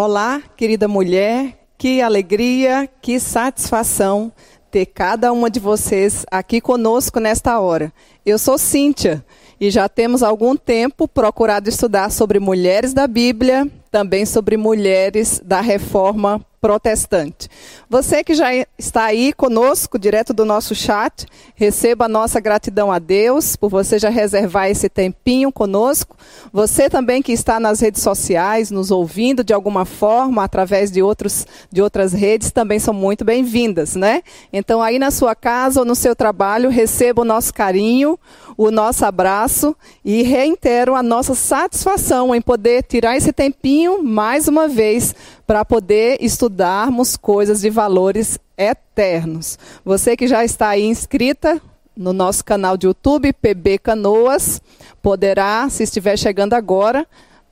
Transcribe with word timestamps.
Olá, 0.00 0.40
querida 0.56 0.86
mulher, 0.86 1.58
que 1.76 2.00
alegria, 2.00 2.88
que 3.02 3.18
satisfação 3.18 4.30
ter 4.70 4.86
cada 4.86 5.32
uma 5.32 5.50
de 5.50 5.58
vocês 5.58 6.24
aqui 6.30 6.60
conosco 6.60 7.18
nesta 7.18 7.58
hora. 7.58 7.92
Eu 8.24 8.38
sou 8.38 8.56
Cíntia 8.58 9.24
e 9.60 9.72
já 9.72 9.88
temos 9.88 10.22
algum 10.22 10.54
tempo 10.54 11.08
procurado 11.08 11.68
estudar 11.68 12.12
sobre 12.12 12.38
mulheres 12.38 12.94
da 12.94 13.08
Bíblia, 13.08 13.68
também 13.90 14.24
sobre 14.24 14.56
mulheres 14.56 15.42
da 15.44 15.60
reforma 15.60 16.46
protestante. 16.60 17.48
Você 17.88 18.22
que 18.24 18.34
já 18.34 18.48
está 18.78 19.04
aí 19.04 19.32
conosco, 19.32 19.98
direto 19.98 20.32
do 20.32 20.44
nosso 20.44 20.74
chat, 20.74 21.26
receba 21.54 22.06
a 22.06 22.08
nossa 22.08 22.40
gratidão 22.40 22.90
a 22.90 22.98
Deus 22.98 23.56
por 23.56 23.68
você 23.68 23.98
já 23.98 24.08
reservar 24.08 24.68
esse 24.68 24.88
tempinho 24.88 25.52
conosco. 25.52 26.16
Você 26.52 26.90
também 26.90 27.22
que 27.22 27.32
está 27.32 27.60
nas 27.60 27.80
redes 27.80 28.02
sociais, 28.02 28.70
nos 28.70 28.90
ouvindo 28.90 29.44
de 29.44 29.52
alguma 29.52 29.84
forma, 29.84 30.42
através 30.42 30.90
de, 30.90 31.02
outros, 31.02 31.46
de 31.70 31.80
outras 31.80 32.12
redes, 32.12 32.50
também 32.50 32.78
são 32.78 32.94
muito 32.94 33.24
bem-vindas, 33.24 33.94
né? 33.94 34.22
Então, 34.52 34.82
aí 34.82 34.98
na 34.98 35.10
sua 35.10 35.34
casa 35.34 35.80
ou 35.80 35.86
no 35.86 35.94
seu 35.94 36.14
trabalho, 36.14 36.70
receba 36.70 37.22
o 37.22 37.24
nosso 37.24 37.54
carinho, 37.54 38.18
o 38.56 38.70
nosso 38.70 39.04
abraço 39.04 39.76
e 40.04 40.22
reitero 40.22 40.94
a 40.94 41.02
nossa 41.02 41.34
satisfação 41.34 42.34
em 42.34 42.40
poder 42.40 42.82
tirar 42.82 43.16
esse 43.16 43.32
tempinho 43.32 44.02
mais 44.02 44.48
uma 44.48 44.66
vez 44.66 45.14
para 45.48 45.64
poder 45.64 46.18
estudarmos 46.20 47.16
coisas 47.16 47.62
de 47.62 47.70
valores 47.70 48.38
eternos. 48.54 49.58
Você 49.82 50.14
que 50.14 50.28
já 50.28 50.44
está 50.44 50.68
aí 50.68 50.84
inscrita 50.84 51.58
no 51.96 52.12
nosso 52.12 52.44
canal 52.44 52.76
de 52.76 52.86
YouTube, 52.86 53.32
PB 53.32 53.78
Canoas, 53.78 54.60
poderá, 55.00 55.66
se 55.70 55.84
estiver 55.84 56.18
chegando 56.18 56.52
agora, 56.52 57.06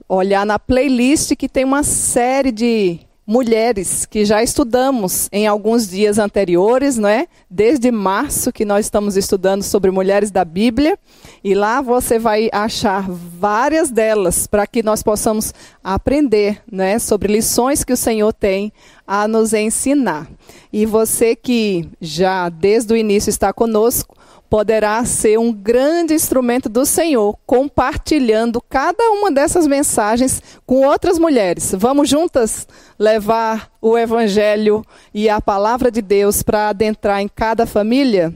olhar 0.06 0.44
na 0.44 0.58
playlist 0.58 1.34
que 1.36 1.48
tem 1.48 1.64
uma 1.64 1.82
série 1.82 2.52
de 2.52 3.00
mulheres 3.26 4.04
que 4.04 4.26
já 4.26 4.42
estudamos 4.42 5.30
em 5.32 5.46
alguns 5.46 5.88
dias 5.88 6.18
anteriores, 6.18 6.98
não 6.98 7.08
é? 7.08 7.26
Desde 7.50 7.90
março 7.90 8.52
que 8.52 8.66
nós 8.66 8.84
estamos 8.84 9.16
estudando 9.16 9.62
sobre 9.62 9.90
mulheres 9.90 10.30
da 10.30 10.44
Bíblia, 10.44 10.98
e 11.46 11.54
lá 11.54 11.80
você 11.80 12.18
vai 12.18 12.48
achar 12.52 13.08
várias 13.08 13.88
delas 13.88 14.48
para 14.48 14.66
que 14.66 14.82
nós 14.82 15.00
possamos 15.00 15.54
aprender, 15.82 16.60
né, 16.68 16.98
sobre 16.98 17.32
lições 17.32 17.84
que 17.84 17.92
o 17.92 17.96
Senhor 17.96 18.32
tem 18.32 18.72
a 19.06 19.28
nos 19.28 19.52
ensinar. 19.52 20.26
E 20.72 20.84
você 20.84 21.36
que 21.36 21.88
já 22.00 22.48
desde 22.48 22.92
o 22.92 22.96
início 22.96 23.30
está 23.30 23.52
conosco, 23.52 24.16
poderá 24.50 25.04
ser 25.04 25.38
um 25.38 25.52
grande 25.52 26.14
instrumento 26.14 26.68
do 26.68 26.84
Senhor, 26.84 27.38
compartilhando 27.46 28.60
cada 28.68 29.08
uma 29.12 29.30
dessas 29.30 29.68
mensagens 29.68 30.42
com 30.66 30.84
outras 30.84 31.16
mulheres. 31.16 31.72
Vamos 31.78 32.08
juntas 32.08 32.66
levar 32.98 33.70
o 33.80 33.96
Evangelho 33.96 34.84
e 35.14 35.28
a 35.28 35.40
palavra 35.40 35.92
de 35.92 36.02
Deus 36.02 36.42
para 36.42 36.70
adentrar 36.70 37.20
em 37.20 37.28
cada 37.28 37.66
família? 37.66 38.34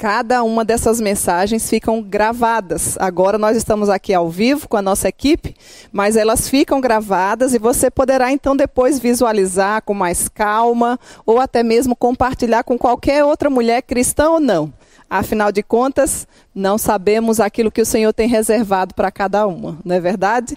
Cada 0.00 0.42
uma 0.42 0.64
dessas 0.64 0.98
mensagens 0.98 1.68
ficam 1.68 2.00
gravadas. 2.00 2.96
Agora 2.98 3.36
nós 3.36 3.54
estamos 3.54 3.90
aqui 3.90 4.14
ao 4.14 4.30
vivo 4.30 4.66
com 4.66 4.78
a 4.78 4.80
nossa 4.80 5.10
equipe, 5.10 5.54
mas 5.92 6.16
elas 6.16 6.48
ficam 6.48 6.80
gravadas 6.80 7.52
e 7.52 7.58
você 7.58 7.90
poderá 7.90 8.32
então 8.32 8.56
depois 8.56 8.98
visualizar 8.98 9.82
com 9.82 9.92
mais 9.92 10.26
calma 10.26 10.98
ou 11.26 11.38
até 11.38 11.62
mesmo 11.62 11.94
compartilhar 11.94 12.64
com 12.64 12.78
qualquer 12.78 13.26
outra 13.26 13.50
mulher 13.50 13.82
cristã 13.82 14.30
ou 14.30 14.40
não. 14.40 14.72
Afinal 15.10 15.52
de 15.52 15.62
contas, 15.62 16.26
não 16.54 16.78
sabemos 16.78 17.38
aquilo 17.38 17.70
que 17.70 17.82
o 17.82 17.86
Senhor 17.86 18.14
tem 18.14 18.26
reservado 18.26 18.94
para 18.94 19.10
cada 19.10 19.46
uma, 19.46 19.78
não 19.84 19.94
é 19.94 20.00
verdade? 20.00 20.56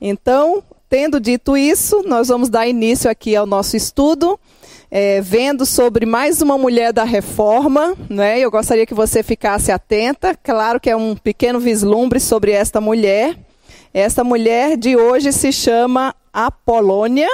Então, 0.00 0.62
tendo 0.88 1.18
dito 1.18 1.56
isso, 1.56 2.04
nós 2.06 2.28
vamos 2.28 2.48
dar 2.48 2.68
início 2.68 3.10
aqui 3.10 3.34
ao 3.34 3.44
nosso 3.44 3.76
estudo, 3.76 4.38
é, 4.90 5.20
vendo 5.20 5.66
sobre 5.66 6.06
mais 6.06 6.40
uma 6.42 6.56
mulher 6.56 6.92
da 6.92 7.04
reforma, 7.04 7.96
né? 8.08 8.38
Eu 8.38 8.50
gostaria 8.50 8.86
que 8.86 8.94
você 8.94 9.22
ficasse 9.22 9.72
atenta. 9.72 10.36
Claro 10.42 10.80
que 10.80 10.90
é 10.90 10.96
um 10.96 11.16
pequeno 11.16 11.58
vislumbre 11.58 12.20
sobre 12.20 12.52
esta 12.52 12.80
mulher. 12.80 13.36
Esta 13.92 14.24
mulher 14.24 14.76
de 14.76 14.96
hoje 14.96 15.32
se 15.32 15.52
chama 15.52 16.14
Apolônia 16.32 17.28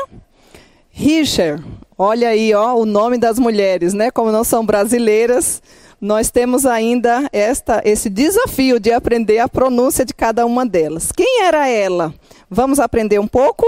Richer. 0.91 1.63
Olha 1.97 2.29
aí, 2.29 2.55
ó, 2.55 2.75
o 2.75 2.87
nome 2.87 3.19
das 3.19 3.39
mulheres, 3.39 3.93
né? 3.93 4.11
Como 4.11 4.33
não 4.33 4.45
são 4.45 4.65
brasileiras, 4.65 5.63
nós 6.01 6.31
temos 6.31 6.65
ainda 6.65 7.29
esta, 7.31 7.83
esse 7.85 8.09
desafio 8.09 8.81
de 8.81 8.91
aprender 8.91 9.39
a 9.39 9.49
pronúncia 9.49 10.05
de 10.05 10.15
cada 10.15 10.47
uma 10.47 10.65
delas. 10.65 11.13
Quem 11.13 11.43
era 11.43 11.69
ela? 11.69 12.15
Vamos 12.49 12.81
aprender 12.81 13.19
um 13.19 13.27
pouco? 13.27 13.67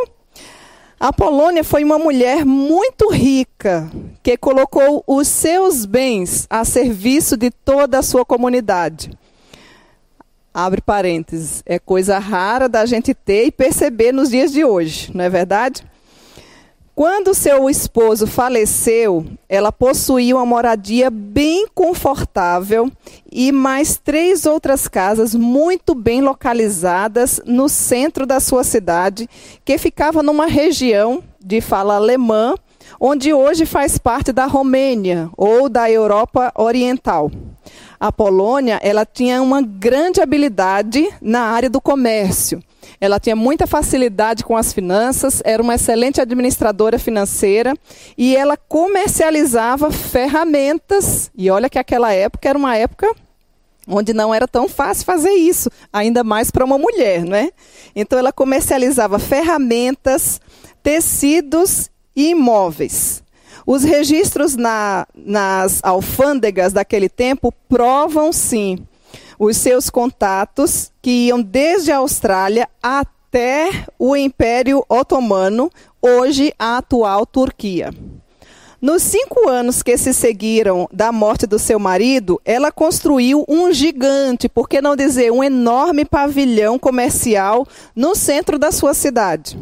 A 1.03 1.13
Polônia 1.13 1.65
foi 1.65 1.83
uma 1.83 1.99
mulher 1.99 2.45
muito 2.45 3.11
rica 3.11 3.91
que 4.23 4.37
colocou 4.37 5.03
os 5.05 5.27
seus 5.27 5.85
bens 5.85 6.47
a 6.49 6.65
serviço 6.65 7.37
de 7.37 7.51
toda 7.51 7.99
a 7.99 8.05
sua 8.05 8.25
comunidade. 8.25 9.11
Abre 10.55 10.81
parênteses, 10.81 11.61
é 11.67 11.77
coisa 11.77 12.21
rara 12.21 12.69
da 12.69 12.87
gente 12.87 13.15
ter 13.15 13.47
e 13.47 13.51
perceber 13.51 14.13
nos 14.13 14.31
dias 14.31 14.53
de 14.53 14.65
hoje, 14.65 15.11
não 15.13 15.25
é 15.25 15.29
verdade? 15.29 15.83
Quando 16.95 17.33
seu 17.33 17.71
esposo 17.71 18.27
faleceu, 18.27 19.25
ela 19.49 19.73
possuía 19.73 20.37
uma 20.37 20.45
moradia 20.45 21.09
bem 21.09 21.67
confortável 21.75 22.93
e 23.31 23.51
mais 23.51 23.97
três 23.97 24.45
outras 24.45 24.87
casas 24.89 25.35
muito 25.35 25.95
bem 25.95 26.21
localizadas 26.21 27.41
no 27.47 27.67
centro 27.67 28.27
da 28.27 28.39
sua 28.41 28.63
cidade, 28.63 29.27
que 29.65 29.79
ficava 29.79 30.23
numa 30.23 30.45
região 30.45 31.23
de 31.43 31.63
fala 31.63 31.97
alemã, 31.97 32.55
onde 33.01 33.33
hoje 33.33 33.65
faz 33.65 33.97
parte 33.97 34.31
da 34.31 34.45
Romênia 34.45 35.31
ou 35.35 35.71
da 35.71 35.91
Europa 35.91 36.53
Oriental. 36.55 37.31
A 37.99 38.13
Polônia, 38.13 38.79
ela 38.83 39.07
tinha 39.07 39.41
uma 39.41 39.63
grande 39.63 40.21
habilidade 40.21 41.09
na 41.23 41.41
área 41.41 41.71
do 41.71 41.81
comércio 41.81 42.63
ela 43.03 43.19
tinha 43.19 43.35
muita 43.35 43.67
facilidade 43.67 44.45
com 44.45 44.57
as 44.57 44.73
finanças, 44.73 45.43
era 45.45 45.61
uma 45.61 45.75
excelente 45.75 46.21
administradora 46.21 47.01
financeira 47.01 47.75
e 48.17 48.37
ela 48.37 48.57
comercializava 48.57 49.91
ferramentas. 49.91 51.29
E 51.37 51.51
olha 51.51 51.69
que 51.69 51.81
aquela 51.81 52.13
época 52.13 52.49
era 52.49 52.57
uma 52.57 52.77
época 52.77 53.13
onde 53.89 54.15
não 54.15 54.33
era 54.33 54.47
tão 54.47 54.69
fácil 54.69 55.05
fazer 55.05 55.33
isso, 55.33 55.69
ainda 55.93 56.23
mais 56.23 56.53
para 56.53 56.65
uma 56.65 56.79
mulher, 56.79 57.25
né? 57.25 57.51
Então 57.93 58.17
ela 58.17 58.33
comercializava 58.33 59.19
ferramentas, 59.19 60.41
tecidos 60.81 61.91
e 62.15 62.29
imóveis. 62.29 63.21
Os 63.67 63.83
registros 63.83 64.55
na, 64.55 65.09
nas 65.13 65.81
alfândegas 65.83 66.73
daquele 66.73 67.09
tempo 67.09 67.53
provam 67.69 68.33
sim 68.33 68.87
os 69.45 69.57
seus 69.57 69.91
contatos, 69.91 70.93
que 71.03 71.27
iam 71.27 71.43
desde 71.43 71.91
a 71.91 71.97
Austrália 71.97 72.69
até 72.81 73.87
o 73.99 74.15
Império 74.15 74.85
Otomano, 74.89 75.69
hoje 76.01 76.55
a 76.57 76.77
atual 76.77 77.27
Turquia. 77.27 77.93
Nos 78.81 79.03
cinco 79.03 79.49
anos 79.49 79.83
que 79.83 79.99
se 79.99 80.15
seguiram 80.15 80.89
da 80.93 81.11
morte 81.11 81.45
do 81.45 81.59
seu 81.59 81.81
marido, 81.81 82.41
ela 82.45 82.71
construiu 82.71 83.45
um 83.49 83.73
gigante, 83.73 84.49
por 84.49 84.69
que 84.69 84.81
não 84.81 84.95
dizer 84.95 85.33
um 85.33 85.43
enorme 85.43 86.05
pavilhão 86.05 86.79
comercial 86.79 87.67
no 87.97 88.15
centro 88.15 88.61
da 88.61 88.71
sua 88.71 88.95
cidade 88.95 89.59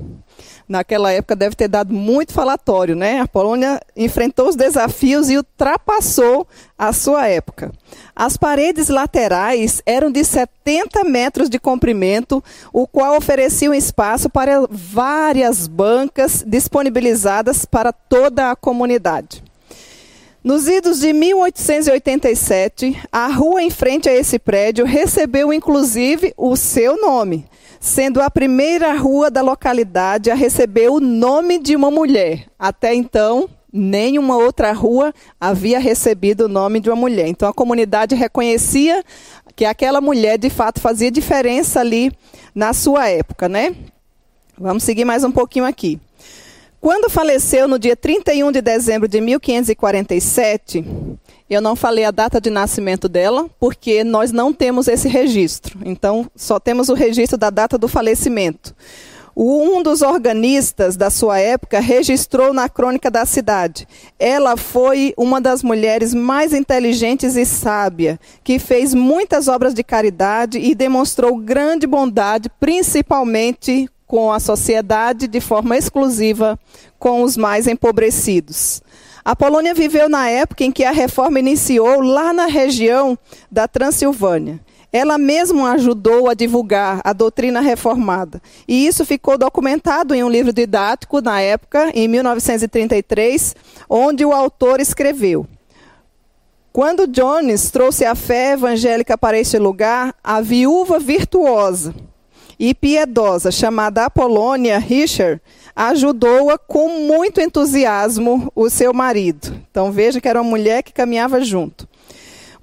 naquela 0.71 1.11
época 1.11 1.35
deve 1.35 1.57
ter 1.57 1.67
dado 1.67 1.93
muito 1.93 2.33
falatório, 2.33 2.95
né? 2.95 3.21
A 3.21 3.27
Polônia 3.27 3.81
enfrentou 3.97 4.49
os 4.49 4.55
desafios 4.55 5.29
e 5.29 5.37
ultrapassou 5.37 6.47
a 6.79 6.93
sua 6.93 7.27
época. 7.27 7.73
As 8.15 8.37
paredes 8.37 8.89
laterais 8.89 9.83
eram 9.85 10.13
de 10.13 10.25
70 10.25 11.03
metros 11.03 11.51
de 11.51 11.59
comprimento, 11.59 12.43
o 12.73 12.87
qual 12.87 13.17
oferecia 13.17 13.71
um 13.71 13.75
espaço 13.75 14.31
para 14.31 14.65
várias 14.71 15.67
bancas 15.67 16.45
disponibilizadas 16.47 17.65
para 17.65 17.93
toda 17.93 18.53
a 18.53 18.57
comunidade. 18.57 19.50
Nos 20.43 20.67
idos 20.67 21.01
de 21.01 21.13
1887, 21.13 22.99
a 23.13 23.27
rua 23.27 23.63
em 23.63 23.69
frente 23.69 24.09
a 24.09 24.15
esse 24.15 24.39
prédio 24.39 24.87
recebeu 24.87 25.53
inclusive 25.53 26.33
o 26.35 26.57
seu 26.57 26.99
nome, 26.99 27.45
sendo 27.79 28.23
a 28.23 28.31
primeira 28.31 28.97
rua 28.97 29.31
da 29.31 29.43
localidade 29.43 30.31
a 30.31 30.35
receber 30.35 30.89
o 30.89 30.99
nome 30.99 31.59
de 31.59 31.77
uma 31.77 31.91
mulher. 31.91 32.47
Até 32.59 32.95
então, 32.95 33.51
nenhuma 33.71 34.39
outra 34.39 34.73
rua 34.73 35.13
havia 35.39 35.79
recebido 35.79 36.47
o 36.47 36.49
nome 36.49 36.81
de 36.81 36.89
uma 36.89 36.97
mulher. 36.97 37.29
Então 37.29 37.47
a 37.47 37.53
comunidade 37.53 38.15
reconhecia 38.15 39.05
que 39.55 39.67
aquela 39.67 40.01
mulher 40.01 40.39
de 40.39 40.49
fato 40.49 40.81
fazia 40.81 41.11
diferença 41.11 41.81
ali 41.81 42.11
na 42.55 42.73
sua 42.73 43.11
época, 43.11 43.47
né? 43.47 43.77
Vamos 44.59 44.85
seguir 44.85 45.05
mais 45.05 45.23
um 45.23 45.31
pouquinho 45.31 45.67
aqui. 45.67 46.01
Quando 46.81 47.11
faleceu 47.11 47.69
no 47.69 47.79
dia 47.79 47.95
31 47.95 48.51
de 48.51 48.63
dezembro 48.63 49.07
de 49.07 49.21
1547, 49.21 50.83
eu 51.51 51.61
não 51.61 51.77
falei 51.77 52.07
a 52.07 52.11
data 52.11 52.41
de 52.41 52.49
nascimento 52.49 53.07
dela, 53.07 53.51
porque 53.61 54.03
nós 54.03 54.33
não 54.33 54.51
temos 54.51 54.89
esse 54.89 55.07
registro. 55.07 55.79
Então, 55.85 56.31
só 56.35 56.59
temos 56.59 56.89
o 56.89 56.95
registro 56.95 57.37
da 57.37 57.51
data 57.51 57.77
do 57.77 57.87
falecimento. 57.87 58.75
Um 59.37 59.83
dos 59.83 60.01
organistas 60.01 60.97
da 60.97 61.11
sua 61.11 61.39
época 61.39 61.81
registrou 61.81 62.55
na 62.55 62.67
crônica 62.67 63.11
da 63.11 63.27
cidade. 63.27 63.87
Ela 64.19 64.57
foi 64.57 65.13
uma 65.19 65.39
das 65.39 65.63
mulheres 65.63 66.15
mais 66.15 66.55
inteligentes 66.55 67.37
e 67.37 67.45
sábia, 67.45 68.19
que 68.43 68.59
fez 68.59 68.95
muitas 68.95 69.49
obras 69.49 69.75
de 69.75 69.85
caridade 69.85 70.59
e 70.59 70.75
demonstrou 70.75 71.37
grande 71.37 71.87
bondade, 71.87 72.51
principalmente 72.59 73.87
com 74.11 74.33
a 74.33 74.41
sociedade, 74.41 75.29
de 75.29 75.41
forma 75.41 75.77
exclusiva 75.77 76.59
com 76.99 77.23
os 77.23 77.37
mais 77.37 77.69
empobrecidos. 77.69 78.83
A 79.25 79.37
Polônia 79.37 79.73
viveu 79.73 80.09
na 80.09 80.29
época 80.29 80.65
em 80.65 80.73
que 80.73 80.83
a 80.83 80.91
reforma 80.91 81.39
iniciou 81.39 82.01
lá 82.01 82.33
na 82.33 82.47
região 82.47 83.17
da 83.49 83.69
Transilvânia. 83.69 84.59
Ela 84.93 85.17
mesma 85.17 85.71
ajudou 85.75 86.29
a 86.29 86.35
divulgar 86.35 87.01
a 87.05 87.13
doutrina 87.13 87.61
reformada. 87.61 88.43
E 88.67 88.85
isso 88.85 89.05
ficou 89.05 89.39
documentado 89.39 90.13
em 90.13 90.25
um 90.25 90.29
livro 90.29 90.53
didático 90.53 91.21
na 91.21 91.41
época, 91.41 91.93
em 91.95 92.09
1933, 92.09 93.55
onde 93.89 94.25
o 94.25 94.33
autor 94.33 94.81
escreveu: 94.81 95.47
Quando 96.73 97.07
Jones 97.07 97.71
trouxe 97.71 98.05
a 98.05 98.17
fé 98.17 98.55
evangélica 98.55 99.17
para 99.17 99.39
este 99.39 99.57
lugar, 99.57 100.13
a 100.25 100.41
viúva 100.41 100.99
virtuosa 100.99 101.95
e 102.61 102.75
piedosa 102.75 103.51
chamada 103.51 104.05
Apolônia 104.05 104.79
Richard 104.79 105.41
ajudou-a 105.75 106.59
com 106.59 107.07
muito 107.07 107.41
entusiasmo 107.41 108.53
o 108.55 108.69
seu 108.69 108.93
marido. 108.93 109.57
Então 109.71 109.91
veja 109.91 110.21
que 110.21 110.29
era 110.29 110.43
uma 110.43 110.51
mulher 110.51 110.83
que 110.83 110.93
caminhava 110.93 111.41
junto. 111.43 111.89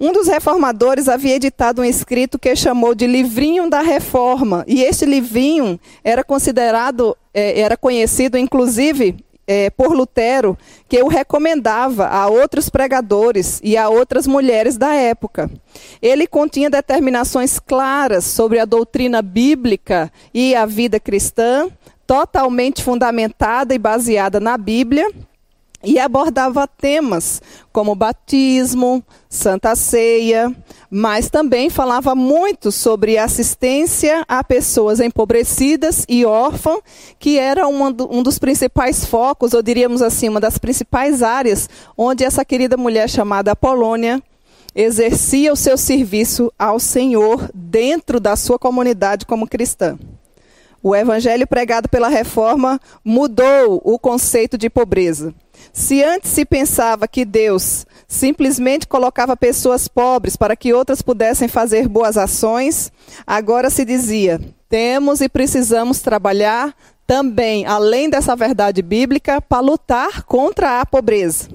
Um 0.00 0.12
dos 0.12 0.28
reformadores 0.28 1.08
havia 1.08 1.34
editado 1.34 1.82
um 1.82 1.84
escrito 1.84 2.38
que 2.38 2.54
chamou 2.54 2.94
de 2.94 3.08
Livrinho 3.08 3.68
da 3.68 3.80
Reforma, 3.80 4.64
e 4.68 4.84
este 4.84 5.04
livrinho 5.04 5.80
era 6.04 6.22
considerado, 6.22 7.16
é, 7.34 7.58
era 7.58 7.76
conhecido 7.76 8.38
inclusive 8.38 9.16
é, 9.48 9.70
por 9.70 9.92
Lutero, 9.92 10.58
que 10.86 11.02
o 11.02 11.08
recomendava 11.08 12.06
a 12.06 12.28
outros 12.28 12.68
pregadores 12.68 13.58
e 13.64 13.78
a 13.78 13.88
outras 13.88 14.26
mulheres 14.26 14.76
da 14.76 14.94
época. 14.94 15.50
Ele 16.02 16.26
continha 16.26 16.68
determinações 16.68 17.58
claras 17.58 18.24
sobre 18.24 18.58
a 18.58 18.66
doutrina 18.66 19.22
bíblica 19.22 20.12
e 20.34 20.54
a 20.54 20.66
vida 20.66 21.00
cristã, 21.00 21.70
totalmente 22.06 22.84
fundamentada 22.84 23.74
e 23.74 23.78
baseada 23.78 24.38
na 24.38 24.58
Bíblia, 24.58 25.10
e 25.82 25.98
abordava 25.98 26.66
temas 26.66 27.40
como 27.72 27.94
batismo, 27.94 29.02
santa 29.28 29.76
ceia, 29.76 30.54
mas 30.90 31.30
também 31.30 31.70
falava 31.70 32.14
muito 32.14 32.72
sobre 32.72 33.16
assistência 33.16 34.24
a 34.26 34.42
pessoas 34.42 35.00
empobrecidas 35.00 36.04
e 36.08 36.24
órfãs, 36.24 36.80
que 37.18 37.38
era 37.38 37.68
um 37.68 38.22
dos 38.22 38.38
principais 38.38 39.04
focos, 39.04 39.54
ou 39.54 39.62
diríamos 39.62 40.02
assim, 40.02 40.28
uma 40.28 40.40
das 40.40 40.58
principais 40.58 41.22
áreas 41.22 41.68
onde 41.96 42.24
essa 42.24 42.44
querida 42.44 42.76
mulher 42.76 43.08
chamada 43.08 43.52
Apolônia 43.52 44.22
exercia 44.74 45.52
o 45.52 45.56
seu 45.56 45.76
serviço 45.76 46.52
ao 46.58 46.78
Senhor 46.78 47.50
dentro 47.54 48.18
da 48.18 48.36
sua 48.36 48.58
comunidade 48.58 49.26
como 49.26 49.48
cristã. 49.48 49.98
O 50.88 50.96
evangelho 50.96 51.46
pregado 51.46 51.86
pela 51.86 52.08
reforma 52.08 52.80
mudou 53.04 53.78
o 53.84 53.98
conceito 53.98 54.56
de 54.56 54.70
pobreza. 54.70 55.34
Se 55.70 56.02
antes 56.02 56.30
se 56.30 56.46
pensava 56.46 57.06
que 57.06 57.26
Deus 57.26 57.86
simplesmente 58.06 58.88
colocava 58.88 59.36
pessoas 59.36 59.86
pobres 59.86 60.34
para 60.34 60.56
que 60.56 60.72
outras 60.72 61.02
pudessem 61.02 61.46
fazer 61.46 61.86
boas 61.86 62.16
ações, 62.16 62.90
agora 63.26 63.68
se 63.68 63.84
dizia: 63.84 64.40
temos 64.66 65.20
e 65.20 65.28
precisamos 65.28 66.00
trabalhar 66.00 66.74
também, 67.06 67.66
além 67.66 68.08
dessa 68.08 68.34
verdade 68.34 68.80
bíblica, 68.80 69.42
para 69.42 69.60
lutar 69.60 70.22
contra 70.22 70.80
a 70.80 70.86
pobreza. 70.86 71.50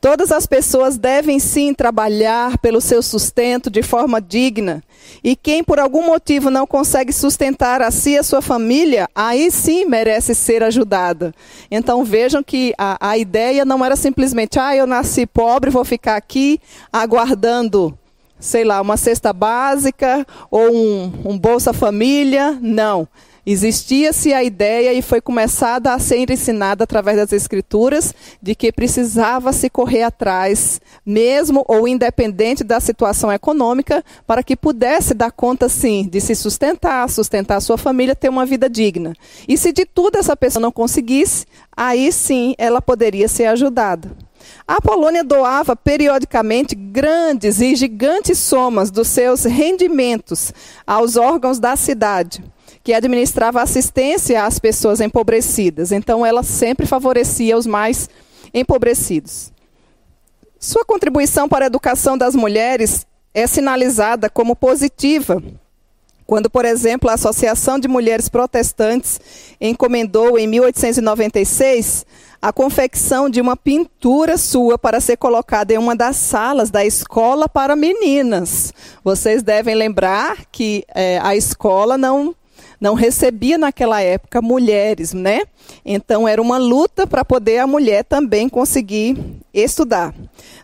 Todas 0.00 0.32
as 0.32 0.46
pessoas 0.46 0.96
devem 0.96 1.38
sim 1.38 1.74
trabalhar 1.74 2.56
pelo 2.58 2.80
seu 2.80 3.02
sustento 3.02 3.68
de 3.68 3.82
forma 3.82 4.18
digna. 4.18 4.82
E 5.22 5.36
quem 5.36 5.62
por 5.62 5.78
algum 5.78 6.06
motivo 6.06 6.48
não 6.48 6.66
consegue 6.66 7.12
sustentar 7.12 7.82
a 7.82 7.90
si 7.90 8.12
e 8.12 8.18
a 8.18 8.22
sua 8.22 8.40
família, 8.40 9.06
aí 9.14 9.50
sim 9.50 9.84
merece 9.84 10.34
ser 10.34 10.62
ajudada. 10.62 11.34
Então 11.70 12.02
vejam 12.02 12.42
que 12.42 12.72
a, 12.78 13.10
a 13.10 13.18
ideia 13.18 13.64
não 13.66 13.84
era 13.84 13.94
simplesmente, 13.94 14.58
ah, 14.58 14.74
eu 14.74 14.86
nasci 14.86 15.26
pobre, 15.26 15.68
vou 15.68 15.84
ficar 15.84 16.16
aqui 16.16 16.58
aguardando 16.90 17.96
sei 18.38 18.64
lá, 18.64 18.80
uma 18.80 18.96
cesta 18.96 19.34
básica 19.34 20.26
ou 20.50 20.74
um, 20.74 21.12
um 21.26 21.38
Bolsa 21.38 21.74
Família. 21.74 22.58
Não. 22.60 23.06
Existia-se 23.52 24.32
a 24.32 24.44
ideia 24.44 24.92
e 24.92 25.02
foi 25.02 25.20
começada 25.20 25.92
a 25.92 25.98
ser 25.98 26.30
ensinada 26.30 26.84
através 26.84 27.16
das 27.16 27.32
escrituras 27.32 28.14
de 28.40 28.54
que 28.54 28.70
precisava 28.70 29.52
se 29.52 29.68
correr 29.68 30.04
atrás, 30.04 30.80
mesmo 31.04 31.64
ou 31.66 31.88
independente 31.88 32.62
da 32.62 32.78
situação 32.78 33.32
econômica, 33.32 34.04
para 34.24 34.44
que 34.44 34.54
pudesse 34.54 35.14
dar 35.14 35.32
conta 35.32 35.68
sim 35.68 36.08
de 36.08 36.20
se 36.20 36.36
sustentar, 36.36 37.10
sustentar 37.10 37.56
a 37.56 37.60
sua 37.60 37.76
família, 37.76 38.14
ter 38.14 38.28
uma 38.28 38.46
vida 38.46 38.70
digna. 38.70 39.14
E 39.48 39.58
se 39.58 39.72
de 39.72 39.84
tudo 39.84 40.16
essa 40.16 40.36
pessoa 40.36 40.62
não 40.62 40.70
conseguisse, 40.70 41.44
aí 41.76 42.12
sim 42.12 42.54
ela 42.56 42.80
poderia 42.80 43.26
ser 43.26 43.46
ajudada. 43.46 44.12
A 44.64 44.80
Polônia 44.80 45.24
doava 45.24 45.74
periodicamente 45.74 46.76
grandes 46.76 47.60
e 47.60 47.74
gigantes 47.74 48.38
somas 48.38 48.92
dos 48.92 49.08
seus 49.08 49.42
rendimentos 49.42 50.52
aos 50.86 51.16
órgãos 51.16 51.58
da 51.58 51.74
cidade 51.74 52.44
que 52.82 52.92
administrava 52.92 53.62
assistência 53.62 54.44
às 54.44 54.58
pessoas 54.58 55.00
empobrecidas. 55.00 55.92
Então, 55.92 56.24
ela 56.24 56.42
sempre 56.42 56.86
favorecia 56.86 57.56
os 57.56 57.66
mais 57.66 58.08
empobrecidos. 58.52 59.52
Sua 60.58 60.84
contribuição 60.84 61.48
para 61.48 61.66
a 61.66 61.68
educação 61.68 62.16
das 62.18 62.34
mulheres 62.34 63.06
é 63.32 63.46
sinalizada 63.46 64.28
como 64.28 64.56
positiva 64.56 65.42
quando, 66.30 66.48
por 66.48 66.64
exemplo, 66.64 67.10
a 67.10 67.14
Associação 67.14 67.76
de 67.76 67.88
Mulheres 67.88 68.28
Protestantes 68.28 69.20
encomendou 69.60 70.38
em 70.38 70.46
1896 70.46 72.06
a 72.40 72.52
confecção 72.52 73.28
de 73.28 73.40
uma 73.40 73.56
pintura 73.56 74.38
sua 74.38 74.78
para 74.78 75.00
ser 75.00 75.16
colocada 75.16 75.74
em 75.74 75.76
uma 75.76 75.96
das 75.96 76.14
salas 76.14 76.70
da 76.70 76.84
escola 76.84 77.48
para 77.48 77.74
meninas. 77.74 78.72
Vocês 79.02 79.42
devem 79.42 79.74
lembrar 79.74 80.46
que 80.52 80.84
é, 80.94 81.18
a 81.20 81.34
escola 81.34 81.98
não 81.98 82.32
não 82.80 82.94
recebia 82.94 83.58
naquela 83.58 84.00
época 84.00 84.40
mulheres, 84.40 85.12
né? 85.12 85.42
Então 85.84 86.26
era 86.26 86.40
uma 86.40 86.56
luta 86.56 87.06
para 87.06 87.24
poder 87.24 87.58
a 87.58 87.66
mulher 87.66 88.04
também 88.04 88.48
conseguir 88.48 89.18
estudar. 89.52 90.14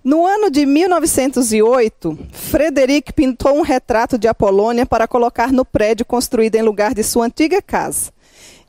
No 0.03 0.25
ano 0.25 0.51
de 0.51 0.65
1908, 0.65 2.19
Frederic 2.33 3.13
pintou 3.13 3.57
um 3.57 3.63
retrato 3.63 4.17
de 4.17 4.27
Apolônia 4.27 4.87
para 4.87 5.07
colocar 5.07 5.53
no 5.53 5.65
prédio 5.65 6.07
construído 6.07 6.55
em 6.55 6.63
lugar 6.63 6.95
de 6.95 7.03
sua 7.03 7.27
antiga 7.27 7.61
casa. 7.61 8.11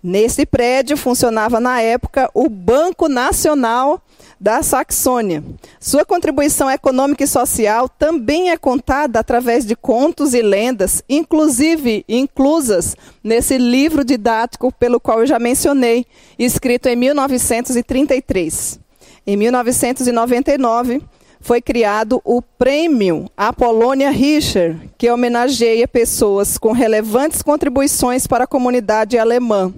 Nesse 0.04 0.46
prédio 0.46 0.96
funcionava 0.96 1.60
na 1.60 1.82
época 1.82 2.30
o 2.34 2.50
Banco 2.50 3.08
Nacional 3.08 4.02
da 4.40 4.62
Saxônia. 4.62 5.44
Sua 5.80 6.06
contribuição 6.06 6.70
econômica 6.70 7.24
e 7.24 7.28
social 7.28 7.90
também 7.90 8.52
é 8.52 8.58
contada 8.58 9.20
através 9.20 9.66
de 9.66 9.76
contos 9.76 10.34
e 10.34 10.42
lendas, 10.42 11.04
inclusive 11.10 12.06
inclusas 12.08 12.96
nesse 13.24 13.58
livro 13.58 14.04
didático 14.04 14.72
pelo 14.72 15.00
qual 15.00 15.22
eu 15.22 15.26
já 15.26 15.40
mencionei, 15.40 16.06
escrito 16.38 16.88
em 16.88 16.96
1933. 16.96 18.80
Em 19.26 19.36
1999, 19.36 21.02
foi 21.40 21.62
criado 21.62 22.22
o 22.24 22.42
Prêmio 22.42 23.30
Apolônia 23.36 24.10
Richer, 24.10 24.78
que 24.98 25.10
homenageia 25.10 25.88
pessoas 25.88 26.58
com 26.58 26.72
relevantes 26.72 27.42
contribuições 27.42 28.28
para 28.28 28.46
a 28.46 28.48
comunidade 28.48 29.18
alemã. 29.18 29.74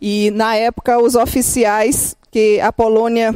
E, 0.00 0.30
na 0.32 0.54
época, 0.54 0.98
os 0.98 1.14
oficiais 1.14 2.14
que 2.30 2.60
a 2.60 2.70
Polônia 2.70 3.34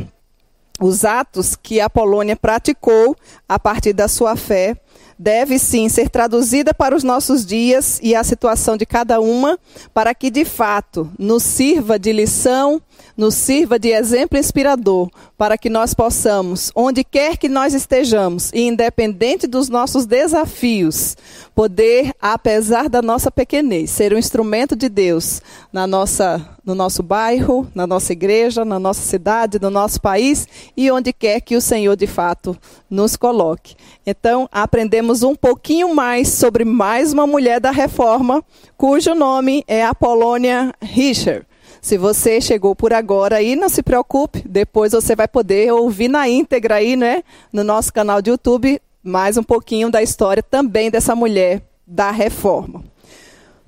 os 0.80 1.04
atos 1.04 1.54
que 1.54 1.80
a 1.80 1.90
Polônia 1.90 2.34
praticou 2.34 3.14
a 3.48 3.58
partir 3.58 3.92
da 3.92 4.08
sua 4.08 4.34
fé 4.34 4.76
deve 5.18 5.58
sim 5.58 5.86
ser 5.90 6.08
traduzida 6.08 6.72
para 6.72 6.96
os 6.96 7.04
nossos 7.04 7.44
dias 7.44 8.00
e 8.02 8.14
a 8.14 8.24
situação 8.24 8.74
de 8.78 8.86
cada 8.86 9.20
uma, 9.20 9.58
para 9.92 10.14
que 10.14 10.30
de 10.30 10.46
fato 10.46 11.12
nos 11.18 11.42
sirva 11.42 11.98
de 11.98 12.10
lição, 12.10 12.80
nos 13.20 13.34
sirva 13.34 13.78
de 13.78 13.90
exemplo 13.90 14.38
inspirador, 14.38 15.10
para 15.36 15.58
que 15.58 15.68
nós 15.68 15.92
possamos, 15.92 16.72
onde 16.74 17.04
quer 17.04 17.36
que 17.36 17.50
nós 17.50 17.74
estejamos, 17.74 18.50
e 18.54 18.62
independente 18.62 19.46
dos 19.46 19.68
nossos 19.68 20.06
desafios, 20.06 21.18
poder, 21.54 22.14
apesar 22.18 22.88
da 22.88 23.02
nossa 23.02 23.30
pequenez, 23.30 23.90
ser 23.90 24.14
um 24.14 24.18
instrumento 24.18 24.74
de 24.74 24.88
Deus 24.88 25.42
na 25.70 25.86
nossa 25.86 26.56
no 26.64 26.74
nosso 26.74 27.02
bairro, 27.02 27.66
na 27.74 27.86
nossa 27.86 28.12
igreja, 28.12 28.64
na 28.64 28.78
nossa 28.78 29.00
cidade, 29.00 29.58
no 29.60 29.70
nosso 29.70 30.00
país 30.00 30.46
e 30.76 30.90
onde 30.90 31.12
quer 31.12 31.40
que 31.40 31.56
o 31.56 31.60
Senhor 31.60 31.96
de 31.96 32.06
fato 32.06 32.56
nos 32.88 33.16
coloque. 33.16 33.74
Então, 34.06 34.48
aprendemos 34.52 35.22
um 35.22 35.34
pouquinho 35.34 35.94
mais 35.94 36.28
sobre 36.28 36.64
mais 36.64 37.12
uma 37.12 37.26
mulher 37.26 37.60
da 37.60 37.70
reforma, 37.70 38.44
cujo 38.76 39.14
nome 39.14 39.64
é 39.66 39.84
Apolônia 39.84 40.72
Richard. 40.80 41.49
Se 41.80 41.96
você 41.96 42.40
chegou 42.40 42.76
por 42.76 42.92
agora 42.92 43.36
aí, 43.36 43.56
não 43.56 43.68
se 43.68 43.82
preocupe, 43.82 44.44
depois 44.46 44.92
você 44.92 45.16
vai 45.16 45.26
poder 45.26 45.72
ouvir 45.72 46.08
na 46.08 46.28
íntegra 46.28 46.76
aí, 46.76 46.94
né, 46.94 47.22
no 47.50 47.64
nosso 47.64 47.92
canal 47.92 48.20
de 48.20 48.30
YouTube, 48.30 48.80
mais 49.02 49.38
um 49.38 49.42
pouquinho 49.42 49.90
da 49.90 50.02
história 50.02 50.42
também 50.42 50.90
dessa 50.90 51.14
mulher 51.14 51.62
da 51.86 52.10
reforma. 52.10 52.84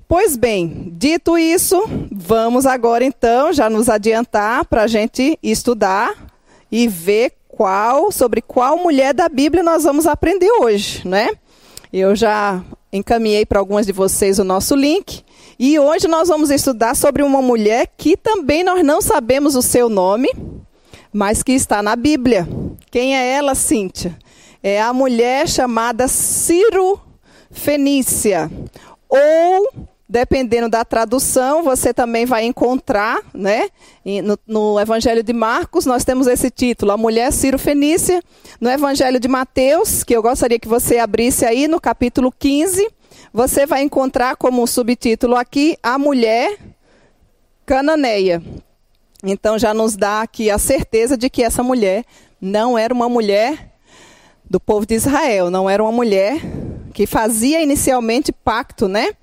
Pois 0.07 0.37
bem, 0.37 0.93
dito 0.95 1.39
isso, 1.39 1.83
vamos 2.11 2.67
agora 2.67 3.03
então 3.03 3.51
já 3.51 3.67
nos 3.67 3.89
adiantar 3.89 4.63
para 4.65 4.83
a 4.83 4.87
gente 4.87 5.39
estudar 5.41 6.13
e 6.71 6.87
ver 6.87 7.33
qual, 7.47 8.11
sobre 8.11 8.41
qual 8.41 8.77
mulher 8.77 9.13
da 9.13 9.27
Bíblia 9.27 9.63
nós 9.63 9.83
vamos 9.83 10.05
aprender 10.05 10.51
hoje, 10.61 11.07
né? 11.07 11.29
Eu 11.91 12.15
já 12.15 12.63
encaminhei 12.91 13.43
para 13.43 13.59
algumas 13.59 13.87
de 13.87 13.91
vocês 13.91 14.37
o 14.37 14.43
nosso 14.43 14.75
link 14.75 15.23
e 15.65 15.79
hoje 15.79 16.09
nós 16.09 16.27
vamos 16.27 16.51
estudar 16.51 16.93
sobre 16.93 17.23
uma 17.23 17.41
mulher 17.41 17.87
que 17.95 18.17
também 18.17 18.65
nós 18.65 18.83
não 18.83 19.01
sabemos 19.01 19.55
o 19.55 19.61
seu 19.61 19.87
nome, 19.87 20.29
mas 21.13 21.41
que 21.41 21.53
está 21.53 21.81
na 21.81 21.95
Bíblia. 21.95 22.45
Quem 22.91 23.15
é 23.15 23.31
ela, 23.31 23.55
Cíntia? 23.55 24.13
É 24.61 24.81
a 24.81 24.91
mulher 24.91 25.47
chamada 25.47 26.05
Ciro 26.09 26.99
Fenícia 27.49 28.51
ou 29.07 29.71
dependendo 30.13 30.67
da 30.67 30.83
tradução, 30.83 31.63
você 31.63 31.93
também 31.93 32.25
vai 32.25 32.43
encontrar, 32.43 33.21
né? 33.33 33.69
No, 34.23 34.37
no, 34.45 34.79
Evangelho 34.79 35.23
de 35.23 35.33
Marcos, 35.33 35.85
nós 35.85 36.03
temos 36.03 36.27
esse 36.27 36.51
título, 36.51 36.91
A 36.91 36.97
Mulher 36.97 37.31
Ciro 37.31 37.57
Fenícia. 37.57 38.21
No 38.59 38.69
Evangelho 38.69 39.19
de 39.19 39.27
Mateus, 39.27 40.03
que 40.03 40.15
eu 40.15 40.21
gostaria 40.21 40.59
que 40.59 40.67
você 40.67 40.99
abrisse 40.99 41.45
aí 41.45 41.67
no 41.67 41.79
capítulo 41.79 42.31
15, 42.37 42.92
você 43.33 43.65
vai 43.65 43.81
encontrar 43.81 44.35
como 44.35 44.67
subtítulo 44.67 45.35
aqui, 45.35 45.75
A 45.81 45.97
Mulher 45.97 46.55
Cananeia. 47.65 48.43
Então 49.23 49.57
já 49.57 49.73
nos 49.73 49.95
dá 49.95 50.21
aqui 50.21 50.51
a 50.51 50.59
certeza 50.59 51.17
de 51.17 51.31
que 51.31 51.41
essa 51.41 51.63
mulher 51.63 52.05
não 52.39 52.77
era 52.77 52.93
uma 52.93 53.09
mulher 53.09 53.71
do 54.47 54.59
povo 54.59 54.85
de 54.85 54.93
Israel, 54.93 55.49
não 55.49 55.67
era 55.67 55.81
uma 55.81 55.91
mulher 55.91 56.39
que 56.93 57.07
fazia 57.07 57.59
inicialmente 57.59 58.31
pacto, 58.31 58.87
né? 58.87 59.13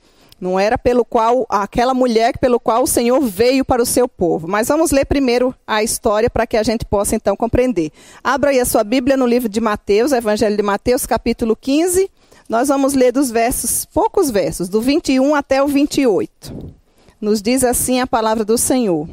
Não 0.40 0.58
era 0.58 0.76
pelo 0.78 1.04
qual 1.04 1.46
aquela 1.48 1.94
mulher 1.94 2.36
pelo 2.38 2.58
qual 2.58 2.82
o 2.82 2.86
Senhor 2.86 3.20
veio 3.20 3.64
para 3.64 3.82
o 3.82 3.86
seu 3.86 4.08
povo. 4.08 4.48
Mas 4.48 4.68
vamos 4.68 4.90
ler 4.90 5.04
primeiro 5.04 5.54
a 5.66 5.84
história 5.84 6.30
para 6.30 6.46
que 6.46 6.56
a 6.56 6.62
gente 6.62 6.84
possa 6.84 7.14
então 7.14 7.36
compreender. 7.36 7.92
Abra 8.24 8.50
aí 8.50 8.58
a 8.58 8.64
sua 8.64 8.82
Bíblia 8.82 9.18
no 9.18 9.26
livro 9.26 9.48
de 9.48 9.60
Mateus, 9.60 10.10
Evangelho 10.10 10.56
de 10.56 10.62
Mateus, 10.62 11.06
capítulo 11.06 11.54
15. 11.54 12.10
Nós 12.50 12.66
vamos 12.66 12.94
ler 12.94 13.12
dos 13.12 13.30
versos, 13.30 13.84
poucos 13.84 14.28
versos, 14.28 14.68
do 14.68 14.80
21 14.80 15.36
até 15.36 15.62
o 15.62 15.68
28. 15.68 16.74
Nos 17.20 17.40
diz 17.40 17.62
assim 17.62 18.00
a 18.00 18.08
palavra 18.08 18.44
do 18.44 18.58
Senhor. 18.58 19.08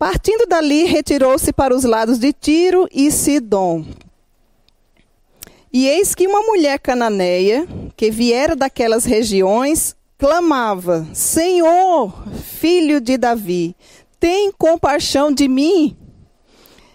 Partindo 0.00 0.44
dali, 0.44 0.82
retirou-se 0.82 1.52
para 1.52 1.72
os 1.72 1.84
lados 1.84 2.18
de 2.18 2.32
Tiro 2.32 2.88
e 2.90 3.08
Sidom. 3.12 3.84
E 5.72 5.86
eis 5.86 6.12
que 6.12 6.26
uma 6.26 6.40
mulher 6.40 6.80
cananeia, 6.80 7.68
que 7.96 8.10
viera 8.10 8.56
daquelas 8.56 9.04
regiões, 9.04 9.94
clamava: 10.18 11.06
Senhor, 11.14 12.12
filho 12.58 13.00
de 13.00 13.16
Davi, 13.16 13.76
tem 14.18 14.50
compaixão 14.50 15.30
de 15.30 15.46
mim. 15.46 15.96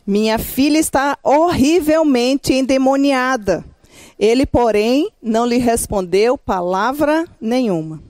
Minha 0.05 0.37
filha 0.37 0.77
está 0.77 1.17
horrivelmente 1.23 2.51
endemoniada. 2.51 3.63
Ele, 4.19 4.45
porém, 4.45 5.11
não 5.21 5.45
lhe 5.45 5.57
respondeu 5.57 6.37
palavra 6.37 7.25
nenhuma. 7.39 8.01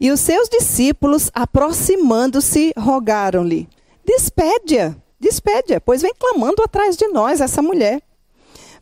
E 0.00 0.10
os 0.10 0.20
seus 0.20 0.48
discípulos, 0.48 1.30
aproximando-se, 1.32 2.72
rogaram-lhe: 2.76 3.68
Despede-a, 4.04 4.94
despede-a, 5.20 5.80
pois 5.80 6.02
vem 6.02 6.12
clamando 6.18 6.62
atrás 6.62 6.96
de 6.96 7.06
nós 7.08 7.40
essa 7.40 7.62
mulher. 7.62 8.02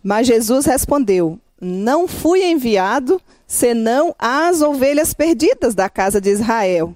Mas 0.02 0.26
Jesus 0.26 0.64
respondeu: 0.66 1.38
Não 1.60 2.08
fui 2.08 2.44
enviado 2.44 3.20
senão 3.46 4.14
às 4.18 4.62
ovelhas 4.62 5.12
perdidas 5.12 5.74
da 5.74 5.88
casa 5.90 6.20
de 6.20 6.30
Israel. 6.30 6.94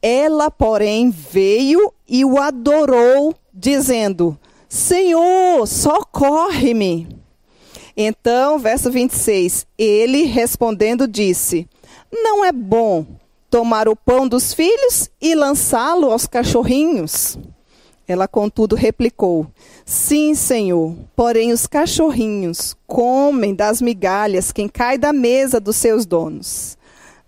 Ela, 0.00 0.50
porém, 0.50 1.10
veio 1.10 1.92
e 2.08 2.24
o 2.24 2.38
adorou, 2.38 3.34
dizendo: 3.52 4.38
Senhor, 4.68 5.66
socorre-me. 5.66 7.21
Então, 7.96 8.58
verso 8.58 8.90
26, 8.90 9.66
ele 9.76 10.24
respondendo 10.24 11.06
disse: 11.06 11.68
Não 12.10 12.44
é 12.44 12.52
bom 12.52 13.06
tomar 13.50 13.88
o 13.88 13.94
pão 13.94 14.26
dos 14.26 14.54
filhos 14.54 15.10
e 15.20 15.34
lançá-lo 15.34 16.10
aos 16.10 16.26
cachorrinhos. 16.26 17.38
Ela, 18.08 18.26
contudo, 18.26 18.74
replicou: 18.74 19.46
Sim, 19.84 20.34
senhor, 20.34 20.96
porém 21.14 21.52
os 21.52 21.66
cachorrinhos 21.66 22.76
comem 22.86 23.54
das 23.54 23.80
migalhas 23.82 24.52
quem 24.52 24.68
cai 24.68 24.96
da 24.96 25.12
mesa 25.12 25.60
dos 25.60 25.76
seus 25.76 26.06
donos. 26.06 26.76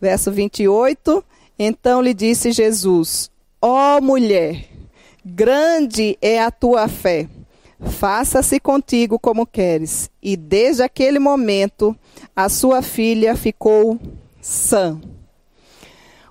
Verso 0.01 0.33
28. 0.33 1.25
Então 1.59 2.03
lhe 2.03 2.15
disse 2.15 2.53
Jesus: 2.53 3.31
Ó 3.61 3.99
oh, 3.99 4.01
mulher, 4.01 4.67
grande 5.25 6.19
é 6.21 6.43
a 6.43 6.51
tua 6.51 6.89
fé. 6.89 7.29
Faça-se 7.81 8.61
contigo 8.61 9.19
como 9.19 9.47
queres. 9.47 10.11
E 10.23 10.37
desde 10.37 10.83
aquele 10.83 11.19
momento, 11.19 11.97
a 12.35 12.49
sua 12.49 12.83
filha 12.83 13.37
ficou 13.37 13.99
sã. 14.41 15.01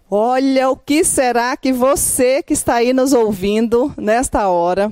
Olha, 0.10 0.70
o 0.70 0.78
que 0.78 1.04
será 1.04 1.58
que 1.58 1.74
você 1.74 2.44
que 2.44 2.54
está 2.54 2.76
aí 2.76 2.94
nos 2.94 3.14
ouvindo 3.14 3.94
nesta 3.98 4.48
hora, 4.48 4.92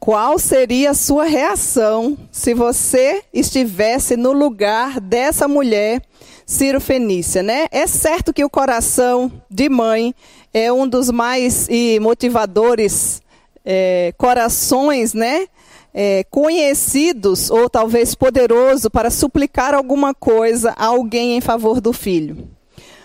qual 0.00 0.38
seria 0.38 0.90
a 0.90 0.94
sua 0.94 1.24
reação 1.24 2.18
se 2.32 2.54
você 2.54 3.22
estivesse 3.32 4.16
no 4.16 4.32
lugar 4.32 4.98
dessa 4.98 5.46
mulher 5.46 6.02
Ciro 6.44 6.80
Fenícia, 6.80 7.42
né? 7.42 7.66
É 7.70 7.86
certo 7.86 8.32
que 8.32 8.44
o 8.44 8.50
coração 8.50 9.30
de 9.48 9.68
mãe 9.68 10.14
é 10.52 10.72
um 10.72 10.88
dos 10.88 11.10
mais 11.10 11.68
motivadores 12.00 13.21
é, 13.64 14.12
corações, 14.16 15.14
né? 15.14 15.46
É, 15.94 16.24
conhecidos 16.30 17.50
ou 17.50 17.68
talvez 17.68 18.14
poderoso 18.14 18.90
para 18.90 19.10
suplicar 19.10 19.74
alguma 19.74 20.14
coisa 20.14 20.72
a 20.76 20.86
alguém 20.86 21.36
em 21.36 21.40
favor 21.40 21.82
do 21.82 21.92
filho. 21.92 22.48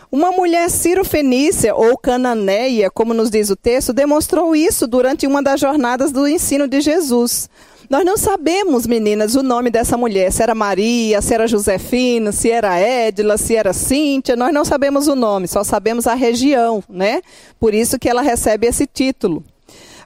Uma 0.10 0.32
mulher 0.32 0.70
Ciro-Fenícia 0.70 1.76
ou 1.76 1.98
Cananeia, 1.98 2.90
como 2.90 3.14
nos 3.14 3.30
diz 3.30 3.50
o 3.50 3.58
texto, 3.58 3.92
demonstrou 3.92 4.56
isso 4.56 4.88
durante 4.88 5.28
uma 5.28 5.44
das 5.44 5.60
jornadas 5.60 6.14
do 6.14 6.26
ensino 6.26 6.66
de 6.66 6.80
Jesus. 6.80 7.50
Nós 7.90 8.06
não 8.06 8.16
sabemos, 8.18 8.88
meninas, 8.88 9.36
o 9.36 9.44
nome 9.44 9.70
dessa 9.70 9.98
mulher, 9.98 10.32
se 10.32 10.44
era 10.44 10.56
Maria, 10.56 11.22
se 11.22 11.34
era 11.34 11.48
Josefina, 11.48 12.32
se 12.32 12.50
era 12.50 12.78
Édila, 12.78 13.38
se 13.38 13.56
era 13.56 13.74
Cíntia, 13.74 14.36
nós 14.36 14.54
não 14.54 14.64
sabemos 14.64 15.08
o 15.08 15.16
nome, 15.16 15.48
só 15.48 15.64
sabemos 15.64 16.08
a 16.08 16.14
região, 16.14 16.82
né? 16.90 17.22
Por 17.60 17.74
isso 17.74 18.00
que 18.00 18.10
ela 18.10 18.22
recebe 18.22 18.68
esse 18.68 18.86
título. 18.86 19.44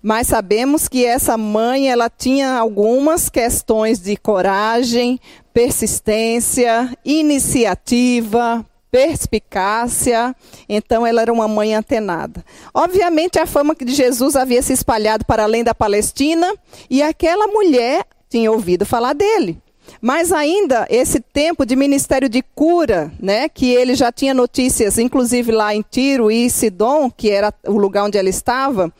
Mas 0.01 0.27
sabemos 0.27 0.87
que 0.87 1.05
essa 1.05 1.37
mãe, 1.37 1.89
ela 1.89 2.09
tinha 2.09 2.53
algumas 2.57 3.29
questões 3.29 3.99
de 3.99 4.17
coragem, 4.17 5.19
persistência, 5.53 6.97
iniciativa, 7.05 8.65
perspicácia, 8.91 10.35
então 10.67 11.07
ela 11.07 11.21
era 11.21 11.31
uma 11.31 11.47
mãe 11.47 11.73
antenada. 11.73 12.43
Obviamente 12.73 13.39
a 13.39 13.45
fama 13.45 13.73
de 13.73 13.93
Jesus 13.93 14.35
havia 14.35 14.61
se 14.61 14.73
espalhado 14.73 15.23
para 15.25 15.43
além 15.43 15.63
da 15.63 15.73
Palestina 15.73 16.53
e 16.89 17.01
aquela 17.01 17.47
mulher 17.47 18.05
tinha 18.29 18.51
ouvido 18.51 18.85
falar 18.85 19.13
dele. 19.13 19.57
Mas 20.01 20.31
ainda 20.31 20.85
esse 20.89 21.19
tempo 21.19 21.65
de 21.65 21.75
ministério 21.75 22.29
de 22.29 22.41
cura, 22.41 23.11
né, 23.19 23.49
que 23.49 23.71
ele 23.71 23.95
já 23.95 24.11
tinha 24.11 24.33
notícias, 24.33 24.97
inclusive 24.97 25.51
lá 25.51 25.73
em 25.75 25.83
Tiro 25.89 26.31
e 26.31 26.49
Sidom, 26.49 27.09
que 27.09 27.29
era 27.29 27.53
o 27.67 27.77
lugar 27.77 28.05
onde 28.05 28.17
ela 28.17 28.29
estava, 28.29 28.91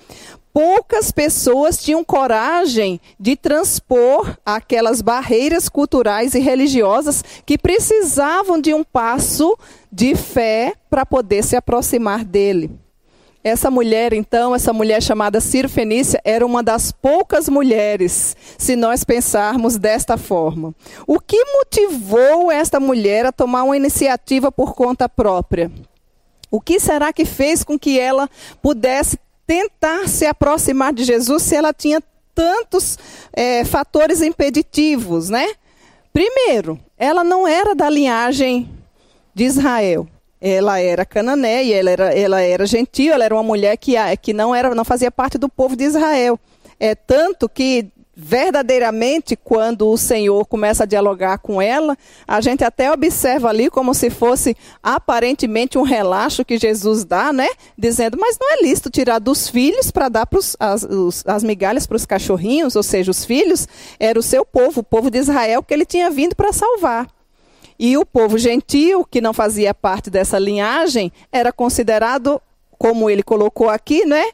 poucas 0.53 1.11
pessoas 1.11 1.77
tinham 1.77 2.03
coragem 2.03 2.99
de 3.19 3.35
transpor 3.35 4.37
aquelas 4.45 5.01
barreiras 5.01 5.69
culturais 5.69 6.33
e 6.35 6.39
religiosas 6.39 7.23
que 7.45 7.57
precisavam 7.57 8.59
de 8.59 8.73
um 8.73 8.83
passo 8.83 9.57
de 9.91 10.15
fé 10.15 10.73
para 10.89 11.05
poder 11.05 11.43
se 11.43 11.55
aproximar 11.55 12.23
dele. 12.23 12.71
Essa 13.43 13.71
mulher, 13.71 14.13
então, 14.13 14.53
essa 14.53 14.71
mulher 14.71 15.01
chamada 15.01 15.41
Ciro 15.41 15.67
Fenícia, 15.67 16.21
era 16.23 16.45
uma 16.45 16.61
das 16.61 16.91
poucas 16.91 17.49
mulheres, 17.49 18.37
se 18.55 18.75
nós 18.75 19.03
pensarmos 19.03 19.77
desta 19.77 20.15
forma. 20.15 20.75
O 21.07 21.19
que 21.19 21.43
motivou 21.45 22.51
esta 22.51 22.79
mulher 22.79 23.25
a 23.25 23.31
tomar 23.31 23.63
uma 23.63 23.75
iniciativa 23.75 24.51
por 24.51 24.75
conta 24.75 25.09
própria? 25.09 25.71
O 26.51 26.61
que 26.61 26.79
será 26.79 27.11
que 27.11 27.25
fez 27.25 27.63
com 27.63 27.79
que 27.79 27.99
ela 27.99 28.29
pudesse 28.61 29.17
tentar 29.51 30.07
se 30.07 30.25
aproximar 30.25 30.93
de 30.93 31.03
Jesus 31.03 31.43
se 31.43 31.57
ela 31.57 31.73
tinha 31.73 32.01
tantos 32.33 32.97
é, 33.33 33.65
fatores 33.65 34.21
impeditivos, 34.21 35.27
né? 35.27 35.45
Primeiro, 36.13 36.79
ela 36.97 37.21
não 37.21 37.45
era 37.45 37.75
da 37.75 37.89
linhagem 37.89 38.69
de 39.35 39.43
Israel. 39.43 40.07
Ela 40.39 40.79
era 40.79 41.03
cananeia, 41.03 41.75
ela 41.75 41.89
era, 41.89 42.17
ela 42.17 42.39
era 42.39 42.65
gentil, 42.65 43.13
ela 43.13 43.25
era 43.25 43.35
uma 43.35 43.43
mulher 43.43 43.75
que, 43.75 43.95
que 44.21 44.31
não, 44.31 44.55
era, 44.55 44.73
não 44.73 44.85
fazia 44.85 45.11
parte 45.11 45.37
do 45.37 45.49
povo 45.49 45.75
de 45.75 45.83
Israel. 45.83 46.39
É 46.79 46.95
tanto 46.95 47.49
que 47.49 47.91
verdadeiramente, 48.15 49.35
quando 49.35 49.87
o 49.87 49.97
Senhor 49.97 50.45
começa 50.45 50.83
a 50.83 50.85
dialogar 50.85 51.37
com 51.37 51.61
ela, 51.61 51.97
a 52.27 52.41
gente 52.41 52.63
até 52.63 52.91
observa 52.91 53.49
ali 53.49 53.69
como 53.69 53.93
se 53.93 54.09
fosse 54.09 54.55
aparentemente 54.83 55.77
um 55.77 55.83
relaxo 55.83 56.43
que 56.43 56.57
Jesus 56.57 57.05
dá, 57.05 57.31
né? 57.31 57.47
Dizendo, 57.77 58.17
mas 58.19 58.37
não 58.39 58.51
é 58.53 58.61
lícito 58.61 58.89
tirar 58.89 59.19
dos 59.19 59.47
filhos 59.47 59.91
para 59.91 60.09
dar 60.09 60.25
pros, 60.25 60.57
as, 60.59 60.83
os, 60.83 61.23
as 61.25 61.43
migalhas 61.43 61.87
para 61.87 61.95
os 61.95 62.05
cachorrinhos, 62.05 62.75
ou 62.75 62.83
seja, 62.83 63.11
os 63.11 63.23
filhos, 63.23 63.67
era 63.99 64.19
o 64.19 64.23
seu 64.23 64.45
povo, 64.45 64.81
o 64.81 64.83
povo 64.83 65.09
de 65.09 65.17
Israel 65.17 65.63
que 65.63 65.73
ele 65.73 65.85
tinha 65.85 66.09
vindo 66.09 66.35
para 66.35 66.51
salvar. 66.51 67.07
E 67.79 67.97
o 67.97 68.05
povo 68.05 68.37
gentil, 68.37 69.05
que 69.09 69.21
não 69.21 69.33
fazia 69.33 69.73
parte 69.73 70.09
dessa 70.09 70.37
linhagem, 70.37 71.11
era 71.31 71.51
considerado, 71.51 72.39
como 72.77 73.09
ele 73.09 73.23
colocou 73.23 73.69
aqui, 73.69 74.05
né? 74.05 74.25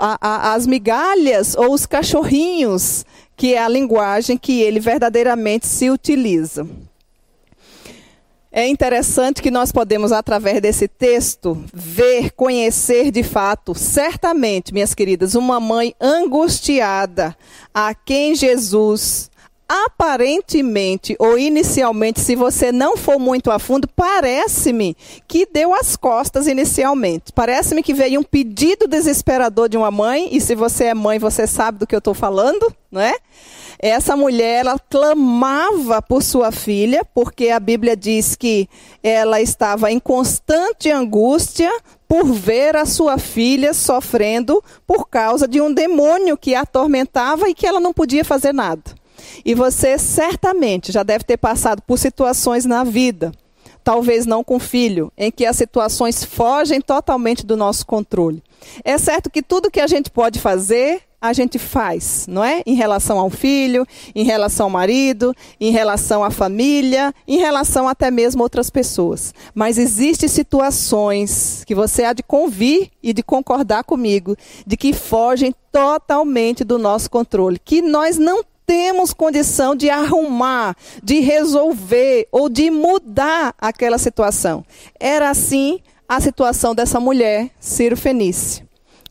A, 0.00 0.16
a, 0.20 0.54
as 0.54 0.66
migalhas 0.66 1.54
ou 1.54 1.74
os 1.74 1.84
cachorrinhos, 1.84 3.04
que 3.36 3.54
é 3.54 3.58
a 3.58 3.68
linguagem 3.68 4.38
que 4.38 4.60
ele 4.62 4.80
verdadeiramente 4.80 5.66
se 5.66 5.90
utiliza. 5.90 6.66
É 8.52 8.66
interessante 8.66 9.40
que 9.40 9.50
nós 9.50 9.70
podemos, 9.70 10.10
através 10.10 10.60
desse 10.60 10.88
texto, 10.88 11.62
ver, 11.72 12.32
conhecer 12.32 13.12
de 13.12 13.22
fato, 13.22 13.76
certamente, 13.76 14.72
minhas 14.74 14.92
queridas, 14.92 15.36
uma 15.36 15.60
mãe 15.60 15.94
angustiada 16.00 17.36
a 17.72 17.94
quem 17.94 18.34
Jesus 18.34 19.29
aparentemente 19.70 21.14
ou 21.16 21.38
inicialmente, 21.38 22.20
se 22.20 22.34
você 22.34 22.72
não 22.72 22.96
for 22.96 23.20
muito 23.20 23.52
a 23.52 23.58
fundo, 23.60 23.86
parece-me 23.86 24.96
que 25.28 25.46
deu 25.46 25.72
as 25.72 25.94
costas 25.94 26.48
inicialmente. 26.48 27.32
Parece-me 27.32 27.80
que 27.80 27.94
veio 27.94 28.18
um 28.18 28.24
pedido 28.24 28.88
desesperador 28.88 29.68
de 29.68 29.76
uma 29.76 29.92
mãe, 29.92 30.28
e 30.32 30.40
se 30.40 30.56
você 30.56 30.86
é 30.86 30.94
mãe, 30.94 31.20
você 31.20 31.46
sabe 31.46 31.78
do 31.78 31.86
que 31.86 31.94
eu 31.94 32.00
estou 32.00 32.14
falando, 32.14 32.74
não 32.90 33.00
é? 33.00 33.14
Essa 33.78 34.16
mulher, 34.16 34.66
ela 34.66 34.76
clamava 34.76 36.02
por 36.02 36.20
sua 36.20 36.50
filha, 36.50 37.04
porque 37.14 37.50
a 37.50 37.60
Bíblia 37.60 37.96
diz 37.96 38.34
que 38.34 38.68
ela 39.04 39.40
estava 39.40 39.92
em 39.92 40.00
constante 40.00 40.90
angústia 40.90 41.70
por 42.08 42.24
ver 42.24 42.74
a 42.74 42.84
sua 42.84 43.18
filha 43.18 43.72
sofrendo 43.72 44.60
por 44.84 45.08
causa 45.08 45.46
de 45.46 45.60
um 45.60 45.72
demônio 45.72 46.36
que 46.36 46.56
a 46.56 46.62
atormentava 46.62 47.48
e 47.48 47.54
que 47.54 47.68
ela 47.68 47.78
não 47.78 47.92
podia 47.92 48.24
fazer 48.24 48.52
nada. 48.52 48.99
E 49.44 49.54
você 49.54 49.98
certamente 49.98 50.92
já 50.92 51.02
deve 51.02 51.24
ter 51.24 51.36
passado 51.36 51.82
por 51.82 51.98
situações 51.98 52.64
na 52.64 52.84
vida, 52.84 53.32
talvez 53.82 54.26
não 54.26 54.44
com 54.44 54.58
filho, 54.58 55.12
em 55.16 55.30
que 55.30 55.46
as 55.46 55.56
situações 55.56 56.24
fogem 56.24 56.80
totalmente 56.80 57.44
do 57.44 57.56
nosso 57.56 57.86
controle. 57.86 58.42
É 58.84 58.98
certo 58.98 59.30
que 59.30 59.42
tudo 59.42 59.70
que 59.70 59.80
a 59.80 59.86
gente 59.86 60.10
pode 60.10 60.38
fazer, 60.38 61.02
a 61.20 61.34
gente 61.34 61.58
faz, 61.58 62.26
não 62.26 62.42
é? 62.42 62.62
Em 62.64 62.74
relação 62.74 63.18
ao 63.18 63.28
filho, 63.28 63.86
em 64.14 64.24
relação 64.24 64.66
ao 64.66 64.70
marido, 64.70 65.34
em 65.60 65.70
relação 65.70 66.24
à 66.24 66.30
família, 66.30 67.12
em 67.28 67.38
relação 67.38 67.86
até 67.86 68.10
mesmo 68.10 68.40
a 68.40 68.44
outras 68.44 68.70
pessoas. 68.70 69.34
Mas 69.54 69.76
existem 69.76 70.28
situações 70.28 71.62
que 71.66 71.74
você 71.74 72.04
há 72.04 72.14
de 72.14 72.22
convir 72.22 72.90
e 73.02 73.12
de 73.12 73.22
concordar 73.22 73.84
comigo, 73.84 74.34
de 74.66 74.76
que 74.78 74.94
fogem 74.94 75.54
totalmente 75.70 76.64
do 76.64 76.78
nosso 76.78 77.10
controle, 77.10 77.58
que 77.62 77.82
nós 77.82 78.16
não 78.16 78.42
temos 78.70 79.12
condição 79.12 79.74
de 79.74 79.90
arrumar, 79.90 80.76
de 81.02 81.18
resolver 81.18 82.28
ou 82.30 82.48
de 82.48 82.70
mudar 82.70 83.52
aquela 83.58 83.98
situação. 83.98 84.64
Era 85.00 85.28
assim 85.28 85.80
a 86.08 86.20
situação 86.20 86.72
dessa 86.72 87.00
mulher, 87.00 87.50
Ciro 87.58 87.96
Fenício. 87.96 88.64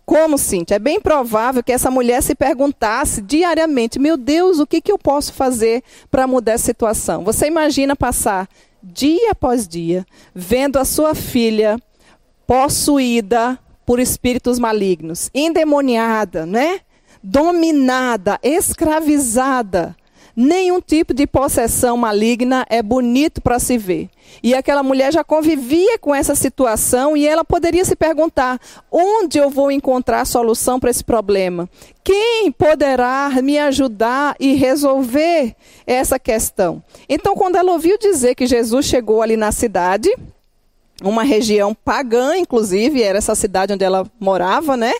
Como, 0.05 0.37
Cintia? 0.37 0.77
É 0.77 0.79
bem 0.79 1.01
provável 1.01 1.61
que 1.61 1.73
essa 1.73 1.91
mulher 1.91 2.23
se 2.23 2.35
perguntasse 2.35 3.21
diariamente: 3.21 3.99
meu 3.99 4.15
Deus, 4.15 4.59
o 4.59 4.65
que, 4.65 4.79
que 4.79 4.93
eu 4.93 4.97
posso 4.97 5.33
fazer 5.33 5.83
para 6.09 6.25
mudar 6.25 6.53
essa 6.53 6.63
situação? 6.63 7.25
Você 7.25 7.45
imagina 7.45 7.97
passar 7.97 8.47
dia 8.81 9.31
após 9.31 9.67
dia 9.67 10.05
vendo 10.33 10.79
a 10.79 10.85
sua 10.85 11.13
filha 11.13 11.77
possuída 12.47 13.59
por 13.85 13.99
espíritos 13.99 14.57
malignos, 14.57 15.29
endemoniada, 15.35 16.45
né? 16.45 16.79
Dominada, 17.23 18.39
escravizada. 18.43 19.95
Nenhum 20.35 20.79
tipo 20.79 21.13
de 21.13 21.27
possessão 21.27 21.97
maligna 21.97 22.65
é 22.69 22.81
bonito 22.81 23.41
para 23.41 23.59
se 23.59 23.77
ver. 23.77 24.09
E 24.41 24.53
aquela 24.53 24.81
mulher 24.81 25.11
já 25.11 25.21
convivia 25.21 25.97
com 25.99 26.15
essa 26.15 26.33
situação 26.33 27.17
e 27.17 27.27
ela 27.27 27.43
poderia 27.43 27.83
se 27.83 27.95
perguntar: 27.95 28.57
onde 28.89 29.37
eu 29.37 29.49
vou 29.49 29.69
encontrar 29.69 30.23
solução 30.25 30.79
para 30.79 30.91
esse 30.91 31.03
problema? 31.03 31.67
Quem 32.03 32.51
poderá 32.51 33.29
me 33.43 33.59
ajudar 33.59 34.35
e 34.39 34.53
resolver 34.53 35.55
essa 35.85 36.17
questão? 36.17 36.81
Então, 37.09 37.35
quando 37.35 37.57
ela 37.57 37.73
ouviu 37.73 37.97
dizer 37.97 38.33
que 38.33 38.47
Jesus 38.47 38.85
chegou 38.85 39.21
ali 39.21 39.35
na 39.35 39.51
cidade, 39.51 40.09
uma 41.03 41.23
região 41.23 41.73
pagã, 41.73 42.37
inclusive, 42.37 43.03
era 43.03 43.17
essa 43.17 43.35
cidade 43.35 43.73
onde 43.73 43.83
ela 43.83 44.05
morava, 44.19 44.77
né? 44.77 44.93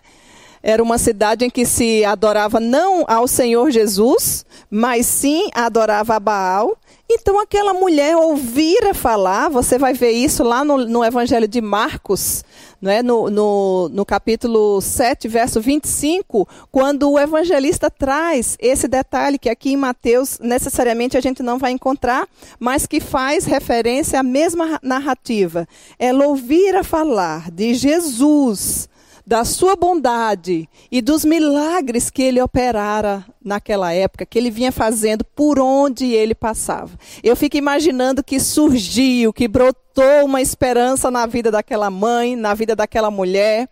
Era 0.62 0.84
uma 0.84 0.98
cidade 0.98 1.46
em 1.46 1.50
que 1.50 1.66
se 1.66 2.04
adorava 2.04 2.60
não 2.60 3.06
ao 3.08 3.28
Senhor 3.28 3.72
Jesus, 3.72 4.46
mas 4.70 5.06
sim 5.06 5.50
adorava 5.54 6.16
a 6.16 6.20
Baal. 6.20 6.78
Então 7.12 7.40
aquela 7.40 7.74
mulher 7.74 8.16
ouvira 8.16 8.94
falar, 8.94 9.50
você 9.50 9.80
vai 9.80 9.94
ver 9.94 10.12
isso 10.12 10.44
lá 10.44 10.64
no, 10.64 10.86
no 10.86 11.04
Evangelho 11.04 11.48
de 11.48 11.60
Marcos, 11.60 12.44
é? 12.84 13.02
no, 13.02 13.32
no, 13.32 13.90
no 13.90 14.06
capítulo 14.06 14.80
7, 14.80 15.28
verso 15.28 15.60
25, 15.60 16.48
quando 16.72 17.10
o 17.10 17.18
evangelista 17.18 17.90
traz 17.90 18.56
esse 18.60 18.88
detalhe 18.88 19.40
que 19.40 19.50
aqui 19.50 19.72
em 19.72 19.76
Mateus 19.76 20.38
necessariamente 20.40 21.18
a 21.18 21.22
gente 21.22 21.42
não 21.42 21.58
vai 21.58 21.72
encontrar, 21.72 22.28
mas 22.60 22.86
que 22.86 23.00
faz 23.00 23.44
referência 23.46 24.20
à 24.20 24.24
mesma 24.24 24.80
narrativa. 24.84 25.68
Ela 25.98 26.28
ouvira 26.28 26.84
falar 26.84 27.50
de 27.50 27.74
Jesus 27.74 28.88
da 29.30 29.46
sua 29.46 29.76
bondade 29.76 30.68
e 30.92 31.04
dos 31.04 31.24
milagres 31.24 32.10
que 32.10 32.24
ele 32.24 32.42
operara 32.42 33.24
naquela 33.46 33.94
época, 33.94 34.26
que 34.26 34.40
ele 34.40 34.50
vinha 34.50 34.72
fazendo 34.72 35.24
por 35.24 35.60
onde 35.60 36.12
ele 36.14 36.34
passava. 36.34 36.98
Eu 37.22 37.36
fico 37.36 37.56
imaginando 37.56 38.24
que 38.24 38.40
surgiu, 38.40 39.32
que 39.32 39.48
brotou 39.48 40.26
uma 40.26 40.42
esperança 40.42 41.12
na 41.12 41.28
vida 41.28 41.52
daquela 41.52 41.92
mãe, 41.92 42.36
na 42.36 42.56
vida 42.56 42.76
daquela 42.76 43.12
mulher, 43.12 43.70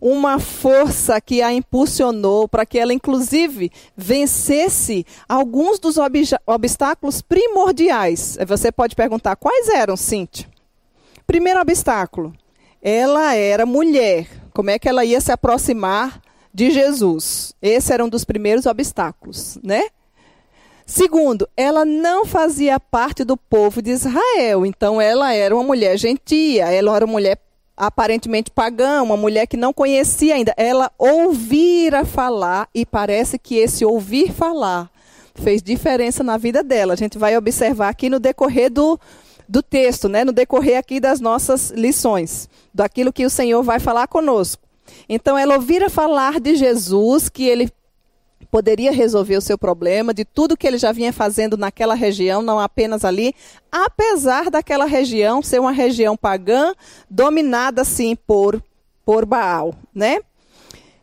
uma 0.00 0.38
força 0.38 1.20
que 1.20 1.42
a 1.42 1.52
impulsionou 1.52 2.46
para 2.46 2.64
que 2.64 2.78
ela, 2.78 2.94
inclusive, 2.94 3.72
vencesse 3.96 5.04
alguns 5.28 5.80
dos 5.80 5.96
obstáculos 6.46 7.20
primordiais. 7.20 8.38
Você 8.46 8.70
pode 8.70 8.94
perguntar 8.94 9.34
quais 9.34 9.68
eram, 9.70 9.96
Cintia? 9.96 10.46
Primeiro 11.26 11.60
obstáculo, 11.60 12.32
ela 12.80 13.34
era 13.34 13.66
mulher 13.66 14.40
como 14.50 14.70
é 14.70 14.78
que 14.78 14.88
ela 14.88 15.04
ia 15.04 15.20
se 15.20 15.32
aproximar 15.32 16.20
de 16.52 16.70
Jesus? 16.70 17.54
Esse 17.60 17.92
era 17.92 18.04
um 18.04 18.08
dos 18.08 18.24
primeiros 18.24 18.66
obstáculos, 18.66 19.58
né? 19.62 19.84
Segundo, 20.84 21.48
ela 21.56 21.84
não 21.84 22.26
fazia 22.26 22.80
parte 22.80 23.22
do 23.22 23.36
povo 23.36 23.80
de 23.80 23.90
Israel, 23.90 24.66
então 24.66 25.00
ela 25.00 25.32
era 25.32 25.54
uma 25.54 25.62
mulher 25.62 25.96
gentia, 25.96 26.66
ela 26.66 26.96
era 26.96 27.04
uma 27.04 27.12
mulher 27.12 27.38
aparentemente 27.76 28.50
pagã, 28.50 29.00
uma 29.00 29.16
mulher 29.16 29.46
que 29.46 29.56
não 29.56 29.72
conhecia 29.72 30.34
ainda. 30.34 30.52
Ela 30.56 30.90
ouvira 30.98 32.04
falar 32.04 32.68
e 32.74 32.84
parece 32.84 33.38
que 33.38 33.56
esse 33.56 33.84
ouvir 33.84 34.32
falar 34.32 34.90
fez 35.34 35.62
diferença 35.62 36.22
na 36.22 36.36
vida 36.36 36.62
dela. 36.62 36.92
A 36.92 36.96
gente 36.96 37.16
vai 37.16 37.36
observar 37.36 37.88
aqui 37.88 38.10
no 38.10 38.18
decorrer 38.20 38.70
do, 38.70 38.98
do 39.50 39.62
texto, 39.64 40.08
né? 40.08 40.24
no 40.24 40.30
decorrer 40.30 40.78
aqui 40.78 41.00
das 41.00 41.20
nossas 41.20 41.70
lições 41.70 42.48
daquilo 42.72 43.12
que 43.12 43.26
o 43.26 43.30
Senhor 43.30 43.64
vai 43.64 43.80
falar 43.80 44.06
conosco. 44.06 44.62
Então 45.08 45.36
ela 45.36 45.54
ouvira 45.54 45.90
falar 45.90 46.38
de 46.38 46.54
Jesus, 46.54 47.28
que 47.28 47.44
ele 47.44 47.68
poderia 48.48 48.92
resolver 48.92 49.36
o 49.36 49.40
seu 49.40 49.58
problema, 49.58 50.14
de 50.14 50.24
tudo 50.24 50.56
que 50.56 50.66
ele 50.66 50.78
já 50.78 50.92
vinha 50.92 51.12
fazendo 51.12 51.56
naquela 51.56 51.94
região, 51.94 52.42
não 52.42 52.60
apenas 52.60 53.04
ali, 53.04 53.34
apesar 53.72 54.50
daquela 54.50 54.84
região 54.84 55.42
ser 55.42 55.60
uma 55.60 55.72
região 55.72 56.16
pagã, 56.16 56.72
dominada 57.08 57.84
sim 57.84 58.14
por 58.14 58.62
por 59.04 59.24
Baal, 59.24 59.74
né? 59.92 60.20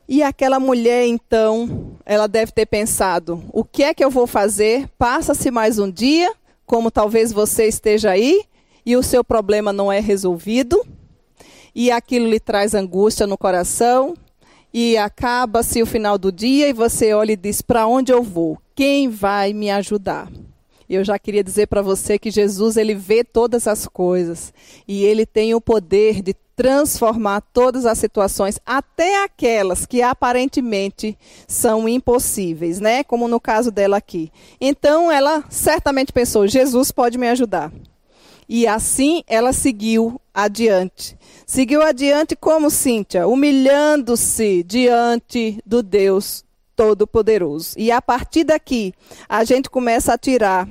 E 0.08 0.24
aquela 0.24 0.58
mulher, 0.58 1.06
então, 1.06 1.98
ela 2.06 2.28
deve 2.28 2.54
ter 2.54 2.66
pensado: 2.66 3.44
o 3.52 3.66
que 3.66 3.84
é 3.84 3.94
que 3.94 4.04
eu 4.04 4.10
vou 4.10 4.26
fazer? 4.26 4.88
Passa-se 4.98 5.52
mais 5.52 5.78
um 5.80 5.92
dia, 5.92 6.32
como 6.68 6.92
talvez 6.92 7.32
você 7.32 7.66
esteja 7.66 8.12
aí, 8.12 8.44
e 8.86 8.96
o 8.96 9.02
seu 9.02 9.24
problema 9.24 9.74
não 9.74 9.92
é 9.92 10.00
resolvido. 10.00 10.86
e 11.74 11.92
aquilo 11.92 12.28
lhe 12.28 12.40
traz 12.40 12.74
angústia 12.74 13.26
no 13.26 13.38
coração, 13.38 14.16
e 14.74 14.98
acaba-se 14.98 15.82
o 15.82 15.86
final 15.86 16.18
do 16.18 16.32
dia 16.32 16.68
e 16.68 16.74
você 16.74 17.14
olha 17.14 17.32
e 17.32 17.38
diz: 17.38 17.62
Para 17.62 17.88
onde 17.88 18.12
eu 18.12 18.22
vou? 18.22 18.60
Quem 18.76 19.10
vai 19.10 19.54
me 19.54 19.72
ajudar? 19.72 20.32
Eu 20.90 21.04
já 21.04 21.18
queria 21.20 21.44
dizer 21.44 21.68
para 21.68 21.82
você 21.82 22.18
que 22.18 22.32
Jesus 22.32 22.78
ele 22.78 22.96
vê 22.96 23.24
todas 23.24 23.68
as 23.68 23.88
coisas 23.88 24.54
e 24.88 25.04
ele 25.04 25.26
tem 25.26 25.54
o 25.54 25.62
poder 25.62 26.22
de 26.22 26.34
transformar 26.58 27.42
todas 27.54 27.86
as 27.86 28.00
situações, 28.00 28.60
até 28.66 29.24
aquelas 29.24 29.86
que 29.86 30.02
aparentemente 30.02 31.16
são 31.48 31.88
impossíveis, 31.88 32.80
né? 32.80 33.04
Como 33.04 33.28
no 33.28 33.40
caso 33.40 33.70
dela 33.70 33.98
aqui. 33.98 34.32
Então 34.60 35.12
ela 35.12 35.44
certamente 35.50 36.12
pensou: 36.12 36.48
Jesus 36.48 36.92
pode 36.92 37.18
me 37.18 37.30
ajudar. 37.30 37.72
E 38.50 38.66
assim 38.66 39.24
ela 39.28 39.54
seguiu 39.54 40.20
adiante. 40.34 41.16
Seguiu 41.46 41.82
adiante 41.82 42.36
como 42.36 42.72
Cíntia, 42.72 43.28
humilhando-se 43.28 44.64
diante 44.64 45.62
do 45.64 45.84
Deus 45.84 46.44
Todo-Poderoso. 46.76 47.76
E 47.78 47.92
a 47.92 48.02
partir 48.02 48.44
daqui, 48.44 48.94
a 49.30 49.44
gente 49.44 49.70
começa 49.70 50.14
a 50.14 50.18
tirar 50.18 50.68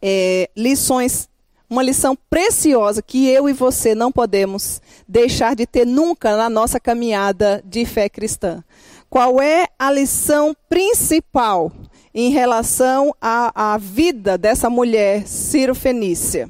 é, 0.00 0.48
lições, 0.56 1.28
uma 1.68 1.82
lição 1.82 2.16
preciosa 2.30 3.02
que 3.02 3.28
eu 3.28 3.48
e 3.48 3.52
você 3.52 3.94
não 3.94 4.10
podemos 4.10 4.80
deixar 5.06 5.54
de 5.54 5.66
ter 5.66 5.86
nunca 5.86 6.36
na 6.36 6.48
nossa 6.48 6.80
caminhada 6.80 7.62
de 7.64 7.84
fé 7.84 8.08
cristã. 8.08 8.64
Qual 9.10 9.40
é 9.40 9.66
a 9.78 9.90
lição 9.90 10.56
principal 10.68 11.72
em 12.14 12.30
relação 12.30 13.14
à, 13.20 13.74
à 13.74 13.78
vida 13.78 14.38
dessa 14.38 14.70
mulher 14.70 15.26
Ciro 15.26 15.74
Fenícia? 15.74 16.48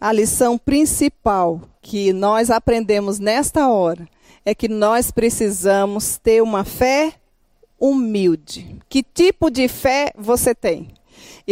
A 0.00 0.12
lição 0.12 0.56
principal 0.56 1.60
que 1.82 2.12
nós 2.12 2.50
aprendemos 2.50 3.18
nesta 3.18 3.68
hora 3.68 4.08
é 4.44 4.54
que 4.54 4.68
nós 4.68 5.10
precisamos 5.10 6.16
ter 6.16 6.42
uma 6.42 6.64
fé 6.64 7.12
humilde. 7.78 8.76
Que 8.88 9.02
tipo 9.02 9.50
de 9.50 9.68
fé 9.68 10.12
você 10.16 10.54
tem? 10.54 10.88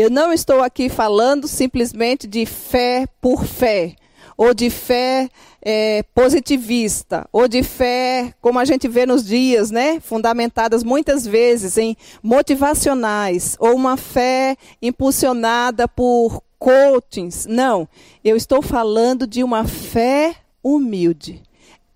Eu 0.00 0.10
não 0.10 0.32
estou 0.32 0.62
aqui 0.62 0.88
falando 0.88 1.48
simplesmente 1.48 2.28
de 2.28 2.46
fé 2.46 3.04
por 3.20 3.44
fé, 3.44 3.96
ou 4.36 4.54
de 4.54 4.70
fé 4.70 5.28
é, 5.60 6.04
positivista, 6.14 7.28
ou 7.32 7.48
de 7.48 7.64
fé, 7.64 8.32
como 8.40 8.60
a 8.60 8.64
gente 8.64 8.86
vê 8.86 9.04
nos 9.04 9.26
dias, 9.26 9.72
né? 9.72 9.98
Fundamentadas 9.98 10.84
muitas 10.84 11.26
vezes 11.26 11.76
em 11.76 11.96
motivacionais, 12.22 13.56
ou 13.58 13.74
uma 13.74 13.96
fé 13.96 14.56
impulsionada 14.80 15.88
por 15.88 16.44
coachings. 16.60 17.46
Não, 17.46 17.88
eu 18.22 18.36
estou 18.36 18.62
falando 18.62 19.26
de 19.26 19.42
uma 19.42 19.64
fé 19.64 20.36
humilde. 20.62 21.42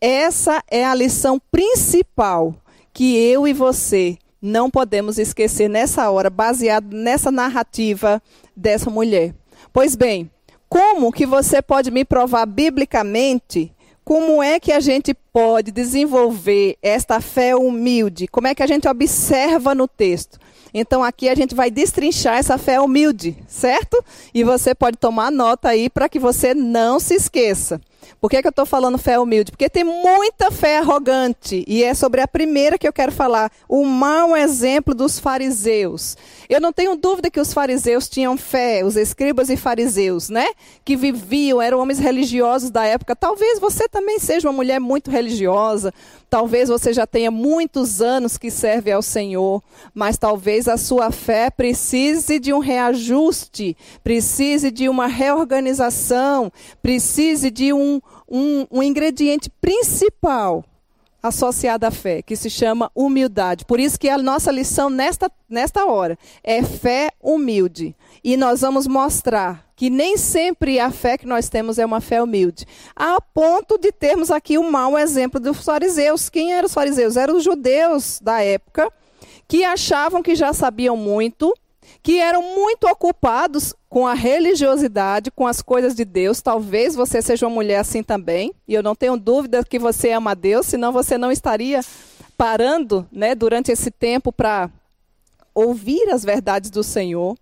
Essa 0.00 0.60
é 0.68 0.84
a 0.84 0.92
lição 0.92 1.40
principal 1.52 2.52
que 2.92 3.16
eu 3.16 3.46
e 3.46 3.52
você 3.52 4.18
não 4.42 4.68
podemos 4.68 5.18
esquecer 5.18 5.68
nessa 5.68 6.11
hora, 6.11 6.28
baseado 6.28 6.92
nessa 6.92 7.31
narrativa 7.31 8.20
dessa 8.57 8.90
mulher. 8.90 9.33
Pois 9.72 9.94
bem, 9.94 10.28
como 10.68 11.12
que 11.12 11.24
você 11.24 11.62
pode 11.62 11.90
me 11.92 12.05
provar 12.05 12.44
biblicamente 12.44 13.72
como 14.05 14.42
é 14.42 14.59
que 14.59 14.72
a 14.72 14.81
gente 14.81 15.14
pode 15.14 15.70
desenvolver 15.70 16.76
esta 16.83 17.20
fé 17.20 17.55
humilde? 17.55 18.26
Como 18.26 18.48
é 18.48 18.55
que 18.55 18.62
a 18.62 18.66
gente 18.66 18.88
observa 18.88 19.74
no 19.76 19.87
texto? 19.87 20.40
Então 20.74 21.05
aqui 21.05 21.28
a 21.28 21.35
gente 21.37 21.55
vai 21.55 21.70
destrinchar 21.70 22.38
essa 22.38 22.59
fé 22.59 22.81
humilde, 22.81 23.37
certo? 23.46 24.02
E 24.35 24.42
você 24.42 24.74
pode 24.74 24.96
tomar 24.96 25.31
nota 25.31 25.68
aí 25.68 25.88
para 25.88 26.09
que 26.09 26.18
você 26.18 26.52
não 26.52 26.98
se 26.98 27.14
esqueça. 27.14 27.81
Por 28.20 28.30
que, 28.30 28.40
que 28.40 28.46
eu 28.46 28.50
estou 28.50 28.66
falando 28.66 28.98
fé 28.98 29.18
humilde? 29.18 29.50
Porque 29.50 29.68
tem 29.68 29.84
muita 29.84 30.50
fé 30.50 30.78
arrogante. 30.78 31.64
E 31.66 31.82
é 31.82 31.94
sobre 31.94 32.20
a 32.20 32.28
primeira 32.28 32.78
que 32.78 32.86
eu 32.86 32.92
quero 32.92 33.12
falar. 33.12 33.50
O 33.68 33.84
mau 33.84 34.36
exemplo 34.36 34.94
dos 34.94 35.18
fariseus. 35.18 36.16
Eu 36.48 36.60
não 36.60 36.72
tenho 36.72 36.96
dúvida 36.96 37.30
que 37.30 37.40
os 37.40 37.52
fariseus 37.52 38.08
tinham 38.08 38.36
fé, 38.36 38.84
os 38.84 38.96
escribas 38.96 39.48
e 39.48 39.56
fariseus, 39.56 40.28
né? 40.28 40.46
Que 40.84 40.96
viviam, 40.96 41.60
eram 41.62 41.78
homens 41.78 41.98
religiosos 41.98 42.70
da 42.70 42.84
época. 42.84 43.16
Talvez 43.16 43.58
você 43.58 43.88
também 43.88 44.18
seja 44.18 44.48
uma 44.48 44.54
mulher 44.54 44.78
muito 44.78 45.10
religiosa. 45.10 45.92
Talvez 46.28 46.68
você 46.68 46.92
já 46.92 47.06
tenha 47.06 47.30
muitos 47.30 48.00
anos 48.00 48.38
que 48.38 48.50
serve 48.50 48.90
ao 48.90 49.02
Senhor. 49.02 49.62
Mas 49.94 50.16
talvez 50.16 50.68
a 50.68 50.76
sua 50.76 51.10
fé 51.10 51.50
precise 51.50 52.38
de 52.38 52.52
um 52.52 52.58
reajuste, 52.58 53.76
precise 54.02 54.70
de 54.70 54.88
uma 54.88 55.06
reorganização, 55.06 56.52
precise 56.82 57.50
de 57.50 57.72
um 57.72 57.91
um, 58.28 58.66
um 58.70 58.83
ingrediente 58.83 59.50
principal 59.61 60.64
associado 61.22 61.87
à 61.87 61.90
fé, 61.90 62.20
que 62.20 62.35
se 62.35 62.50
chama 62.50 62.90
humildade. 62.94 63.64
Por 63.64 63.78
isso 63.78 63.98
que 63.98 64.09
a 64.09 64.18
nossa 64.18 64.50
lição 64.50 64.90
nesta, 64.90 65.31
nesta 65.48 65.87
hora 65.87 66.18
é 66.42 66.62
fé 66.62 67.11
humilde. 67.22 67.94
E 68.24 68.37
nós 68.37 68.61
vamos 68.62 68.87
mostrar 68.87 69.64
que 69.76 69.88
nem 69.88 70.16
sempre 70.16 70.81
a 70.81 70.90
fé 70.90 71.16
que 71.16 71.26
nós 71.26 71.48
temos 71.48 71.78
é 71.78 71.87
uma 71.87 72.00
fé 72.00 72.20
humilde. 72.20 72.66
A 72.96 73.20
ponto 73.20 73.78
de 73.78 73.92
termos 73.92 74.31
aqui 74.31 74.59
o 74.59 74.62
um 74.62 74.70
mau 74.70 74.98
exemplo 74.98 75.38
dos 75.38 75.64
fariseus. 75.64 76.28
Quem 76.28 76.52
eram 76.52 76.66
os 76.66 76.74
fariseus? 76.74 77.16
Eram 77.16 77.37
os 77.37 77.44
judeus 77.44 78.20
da 78.20 78.42
época 78.42 78.92
que 79.46 79.64
achavam 79.64 80.22
que 80.22 80.35
já 80.35 80.52
sabiam 80.52 80.96
muito, 80.96 81.55
que 82.02 82.20
eram 82.20 82.42
muito 82.55 82.85
ocupados 82.87 83.74
com 83.88 84.07
a 84.07 84.14
religiosidade, 84.14 85.31
com 85.31 85.46
as 85.46 85.61
coisas 85.61 85.94
de 85.94 86.05
Deus. 86.05 86.40
Talvez 86.40 86.94
você 86.94 87.20
seja 87.20 87.46
uma 87.46 87.55
mulher 87.55 87.78
assim 87.78 88.02
também, 88.02 88.55
e 88.68 88.74
eu 88.74 88.83
não 88.83 88.94
tenho 88.94 89.16
dúvida 89.16 89.64
que 89.64 89.78
você 89.78 90.12
ama 90.12 90.35
Deus, 90.35 90.66
senão 90.66 90.92
você 90.92 91.18
não 91.18 91.33
estaria 91.33 91.81
parando, 92.37 93.07
né, 93.12 93.35
durante 93.35 93.70
esse 93.70 93.90
tempo 93.90 94.33
para 94.33 94.70
ouvir 95.55 96.09
as 96.11 96.24
verdades 96.24 96.70
do 96.70 96.83
Senhor. 96.83 97.37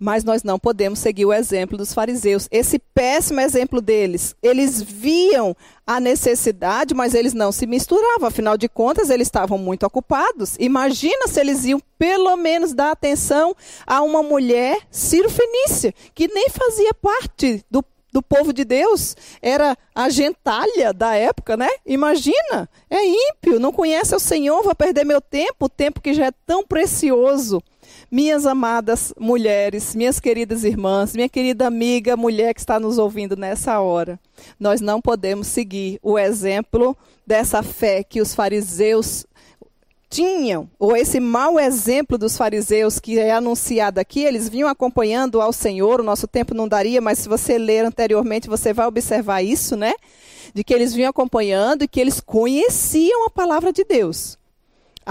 Mas 0.00 0.24
nós 0.24 0.42
não 0.42 0.58
podemos 0.58 0.98
seguir 0.98 1.26
o 1.26 1.32
exemplo 1.32 1.76
dos 1.76 1.92
fariseus. 1.92 2.48
Esse 2.50 2.78
péssimo 2.78 3.38
exemplo 3.40 3.82
deles. 3.82 4.34
Eles 4.42 4.80
viam 4.80 5.54
a 5.86 6.00
necessidade, 6.00 6.94
mas 6.94 7.12
eles 7.12 7.34
não 7.34 7.52
se 7.52 7.66
misturavam. 7.66 8.26
Afinal 8.26 8.56
de 8.56 8.66
contas, 8.66 9.10
eles 9.10 9.28
estavam 9.28 9.58
muito 9.58 9.84
ocupados. 9.84 10.56
Imagina 10.58 11.28
se 11.28 11.38
eles 11.38 11.66
iam 11.66 11.82
pelo 11.98 12.34
menos 12.36 12.72
dar 12.72 12.92
atenção 12.92 13.54
a 13.86 14.00
uma 14.00 14.22
mulher 14.22 14.78
cirofenícia, 14.90 15.92
que 16.14 16.28
nem 16.28 16.48
fazia 16.48 16.94
parte 16.94 17.62
do 17.70 17.84
do 18.12 18.22
povo 18.22 18.52
de 18.52 18.64
Deus, 18.64 19.16
era 19.40 19.76
a 19.94 20.08
gentalha 20.08 20.92
da 20.92 21.14
época, 21.14 21.56
né? 21.56 21.68
Imagina, 21.86 22.68
é 22.88 23.04
ímpio, 23.06 23.60
não 23.60 23.72
conhece 23.72 24.14
o 24.14 24.20
Senhor, 24.20 24.62
vou 24.62 24.74
perder 24.74 25.04
meu 25.04 25.20
tempo, 25.20 25.66
o 25.66 25.68
tempo 25.68 26.00
que 26.00 26.12
já 26.12 26.26
é 26.26 26.32
tão 26.46 26.66
precioso. 26.66 27.62
Minhas 28.10 28.44
amadas 28.44 29.14
mulheres, 29.16 29.94
minhas 29.94 30.18
queridas 30.18 30.64
irmãs, 30.64 31.14
minha 31.14 31.28
querida 31.28 31.68
amiga 31.68 32.16
mulher 32.16 32.52
que 32.52 32.58
está 32.58 32.80
nos 32.80 32.98
ouvindo 32.98 33.36
nessa 33.36 33.78
hora, 33.78 34.18
nós 34.58 34.80
não 34.80 35.00
podemos 35.00 35.46
seguir 35.46 36.00
o 36.02 36.18
exemplo 36.18 36.96
dessa 37.24 37.62
fé 37.62 38.02
que 38.02 38.20
os 38.20 38.34
fariseus 38.34 39.24
tinham, 40.08 40.68
ou 40.76 40.96
esse 40.96 41.20
mau 41.20 41.60
exemplo 41.60 42.18
dos 42.18 42.36
fariseus 42.36 42.98
que 42.98 43.16
é 43.16 43.30
anunciado 43.30 44.00
aqui, 44.00 44.24
eles 44.24 44.48
vinham 44.48 44.68
acompanhando 44.68 45.40
ao 45.40 45.52
Senhor, 45.52 46.00
o 46.00 46.04
nosso 46.04 46.26
tempo 46.26 46.52
não 46.52 46.66
daria, 46.66 47.00
mas 47.00 47.20
se 47.20 47.28
você 47.28 47.56
ler 47.56 47.84
anteriormente, 47.84 48.48
você 48.48 48.72
vai 48.72 48.88
observar 48.88 49.40
isso, 49.40 49.76
né? 49.76 49.94
De 50.52 50.64
que 50.64 50.74
eles 50.74 50.92
vinham 50.92 51.10
acompanhando 51.10 51.84
e 51.84 51.88
que 51.88 52.00
eles 52.00 52.18
conheciam 52.18 53.24
a 53.24 53.30
palavra 53.30 53.72
de 53.72 53.84
Deus. 53.84 54.39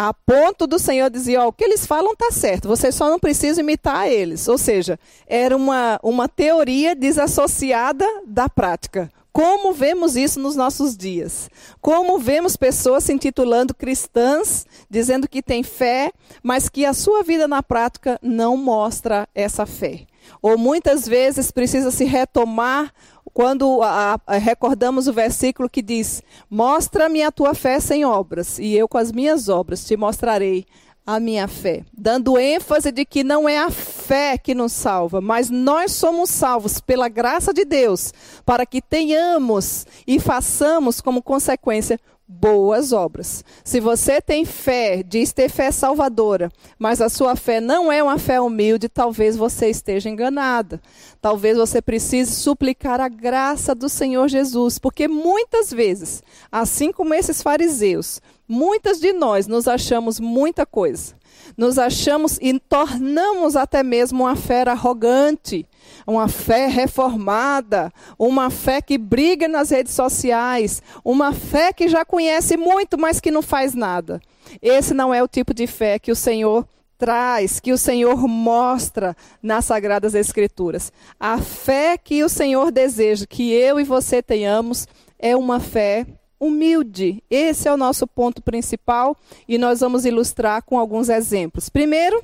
A 0.01 0.13
ponto 0.13 0.65
do 0.65 0.79
Senhor 0.79 1.09
dizer, 1.09 1.35
ó, 1.39 1.49
o 1.49 1.51
que 1.51 1.61
eles 1.61 1.85
falam 1.85 2.13
está 2.13 2.31
certo, 2.31 2.69
você 2.69 2.89
só 2.89 3.09
não 3.09 3.19
precisa 3.19 3.59
imitar 3.59 4.07
eles. 4.07 4.47
Ou 4.47 4.57
seja, 4.57 4.97
era 5.27 5.53
uma, 5.57 5.99
uma 6.01 6.29
teoria 6.29 6.95
desassociada 6.95 8.05
da 8.25 8.47
prática. 8.47 9.11
Como 9.33 9.73
vemos 9.73 10.15
isso 10.15 10.39
nos 10.39 10.55
nossos 10.55 10.95
dias? 10.95 11.49
Como 11.81 12.17
vemos 12.17 12.55
pessoas 12.55 13.03
se 13.03 13.11
intitulando 13.11 13.75
cristãs, 13.75 14.65
dizendo 14.89 15.27
que 15.27 15.43
têm 15.43 15.63
fé, 15.63 16.13
mas 16.41 16.69
que 16.69 16.85
a 16.85 16.93
sua 16.93 17.21
vida 17.21 17.45
na 17.45 17.61
prática 17.61 18.17
não 18.23 18.55
mostra 18.55 19.27
essa 19.35 19.65
fé? 19.65 20.07
Ou 20.41 20.57
muitas 20.57 21.05
vezes 21.05 21.51
precisa 21.51 21.91
se 21.91 22.05
retomar 22.05 22.93
quando 23.33 23.81
a, 23.83 24.19
a, 24.25 24.37
recordamos 24.37 25.07
o 25.07 25.13
versículo 25.13 25.69
que 25.69 25.81
diz: 25.81 26.21
Mostra-me 26.49 27.23
a 27.23 27.31
tua 27.31 27.53
fé 27.53 27.79
sem 27.79 28.05
obras, 28.05 28.59
e 28.59 28.75
eu 28.75 28.87
com 28.87 28.97
as 28.97 29.11
minhas 29.11 29.49
obras 29.49 29.85
te 29.85 29.95
mostrarei 29.95 30.65
a 31.05 31.19
minha 31.19 31.47
fé. 31.47 31.83
Dando 31.91 32.37
ênfase 32.37 32.91
de 32.91 33.03
que 33.03 33.23
não 33.23 33.49
é 33.49 33.57
a 33.57 33.71
fé 33.71 34.37
que 34.37 34.53
nos 34.53 34.71
salva, 34.73 35.19
mas 35.19 35.49
nós 35.49 35.91
somos 35.93 36.29
salvos 36.29 36.79
pela 36.79 37.09
graça 37.09 37.51
de 37.51 37.65
Deus, 37.65 38.13
para 38.45 38.63
que 38.65 38.79
tenhamos 38.79 39.87
e 40.05 40.19
façamos 40.19 41.01
como 41.01 41.23
consequência 41.23 41.99
boas 42.31 42.93
obras. 42.93 43.43
Se 43.63 43.79
você 43.79 44.21
tem 44.21 44.45
fé, 44.45 45.01
diz 45.01 45.33
ter 45.33 45.49
fé 45.49 45.71
salvadora, 45.71 46.51
mas 46.77 47.01
a 47.01 47.09
sua 47.09 47.35
fé 47.35 47.59
não 47.59 47.91
é 47.91 48.03
uma 48.03 48.19
fé 48.19 48.39
humilde, 48.39 48.87
talvez 48.87 49.35
você 49.35 49.67
esteja 49.67 50.11
enganada. 50.11 50.79
Talvez 51.19 51.57
você 51.57 51.81
precise 51.81 52.35
suplicar 52.35 53.01
a 53.01 53.09
graça 53.09 53.73
do 53.73 53.89
Senhor 53.89 54.27
Jesus, 54.27 54.77
porque 54.77 55.07
muitas 55.07 55.71
vezes, 55.71 56.21
assim 56.51 56.91
como 56.91 57.15
esses 57.15 57.41
fariseus, 57.41 58.21
muitas 58.47 58.99
de 58.99 59.11
nós 59.11 59.47
nos 59.47 59.67
achamos 59.67 60.19
muita 60.19 60.67
coisa 60.67 61.17
nos 61.57 61.77
achamos 61.77 62.37
e 62.41 62.57
tornamos 62.59 63.55
até 63.55 63.83
mesmo 63.83 64.23
uma 64.23 64.35
fé 64.35 64.63
arrogante, 64.67 65.65
uma 66.05 66.27
fé 66.27 66.67
reformada, 66.67 67.91
uma 68.17 68.49
fé 68.49 68.81
que 68.81 68.97
briga 68.97 69.47
nas 69.47 69.69
redes 69.69 69.93
sociais, 69.93 70.81
uma 71.03 71.33
fé 71.33 71.71
que 71.73 71.87
já 71.87 72.03
conhece 72.03 72.57
muito, 72.57 72.97
mas 72.97 73.19
que 73.19 73.31
não 73.31 73.41
faz 73.41 73.73
nada. 73.73 74.19
Esse 74.61 74.93
não 74.93 75.13
é 75.13 75.21
o 75.21 75.27
tipo 75.27 75.53
de 75.53 75.67
fé 75.67 75.99
que 75.99 76.11
o 76.11 76.15
Senhor 76.15 76.67
traz, 76.97 77.59
que 77.59 77.71
o 77.71 77.77
Senhor 77.77 78.27
mostra 78.27 79.15
nas 79.41 79.65
Sagradas 79.65 80.13
Escrituras. 80.13 80.91
A 81.19 81.37
fé 81.37 81.97
que 81.97 82.23
o 82.23 82.29
Senhor 82.29 82.71
deseja 82.71 83.25
que 83.25 83.51
eu 83.53 83.79
e 83.79 83.83
você 83.83 84.21
tenhamos 84.21 84.85
é 85.17 85.35
uma 85.35 85.59
fé 85.59 86.05
humilde. 86.39 87.23
Esse 87.29 87.67
é 87.67 87.73
o 87.73 87.77
nosso 87.77 88.05
ponto 88.05 88.41
principal 88.41 89.15
e 89.47 89.57
nós 89.57 89.79
vamos 89.79 90.05
ilustrar 90.05 90.63
com 90.63 90.77
alguns 90.77 91.09
exemplos. 91.09 91.69
Primeiro, 91.69 92.23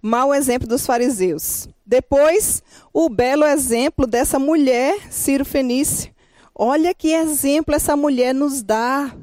mau 0.00 0.34
exemplo 0.34 0.66
dos 0.66 0.84
fariseus. 0.84 1.68
Depois, 1.92 2.62
o 2.90 3.10
belo 3.10 3.44
exemplo 3.44 4.06
dessa 4.06 4.38
mulher 4.38 4.96
Ciro 5.10 5.44
Fenício. 5.44 6.10
Olha 6.54 6.94
que 6.94 7.12
exemplo 7.12 7.74
essa 7.74 7.94
mulher 7.94 8.34
nos 8.34 8.62
dá. 8.62 9.14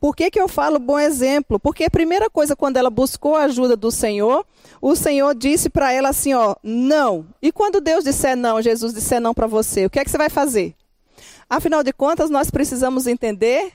Por 0.00 0.16
que, 0.16 0.28
que 0.28 0.40
eu 0.40 0.48
falo 0.48 0.80
bom 0.80 0.98
exemplo? 0.98 1.60
Porque 1.60 1.84
a 1.84 1.90
primeira 1.90 2.28
coisa, 2.28 2.56
quando 2.56 2.78
ela 2.78 2.90
buscou 2.90 3.36
a 3.36 3.44
ajuda 3.44 3.76
do 3.76 3.92
Senhor, 3.92 4.44
o 4.82 4.96
Senhor 4.96 5.36
disse 5.36 5.70
para 5.70 5.92
ela 5.92 6.08
assim: 6.08 6.34
ó, 6.34 6.56
não. 6.64 7.24
E 7.40 7.52
quando 7.52 7.80
Deus 7.80 8.02
disser 8.02 8.36
não, 8.36 8.60
Jesus 8.60 8.92
disser 8.92 9.20
não 9.20 9.32
para 9.32 9.46
você, 9.46 9.86
o 9.86 9.90
que 9.90 10.00
é 10.00 10.04
que 10.04 10.10
você 10.10 10.18
vai 10.18 10.28
fazer? 10.28 10.74
Afinal 11.48 11.84
de 11.84 11.92
contas, 11.92 12.28
nós 12.28 12.50
precisamos 12.50 13.06
entender 13.06 13.70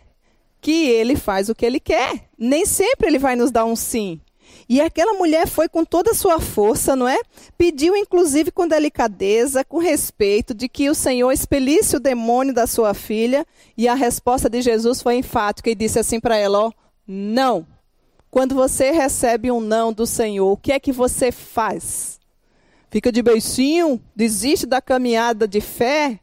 que 0.59 0.89
ele 0.89 1.15
faz 1.15 1.47
o 1.47 1.55
que 1.55 1.65
ele 1.65 1.79
quer. 1.79 2.27
Nem 2.37 2.65
sempre 2.65 3.07
ele 3.07 3.17
vai 3.17 3.37
nos 3.37 3.49
dar 3.49 3.63
um 3.63 3.77
sim. 3.77 4.19
E 4.67 4.79
aquela 4.79 5.13
mulher 5.13 5.47
foi 5.47 5.67
com 5.67 5.83
toda 5.83 6.11
a 6.11 6.15
sua 6.15 6.39
força, 6.39 6.95
não 6.95 7.07
é? 7.07 7.19
Pediu, 7.57 7.95
inclusive, 7.95 8.51
com 8.51 8.67
delicadeza, 8.67 9.63
com 9.63 9.77
respeito, 9.77 10.53
de 10.53 10.69
que 10.69 10.89
o 10.89 10.95
Senhor 10.95 11.31
expelisse 11.31 11.95
o 11.95 11.99
demônio 11.99 12.53
da 12.53 12.65
sua 12.65 12.93
filha. 12.93 13.45
E 13.77 13.87
a 13.87 13.93
resposta 13.93 14.49
de 14.49 14.61
Jesus 14.61 15.01
foi 15.01 15.15
enfática 15.15 15.69
e 15.69 15.75
disse 15.75 15.99
assim 15.99 16.19
para 16.19 16.37
ela: 16.37 16.67
ó, 16.67 16.71
não. 17.07 17.65
Quando 18.29 18.55
você 18.55 18.91
recebe 18.91 19.51
um 19.51 19.59
não 19.59 19.91
do 19.91 20.07
Senhor, 20.07 20.53
o 20.53 20.57
que 20.57 20.71
é 20.71 20.79
que 20.79 20.93
você 20.93 21.31
faz? 21.31 22.17
Fica 22.89 23.11
de 23.11 23.21
beicinho? 23.21 24.01
Desiste 24.15 24.65
da 24.65 24.81
caminhada 24.81 25.47
de 25.47 25.59
fé? 25.59 26.19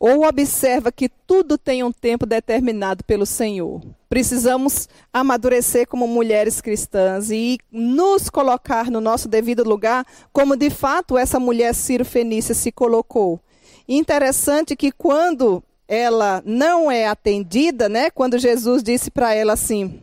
Ou 0.00 0.26
observa 0.26 0.90
que 0.90 1.10
tudo 1.10 1.58
tem 1.58 1.84
um 1.84 1.92
tempo 1.92 2.24
determinado 2.24 3.04
pelo 3.04 3.26
Senhor. 3.26 3.82
Precisamos 4.08 4.88
amadurecer 5.12 5.86
como 5.86 6.08
mulheres 6.08 6.62
cristãs 6.62 7.30
e 7.30 7.58
nos 7.70 8.30
colocar 8.30 8.90
no 8.90 8.98
nosso 8.98 9.28
devido 9.28 9.62
lugar, 9.62 10.06
como 10.32 10.56
de 10.56 10.70
fato 10.70 11.18
essa 11.18 11.38
mulher 11.38 11.74
Ciro 11.74 12.06
Fenícia 12.06 12.54
se 12.54 12.72
colocou. 12.72 13.38
Interessante 13.86 14.74
que 14.74 14.90
quando 14.90 15.62
ela 15.86 16.42
não 16.46 16.90
é 16.90 17.06
atendida, 17.06 17.88
né? 17.88 18.10
Quando 18.10 18.38
Jesus 18.38 18.82
disse 18.82 19.10
para 19.10 19.34
ela 19.34 19.52
assim, 19.52 20.00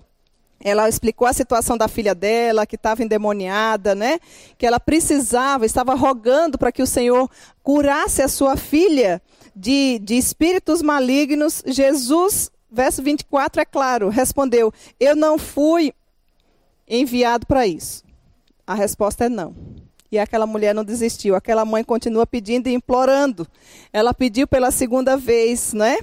ela 0.59 0.87
explicou 0.87 1.27
a 1.27 1.33
situação 1.33 1.77
da 1.77 1.87
filha 1.87 2.13
dela, 2.13 2.65
que 2.67 2.75
estava 2.75 3.03
endemoniada, 3.03 3.95
né? 3.95 4.19
Que 4.57 4.65
ela 4.65 4.79
precisava, 4.79 5.65
estava 5.65 5.95
rogando 5.95 6.57
para 6.57 6.71
que 6.71 6.83
o 6.83 6.87
Senhor 6.87 7.29
curasse 7.63 8.21
a 8.21 8.27
sua 8.27 8.55
filha 8.55 9.21
de, 9.57 9.99
de 9.99 10.15
espíritos 10.15 10.81
malignos, 10.81 11.63
Jesus, 11.65 12.51
verso 12.71 13.01
24 13.01 13.61
é 13.61 13.65
claro, 13.65 14.09
respondeu: 14.09 14.71
Eu 14.99 15.15
não 15.15 15.37
fui 15.37 15.93
enviado 16.87 17.47
para 17.47 17.65
isso. 17.65 18.03
A 18.65 18.75
resposta 18.75 19.25
é 19.25 19.29
não. 19.29 19.55
E 20.11 20.19
aquela 20.19 20.45
mulher 20.45 20.73
não 20.73 20.85
desistiu. 20.85 21.35
Aquela 21.35 21.65
mãe 21.65 21.83
continua 21.83 22.25
pedindo 22.25 22.67
e 22.67 22.73
implorando. 22.73 23.47
Ela 23.91 24.13
pediu 24.13 24.47
pela 24.47 24.71
segunda 24.71 25.17
vez, 25.17 25.73
né? 25.73 25.97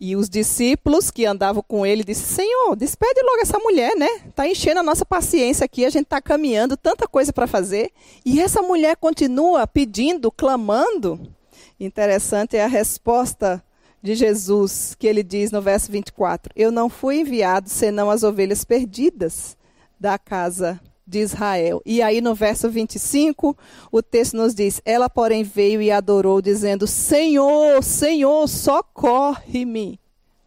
E 0.00 0.16
os 0.16 0.28
discípulos 0.28 1.10
que 1.10 1.26
andavam 1.26 1.62
com 1.66 1.84
ele 1.84 2.02
disseram: 2.02 2.36
Senhor, 2.36 2.76
despede 2.76 3.20
logo 3.20 3.42
essa 3.42 3.58
mulher, 3.58 3.94
né? 3.96 4.08
Está 4.28 4.48
enchendo 4.48 4.80
a 4.80 4.82
nossa 4.82 5.04
paciência 5.04 5.64
aqui, 5.64 5.84
a 5.84 5.90
gente 5.90 6.04
está 6.04 6.22
caminhando, 6.22 6.76
tanta 6.76 7.06
coisa 7.06 7.32
para 7.32 7.46
fazer. 7.46 7.90
E 8.24 8.40
essa 8.40 8.62
mulher 8.62 8.96
continua 8.96 9.66
pedindo, 9.66 10.32
clamando. 10.32 11.36
Interessante 11.80 12.56
é 12.56 12.64
a 12.64 12.68
resposta 12.68 13.62
de 14.02 14.14
Jesus, 14.14 14.96
que 14.98 15.06
ele 15.06 15.22
diz 15.22 15.50
no 15.50 15.62
verso 15.62 15.90
24: 15.90 16.52
Eu 16.56 16.72
não 16.72 16.88
fui 16.88 17.20
enviado 17.20 17.68
senão 17.68 18.10
as 18.10 18.22
ovelhas 18.22 18.64
perdidas 18.64 19.56
da 19.98 20.18
casa 20.18 20.80
de 21.06 21.20
Israel. 21.20 21.80
E 21.86 22.02
aí 22.02 22.20
no 22.20 22.34
verso 22.34 22.68
25, 22.68 23.56
o 23.90 24.02
texto 24.02 24.36
nos 24.36 24.54
diz: 24.54 24.80
Ela, 24.84 25.08
porém, 25.08 25.42
veio 25.42 25.80
e 25.80 25.90
adorou, 25.90 26.42
dizendo: 26.42 26.86
Senhor, 26.86 27.82
Senhor, 27.82 28.48
socorre-me. 28.48 30.00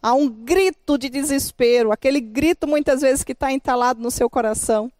Há 0.04 0.13
um 0.13 0.28
grito 0.28 0.98
de 0.98 1.10
desespero, 1.10 1.91
aquele 1.91 2.20
grito 2.20 2.67
muitas 2.67 3.02
vezes 3.02 3.24
que 3.24 3.34
está 3.34 3.52
entalado 3.52 4.02
no 4.02 4.10
seu 4.10 4.30
coração 4.30 4.91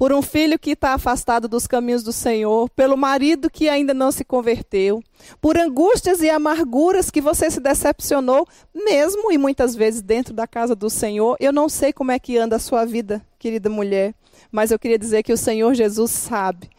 por 0.00 0.14
um 0.14 0.22
filho 0.22 0.58
que 0.58 0.70
está 0.70 0.94
afastado 0.94 1.46
dos 1.46 1.66
caminhos 1.66 2.02
do 2.02 2.10
Senhor, 2.10 2.70
pelo 2.70 2.96
marido 2.96 3.50
que 3.50 3.68
ainda 3.68 3.92
não 3.92 4.10
se 4.10 4.24
converteu, 4.24 5.04
por 5.42 5.58
angústias 5.58 6.22
e 6.22 6.30
amarguras 6.30 7.10
que 7.10 7.20
você 7.20 7.50
se 7.50 7.60
decepcionou, 7.60 8.48
mesmo 8.74 9.30
e 9.30 9.36
muitas 9.36 9.76
vezes 9.76 10.00
dentro 10.00 10.32
da 10.32 10.46
casa 10.46 10.74
do 10.74 10.88
Senhor. 10.88 11.36
Eu 11.38 11.52
não 11.52 11.68
sei 11.68 11.92
como 11.92 12.12
é 12.12 12.18
que 12.18 12.38
anda 12.38 12.56
a 12.56 12.58
sua 12.58 12.86
vida, 12.86 13.20
querida 13.38 13.68
mulher, 13.68 14.14
mas 14.50 14.70
eu 14.70 14.78
queria 14.78 14.98
dizer 14.98 15.22
que 15.22 15.34
o 15.34 15.36
Senhor 15.36 15.74
Jesus 15.74 16.10
sabe 16.10 16.70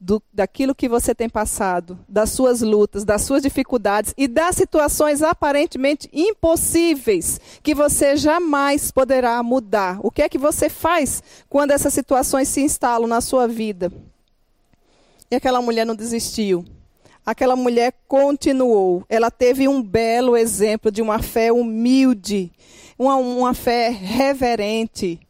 do, 0.00 0.22
daquilo 0.32 0.74
que 0.74 0.88
você 0.88 1.14
tem 1.14 1.28
passado, 1.28 1.98
das 2.08 2.30
suas 2.30 2.62
lutas, 2.62 3.04
das 3.04 3.20
suas 3.22 3.42
dificuldades 3.42 4.14
e 4.16 4.26
das 4.26 4.56
situações 4.56 5.20
aparentemente 5.20 6.08
impossíveis 6.10 7.38
que 7.62 7.74
você 7.74 8.16
jamais 8.16 8.90
poderá 8.90 9.42
mudar. 9.42 10.00
O 10.02 10.10
que 10.10 10.22
é 10.22 10.28
que 10.28 10.38
você 10.38 10.70
faz 10.70 11.22
quando 11.50 11.72
essas 11.72 11.92
situações 11.92 12.48
se 12.48 12.62
instalam 12.62 13.06
na 13.06 13.20
sua 13.20 13.46
vida? 13.46 13.92
E 15.30 15.36
aquela 15.36 15.60
mulher 15.60 15.84
não 15.84 15.94
desistiu. 15.94 16.64
Aquela 17.24 17.54
mulher 17.54 17.92
continuou. 18.08 19.04
Ela 19.08 19.30
teve 19.30 19.68
um 19.68 19.82
belo 19.82 20.36
exemplo 20.36 20.90
de 20.90 21.02
uma 21.02 21.20
fé 21.20 21.52
humilde, 21.52 22.50
uma, 22.98 23.16
uma 23.16 23.54
fé 23.54 23.90
reverente 23.90 25.20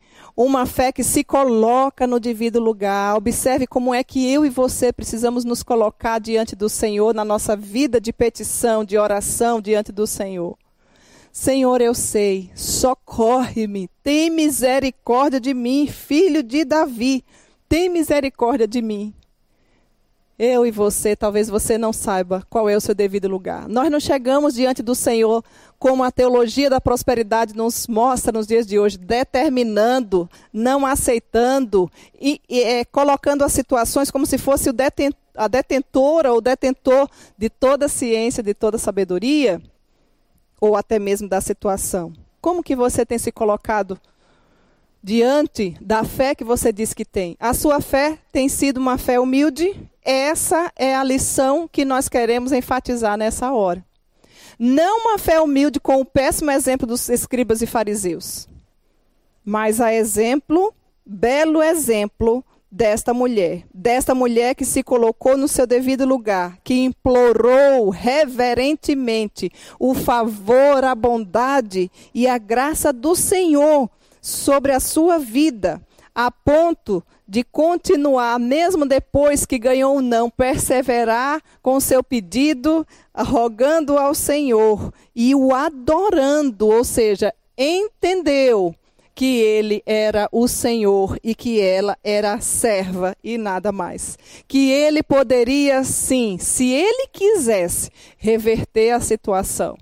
uma 0.44 0.64
fé 0.64 0.90
que 0.90 1.04
se 1.04 1.22
coloca 1.22 2.06
no 2.06 2.18
devido 2.18 2.58
lugar. 2.58 3.14
Observe 3.14 3.66
como 3.66 3.94
é 3.94 4.02
que 4.02 4.32
eu 4.32 4.46
e 4.46 4.48
você 4.48 4.90
precisamos 4.90 5.44
nos 5.44 5.62
colocar 5.62 6.18
diante 6.18 6.56
do 6.56 6.68
Senhor 6.68 7.14
na 7.14 7.24
nossa 7.24 7.54
vida 7.54 8.00
de 8.00 8.10
petição, 8.10 8.82
de 8.82 8.96
oração 8.96 9.60
diante 9.60 9.92
do 9.92 10.06
Senhor. 10.06 10.56
Senhor, 11.30 11.80
eu 11.80 11.94
sei, 11.94 12.50
socorre-me, 12.54 13.88
tem 14.02 14.30
misericórdia 14.30 15.38
de 15.38 15.52
mim, 15.52 15.86
filho 15.86 16.42
de 16.42 16.64
Davi, 16.64 17.22
tem 17.68 17.88
misericórdia 17.88 18.66
de 18.66 18.80
mim. 18.80 19.14
Eu 20.42 20.64
e 20.64 20.70
você, 20.70 21.14
talvez 21.14 21.50
você 21.50 21.76
não 21.76 21.92
saiba 21.92 22.42
qual 22.48 22.66
é 22.66 22.74
o 22.74 22.80
seu 22.80 22.94
devido 22.94 23.28
lugar. 23.28 23.68
Nós 23.68 23.90
não 23.90 24.00
chegamos 24.00 24.54
diante 24.54 24.82
do 24.82 24.94
Senhor 24.94 25.44
como 25.78 26.02
a 26.02 26.10
teologia 26.10 26.70
da 26.70 26.80
prosperidade 26.80 27.54
nos 27.54 27.86
mostra 27.86 28.32
nos 28.32 28.46
dias 28.46 28.66
de 28.66 28.78
hoje, 28.78 28.96
determinando, 28.96 30.30
não 30.50 30.86
aceitando 30.86 31.92
e, 32.18 32.40
e 32.48 32.62
é, 32.62 32.86
colocando 32.86 33.44
as 33.44 33.52
situações 33.52 34.10
como 34.10 34.24
se 34.24 34.38
fosse 34.38 34.72
deten 34.72 35.12
a 35.34 35.46
detentora 35.46 36.32
ou 36.32 36.40
detentor 36.40 37.06
de 37.36 37.50
toda 37.50 37.84
a 37.84 37.88
ciência, 37.90 38.42
de 38.42 38.54
toda 38.54 38.78
a 38.78 38.80
sabedoria, 38.80 39.60
ou 40.58 40.74
até 40.74 40.98
mesmo 40.98 41.28
da 41.28 41.42
situação. 41.42 42.14
Como 42.40 42.62
que 42.62 42.74
você 42.74 43.04
tem 43.04 43.18
se 43.18 43.30
colocado 43.30 44.00
diante 45.02 45.76
da 45.80 46.04
fé 46.04 46.34
que 46.34 46.44
você 46.44 46.72
diz 46.72 46.94
que 46.94 47.04
tem? 47.04 47.36
A 47.40 47.54
sua 47.54 47.80
fé 47.80 48.18
tem 48.32 48.48
sido 48.48 48.78
uma 48.78 48.98
fé 48.98 49.18
humilde 49.18 49.90
essa 50.02 50.72
é 50.76 50.94
a 50.94 51.04
lição 51.04 51.68
que 51.70 51.84
nós 51.84 52.08
queremos 52.08 52.52
enfatizar 52.52 53.16
nessa 53.18 53.52
hora. 53.52 53.84
Não 54.58 55.00
uma 55.00 55.18
fé 55.18 55.40
humilde 55.40 55.78
com 55.78 56.00
o 56.00 56.04
péssimo 56.04 56.50
exemplo 56.50 56.86
dos 56.86 57.08
escribas 57.08 57.62
e 57.62 57.66
fariseus, 57.66 58.48
mas 59.44 59.80
a 59.80 59.92
exemplo, 59.92 60.74
belo 61.04 61.62
exemplo 61.62 62.44
desta 62.70 63.12
mulher, 63.12 63.64
desta 63.72 64.14
mulher 64.14 64.54
que 64.54 64.64
se 64.64 64.82
colocou 64.82 65.36
no 65.36 65.48
seu 65.48 65.66
devido 65.66 66.04
lugar, 66.04 66.58
que 66.62 66.74
implorou 66.74 67.90
reverentemente 67.90 69.50
o 69.78 69.94
favor, 69.94 70.84
a 70.84 70.94
bondade 70.94 71.90
e 72.14 72.26
a 72.26 72.38
graça 72.38 72.92
do 72.92 73.14
Senhor 73.14 73.90
sobre 74.20 74.72
a 74.72 74.80
sua 74.80 75.18
vida, 75.18 75.80
a 76.14 76.30
ponto 76.30 77.04
de 77.26 77.44
continuar, 77.44 78.38
mesmo 78.40 78.84
depois 78.84 79.46
que 79.46 79.58
ganhou 79.58 79.98
um 79.98 80.00
não, 80.00 80.28
perseverar 80.28 81.40
com 81.62 81.78
seu 81.78 82.02
pedido, 82.02 82.86
rogando 83.16 83.96
ao 83.96 84.14
Senhor 84.14 84.92
e 85.14 85.34
o 85.34 85.54
adorando, 85.54 86.66
ou 86.68 86.82
seja, 86.82 87.32
entendeu 87.56 88.74
que 89.14 89.38
ele 89.38 89.82
era 89.84 90.28
o 90.32 90.48
Senhor 90.48 91.18
e 91.22 91.34
que 91.34 91.60
ela 91.60 91.96
era 92.02 92.40
serva 92.40 93.14
e 93.22 93.36
nada 93.36 93.70
mais. 93.70 94.16
Que 94.48 94.70
ele 94.70 95.02
poderia, 95.02 95.84
sim, 95.84 96.38
se 96.38 96.70
ele 96.70 97.06
quisesse, 97.12 97.90
reverter 98.16 98.92
a 98.92 99.00
situação. 99.00 99.76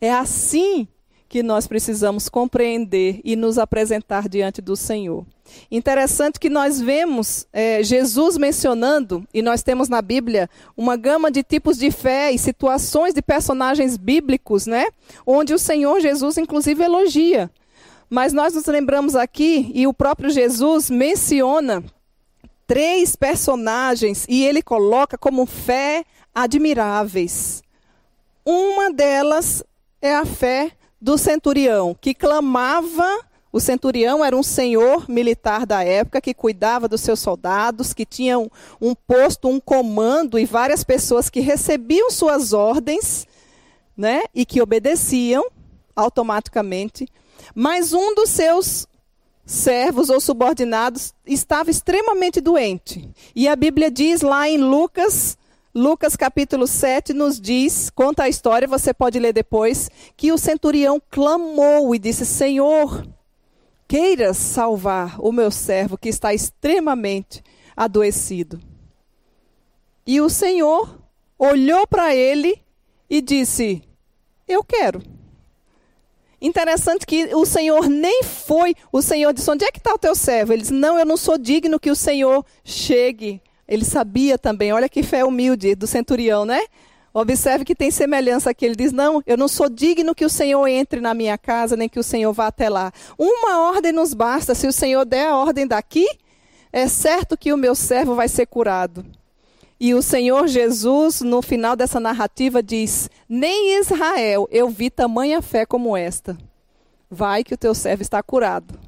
É 0.00 0.10
assim 0.12 0.88
que 1.32 1.42
nós 1.42 1.66
precisamos 1.66 2.28
compreender 2.28 3.22
e 3.24 3.34
nos 3.36 3.56
apresentar 3.56 4.28
diante 4.28 4.60
do 4.60 4.76
Senhor. 4.76 5.24
Interessante 5.70 6.38
que 6.38 6.50
nós 6.50 6.78
vemos 6.78 7.46
é, 7.50 7.82
Jesus 7.82 8.36
mencionando, 8.36 9.26
e 9.32 9.40
nós 9.40 9.62
temos 9.62 9.88
na 9.88 10.02
Bíblia 10.02 10.50
uma 10.76 10.94
gama 10.94 11.30
de 11.30 11.42
tipos 11.42 11.78
de 11.78 11.90
fé 11.90 12.30
e 12.32 12.38
situações 12.38 13.14
de 13.14 13.22
personagens 13.22 13.96
bíblicos, 13.96 14.66
né? 14.66 14.88
Onde 15.26 15.54
o 15.54 15.58
Senhor 15.58 16.00
Jesus, 16.00 16.36
inclusive, 16.36 16.84
elogia. 16.84 17.50
Mas 18.10 18.34
nós 18.34 18.52
nos 18.52 18.66
lembramos 18.66 19.16
aqui, 19.16 19.72
e 19.74 19.86
o 19.86 19.94
próprio 19.94 20.28
Jesus 20.28 20.90
menciona 20.90 21.82
três 22.66 23.16
personagens 23.16 24.26
e 24.28 24.44
ele 24.44 24.60
coloca 24.60 25.16
como 25.16 25.46
fé 25.46 26.04
admiráveis. 26.34 27.62
Uma 28.44 28.92
delas 28.92 29.64
é 30.02 30.14
a 30.14 30.26
fé 30.26 30.72
do 31.02 31.18
centurião, 31.18 31.96
que 32.00 32.14
clamava. 32.14 33.18
O 33.52 33.58
centurião 33.58 34.24
era 34.24 34.36
um 34.36 34.42
senhor 34.42 35.10
militar 35.10 35.66
da 35.66 35.82
época 35.82 36.20
que 36.20 36.32
cuidava 36.32 36.88
dos 36.88 37.00
seus 37.00 37.18
soldados, 37.18 37.92
que 37.92 38.06
tinha 38.06 38.38
um, 38.38 38.48
um 38.80 38.94
posto, 38.94 39.48
um 39.48 39.58
comando 39.58 40.38
e 40.38 40.46
várias 40.46 40.84
pessoas 40.84 41.28
que 41.28 41.40
recebiam 41.40 42.10
suas 42.10 42.52
ordens, 42.52 43.26
né, 43.96 44.22
e 44.32 44.46
que 44.46 44.62
obedeciam 44.62 45.44
automaticamente. 45.94 47.06
Mas 47.54 47.92
um 47.92 48.14
dos 48.14 48.30
seus 48.30 48.86
servos 49.44 50.08
ou 50.08 50.20
subordinados 50.20 51.12
estava 51.26 51.70
extremamente 51.70 52.40
doente. 52.40 53.10
E 53.34 53.48
a 53.48 53.56
Bíblia 53.56 53.90
diz 53.90 54.22
lá 54.22 54.48
em 54.48 54.56
Lucas, 54.56 55.36
Lucas 55.74 56.16
capítulo 56.16 56.66
7 56.66 57.14
nos 57.14 57.40
diz, 57.40 57.88
conta 57.88 58.24
a 58.24 58.28
história, 58.28 58.68
você 58.68 58.92
pode 58.92 59.18
ler 59.18 59.32
depois, 59.32 59.90
que 60.18 60.30
o 60.30 60.36
centurião 60.36 61.00
clamou 61.10 61.94
e 61.94 61.98
disse: 61.98 62.26
Senhor, 62.26 63.06
queiras 63.88 64.36
salvar 64.36 65.18
o 65.18 65.32
meu 65.32 65.50
servo 65.50 65.96
que 65.96 66.10
está 66.10 66.34
extremamente 66.34 67.42
adoecido. 67.74 68.60
E 70.06 70.20
o 70.20 70.28
Senhor 70.28 71.02
olhou 71.38 71.86
para 71.86 72.14
ele 72.14 72.60
e 73.08 73.22
disse: 73.22 73.82
Eu 74.46 74.62
quero. 74.62 75.02
Interessante 76.38 77.06
que 77.06 77.34
o 77.34 77.46
Senhor 77.46 77.88
nem 77.88 78.22
foi. 78.22 78.74
O 78.92 79.00
Senhor 79.00 79.32
disse: 79.32 79.50
Onde 79.50 79.64
é 79.64 79.72
que 79.72 79.78
está 79.78 79.94
o 79.94 79.98
teu 79.98 80.14
servo? 80.14 80.52
Ele 80.52 80.60
disse: 80.60 80.74
Não, 80.74 80.98
eu 80.98 81.06
não 81.06 81.16
sou 81.16 81.38
digno 81.38 81.80
que 81.80 81.90
o 81.90 81.96
Senhor 81.96 82.44
chegue. 82.62 83.40
Ele 83.66 83.84
sabia 83.84 84.38
também. 84.38 84.72
Olha 84.72 84.88
que 84.88 85.02
fé 85.02 85.24
humilde 85.24 85.74
do 85.74 85.86
centurião, 85.86 86.44
né? 86.44 86.60
Observe 87.14 87.64
que 87.64 87.74
tem 87.74 87.90
semelhança 87.90 88.50
aqui. 88.50 88.64
Ele 88.64 88.76
diz: 88.76 88.92
Não, 88.92 89.22
eu 89.26 89.36
não 89.36 89.48
sou 89.48 89.68
digno 89.68 90.14
que 90.14 90.24
o 90.24 90.30
Senhor 90.30 90.66
entre 90.66 91.00
na 91.00 91.12
minha 91.12 91.36
casa, 91.36 91.76
nem 91.76 91.88
que 91.88 92.00
o 92.00 92.02
Senhor 92.02 92.32
vá 92.32 92.46
até 92.46 92.68
lá. 92.68 92.92
Uma 93.18 93.68
ordem 93.68 93.92
nos 93.92 94.14
basta. 94.14 94.54
Se 94.54 94.66
o 94.66 94.72
Senhor 94.72 95.04
der 95.04 95.28
a 95.28 95.36
ordem 95.36 95.66
daqui, 95.66 96.06
é 96.72 96.88
certo 96.88 97.36
que 97.36 97.52
o 97.52 97.56
meu 97.56 97.74
servo 97.74 98.14
vai 98.14 98.28
ser 98.28 98.46
curado. 98.46 99.04
E 99.78 99.94
o 99.94 100.00
Senhor 100.00 100.46
Jesus, 100.46 101.20
no 101.20 101.42
final 101.42 101.76
dessa 101.76 102.00
narrativa, 102.00 102.62
diz: 102.62 103.10
Nem 103.28 103.74
em 103.74 103.80
Israel 103.80 104.48
eu 104.50 104.70
vi 104.70 104.88
tamanha 104.88 105.42
fé 105.42 105.66
como 105.66 105.96
esta. 105.96 106.38
Vai 107.10 107.44
que 107.44 107.52
o 107.52 107.58
teu 107.58 107.74
servo 107.74 108.00
está 108.00 108.22
curado. 108.22 108.78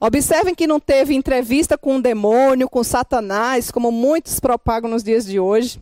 Observem 0.00 0.54
que 0.54 0.66
não 0.66 0.80
teve 0.80 1.14
entrevista 1.14 1.76
com 1.76 1.96
um 1.96 2.00
demônio, 2.00 2.70
com 2.70 2.82
Satanás, 2.82 3.70
como 3.70 3.92
muitos 3.92 4.40
propagam 4.40 4.90
nos 4.90 5.04
dias 5.04 5.26
de 5.26 5.38
hoje. 5.38 5.78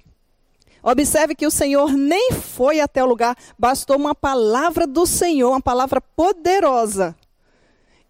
Observe 0.83 1.37
que 1.37 1.47
o 1.47 1.51
Senhor 1.51 1.93
nem 1.93 2.33
foi 2.33 2.81
até 2.81 3.03
o 3.03 3.07
lugar, 3.07 3.37
bastou 3.57 3.97
uma 3.97 4.17
palavra 4.17 4.89
do 4.89 5.07
Senhor, 5.07 5.51
uma 5.51 5.61
palavra 5.61 6.01
poderosa. 6.01 7.15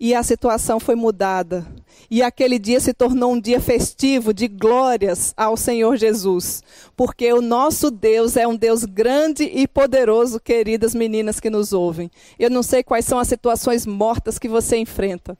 E 0.00 0.14
a 0.14 0.22
situação 0.22 0.80
foi 0.80 0.94
mudada. 0.94 1.66
E 2.10 2.22
aquele 2.22 2.58
dia 2.58 2.80
se 2.80 2.94
tornou 2.94 3.32
um 3.32 3.40
dia 3.40 3.60
festivo 3.60 4.32
de 4.32 4.48
glórias 4.48 5.34
ao 5.36 5.56
Senhor 5.56 5.96
Jesus. 5.96 6.62
Porque 6.96 7.30
o 7.32 7.42
nosso 7.42 7.90
Deus 7.90 8.36
é 8.36 8.46
um 8.46 8.56
Deus 8.56 8.84
grande 8.84 9.42
e 9.42 9.68
poderoso, 9.68 10.40
queridas 10.40 10.94
meninas 10.94 11.40
que 11.40 11.50
nos 11.50 11.72
ouvem. 11.72 12.10
Eu 12.38 12.48
não 12.48 12.62
sei 12.62 12.82
quais 12.82 13.04
são 13.04 13.18
as 13.18 13.28
situações 13.28 13.84
mortas 13.84 14.38
que 14.38 14.48
você 14.48 14.76
enfrenta. 14.76 15.36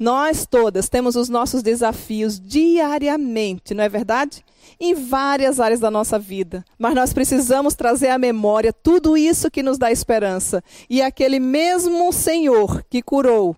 Nós 0.00 0.46
todas 0.46 0.88
temos 0.88 1.14
os 1.14 1.28
nossos 1.28 1.62
desafios 1.62 2.40
diariamente, 2.40 3.74
não 3.74 3.84
é 3.84 3.88
verdade? 3.88 4.42
Em 4.80 4.94
várias 4.94 5.60
áreas 5.60 5.78
da 5.78 5.90
nossa 5.90 6.18
vida. 6.18 6.64
Mas 6.78 6.94
nós 6.94 7.12
precisamos 7.12 7.74
trazer 7.74 8.08
à 8.08 8.16
memória 8.16 8.72
tudo 8.72 9.14
isso 9.14 9.50
que 9.50 9.62
nos 9.62 9.76
dá 9.76 9.92
esperança. 9.92 10.64
E 10.88 11.02
aquele 11.02 11.38
mesmo 11.38 12.10
Senhor 12.14 12.82
que 12.88 13.02
curou 13.02 13.54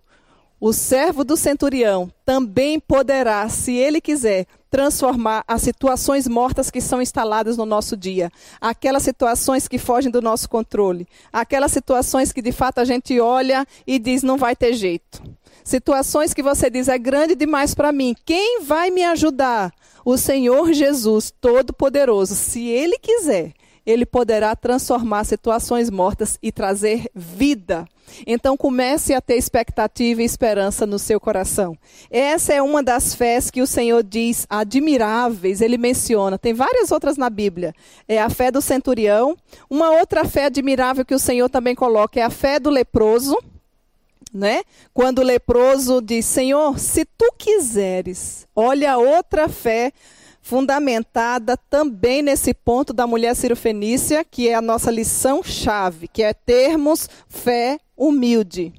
o 0.60 0.72
servo 0.72 1.22
do 1.22 1.36
centurião 1.36 2.10
também 2.24 2.80
poderá, 2.80 3.48
se 3.48 3.74
ele 3.74 4.00
quiser, 4.00 4.46
transformar 4.68 5.44
as 5.46 5.62
situações 5.62 6.26
mortas 6.26 6.72
que 6.72 6.80
são 6.80 7.00
instaladas 7.00 7.56
no 7.56 7.66
nosso 7.66 7.96
dia, 7.96 8.30
aquelas 8.60 9.04
situações 9.04 9.68
que 9.68 9.78
fogem 9.78 10.10
do 10.10 10.22
nosso 10.22 10.48
controle, 10.48 11.06
aquelas 11.32 11.70
situações 11.70 12.32
que 12.32 12.42
de 12.42 12.50
fato 12.50 12.78
a 12.78 12.84
gente 12.84 13.20
olha 13.20 13.64
e 13.86 13.98
diz 13.98 14.24
não 14.24 14.36
vai 14.36 14.56
ter 14.56 14.72
jeito. 14.72 15.22
Situações 15.64 16.34
que 16.34 16.42
você 16.42 16.68
diz 16.68 16.88
é 16.88 16.98
grande 16.98 17.34
demais 17.34 17.74
para 17.74 17.92
mim. 17.92 18.14
Quem 18.24 18.62
vai 18.62 18.90
me 18.90 19.04
ajudar? 19.04 19.72
O 20.04 20.16
Senhor 20.16 20.72
Jesus, 20.72 21.32
Todo-Poderoso, 21.40 22.34
se 22.34 22.66
ele 22.66 22.98
quiser, 22.98 23.52
ele 23.86 24.04
poderá 24.06 24.54
transformar 24.54 25.24
situações 25.24 25.90
mortas 25.90 26.38
e 26.42 26.50
trazer 26.50 27.08
vida. 27.14 27.86
Então 28.26 28.56
comece 28.56 29.14
a 29.14 29.20
ter 29.20 29.36
expectativa 29.36 30.22
e 30.22 30.24
esperança 30.24 30.86
no 30.86 30.98
seu 30.98 31.18
coração. 31.18 31.76
Essa 32.10 32.52
é 32.52 32.62
uma 32.62 32.82
das 32.82 33.14
fés 33.14 33.50
que 33.50 33.62
o 33.62 33.66
Senhor 33.66 34.02
diz 34.02 34.46
admiráveis, 34.50 35.60
ele 35.60 35.78
menciona. 35.78 36.38
Tem 36.38 36.52
várias 36.52 36.90
outras 36.90 37.16
na 37.16 37.30
Bíblia. 37.30 37.72
É 38.06 38.20
a 38.20 38.28
fé 38.28 38.50
do 38.50 38.60
centurião. 38.60 39.36
Uma 39.70 39.90
outra 39.90 40.24
fé 40.24 40.46
admirável 40.46 41.04
que 41.04 41.14
o 41.14 41.18
Senhor 41.18 41.48
também 41.48 41.74
coloca 41.74 42.20
é 42.20 42.22
a 42.22 42.30
fé 42.30 42.58
do 42.60 42.70
leproso. 42.70 43.36
Né? 44.32 44.62
Quando 44.94 45.18
o 45.18 45.24
leproso 45.24 46.00
diz: 46.00 46.24
Senhor, 46.24 46.78
se 46.78 47.04
tu 47.04 47.32
quiseres, 47.36 48.46
olha 48.56 48.96
outra 48.96 49.48
fé 49.48 49.92
fundamentada 50.40 51.56
também 51.56 52.20
nesse 52.20 52.52
ponto 52.52 52.92
da 52.92 53.06
mulher 53.06 53.36
cirofenícia, 53.36 54.24
que 54.24 54.48
é 54.48 54.54
a 54.54 54.62
nossa 54.62 54.90
lição 54.90 55.42
chave, 55.42 56.08
que 56.08 56.22
é 56.22 56.34
termos 56.34 57.08
fé 57.28 57.78
humilde. 57.96 58.72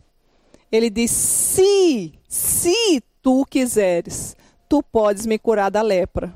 Ele 0.72 0.90
diz: 0.90 1.12
se, 1.12 2.14
se 2.28 3.02
tu 3.22 3.46
quiseres, 3.46 4.36
tu 4.68 4.84
podes 4.84 5.26
me 5.26 5.38
curar 5.38 5.70
da 5.72 5.82
lepra. 5.82 6.34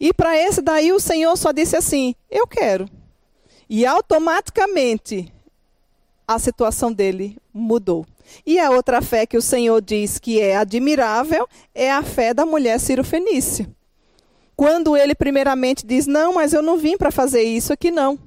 E 0.00 0.12
para 0.12 0.36
esse 0.36 0.62
daí 0.62 0.92
o 0.92 1.00
Senhor 1.00 1.36
só 1.36 1.52
disse 1.52 1.76
assim: 1.76 2.14
eu 2.30 2.46
quero. 2.46 2.88
E 3.68 3.84
automaticamente 3.84 5.32
a 6.26 6.38
situação 6.38 6.92
dele 6.92 7.36
mudou. 7.52 8.06
E 8.46 8.58
a 8.58 8.70
outra 8.70 9.00
fé 9.02 9.26
que 9.26 9.36
o 9.36 9.42
Senhor 9.42 9.80
diz 9.80 10.18
que 10.18 10.40
é 10.40 10.56
admirável 10.56 11.48
é 11.74 11.90
a 11.90 12.02
fé 12.02 12.32
da 12.32 12.46
mulher 12.46 12.78
cirofenícia. 12.80 13.68
Quando 14.56 14.96
ele 14.96 15.14
primeiramente 15.14 15.86
diz: 15.86 16.06
Não, 16.06 16.34
mas 16.34 16.52
eu 16.52 16.62
não 16.62 16.76
vim 16.76 16.96
para 16.96 17.10
fazer 17.10 17.42
isso 17.42 17.72
aqui, 17.72 17.90
não. 17.90 18.18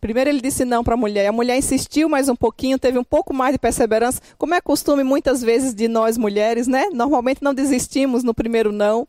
Primeiro 0.00 0.30
ele 0.30 0.40
disse 0.40 0.64
não 0.64 0.84
para 0.84 0.94
a 0.94 0.96
mulher. 0.96 1.26
A 1.26 1.32
mulher 1.32 1.56
insistiu 1.56 2.08
mais 2.08 2.28
um 2.28 2.36
pouquinho, 2.36 2.78
teve 2.78 2.98
um 2.98 3.04
pouco 3.04 3.34
mais 3.34 3.52
de 3.52 3.58
perseverança. 3.58 4.20
Como 4.38 4.54
é 4.54 4.60
costume 4.60 5.02
muitas 5.02 5.42
vezes 5.42 5.74
de 5.74 5.88
nós 5.88 6.16
mulheres, 6.16 6.68
né? 6.68 6.88
Normalmente 6.92 7.42
não 7.42 7.52
desistimos 7.52 8.22
no 8.22 8.34
primeiro 8.34 8.70
não. 8.70 9.06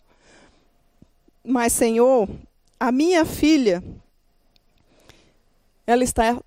Mas, 1.46 1.74
Senhor, 1.74 2.28
a 2.80 2.92
minha 2.92 3.26
filha, 3.26 3.84
ela 5.86 6.04
está 6.04 6.42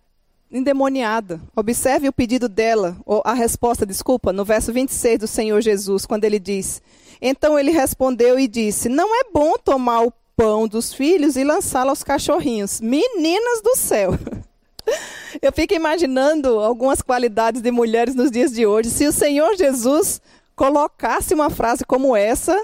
endemoniada. 0.51 1.41
Observe 1.55 2.09
o 2.09 2.13
pedido 2.13 2.49
dela, 2.49 2.97
ou 3.07 3.23
a 3.25 3.35
resposta, 3.35 3.87
desculpa, 3.87 4.33
no 4.33 4.45
verso 4.45 4.73
26 4.73 5.19
do 5.19 5.27
Senhor 5.27 5.61
Jesus, 5.61 6.07
quando 6.07 6.25
ele 6.25 6.39
diz: 6.39 6.83
Então 7.21 7.59
ele 7.59 7.71
respondeu 7.71 8.39
e 8.39 8.49
disse: 8.49 8.89
Não 8.89 9.15
é 9.15 9.25
bom 9.33 9.55
tomar 9.57 10.03
o 10.03 10.13
pão 10.37 10.67
dos 10.67 10.93
filhos 10.93 11.37
e 11.37 11.45
lançá-lo 11.45 11.91
aos 11.91 12.03
cachorrinhos. 12.03 12.81
Meninas 12.81 13.61
do 13.63 13.77
céu! 13.77 14.13
Eu 15.41 15.53
fico 15.53 15.75
imaginando 15.75 16.59
algumas 16.59 17.01
qualidades 17.01 17.63
de 17.63 17.71
mulheres 17.71 18.15
nos 18.15 18.31
dias 18.31 18.51
de 18.51 18.67
hoje. 18.67 18.91
Se 18.91 19.07
o 19.07 19.13
Senhor 19.13 19.57
Jesus 19.57 20.21
colocasse 20.57 21.33
uma 21.33 21.49
frase 21.49 21.85
como 21.85 22.17
essa, 22.17 22.61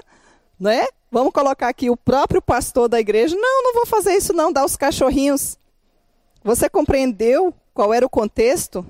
né? 0.59 0.85
Vamos 1.09 1.31
colocar 1.31 1.69
aqui 1.69 1.89
o 1.89 1.95
próprio 1.95 2.41
pastor 2.41 2.89
da 2.89 2.99
igreja. 2.99 3.35
Não, 3.35 3.63
não 3.63 3.73
vou 3.73 3.85
fazer 3.85 4.13
isso 4.15 4.33
não, 4.33 4.51
dar 4.51 4.65
os 4.65 4.75
cachorrinhos. 4.75 5.57
Você 6.43 6.69
compreendeu 6.69 7.53
qual 7.77 7.93
era 7.93 8.03
o 8.03 8.09
contexto? 8.09 8.83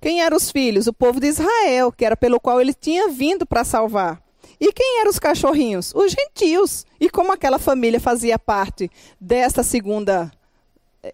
Quem 0.00 0.22
eram 0.22 0.36
os 0.36 0.52
filhos? 0.52 0.86
O 0.86 0.92
povo 0.92 1.18
de 1.18 1.26
Israel, 1.26 1.90
que 1.90 2.04
era 2.04 2.16
pelo 2.16 2.38
qual 2.38 2.60
ele 2.60 2.72
tinha 2.72 3.08
vindo 3.08 3.44
para 3.44 3.64
salvar. 3.64 4.22
E 4.60 4.72
quem 4.72 5.00
eram 5.00 5.10
os 5.10 5.18
cachorrinhos? 5.18 5.92
Os 5.92 6.12
gentios. 6.12 6.86
E 7.00 7.10
como 7.10 7.32
aquela 7.32 7.58
família 7.58 7.98
fazia 7.98 8.38
parte 8.38 8.88
desta 9.20 9.64
segunda 9.64 10.30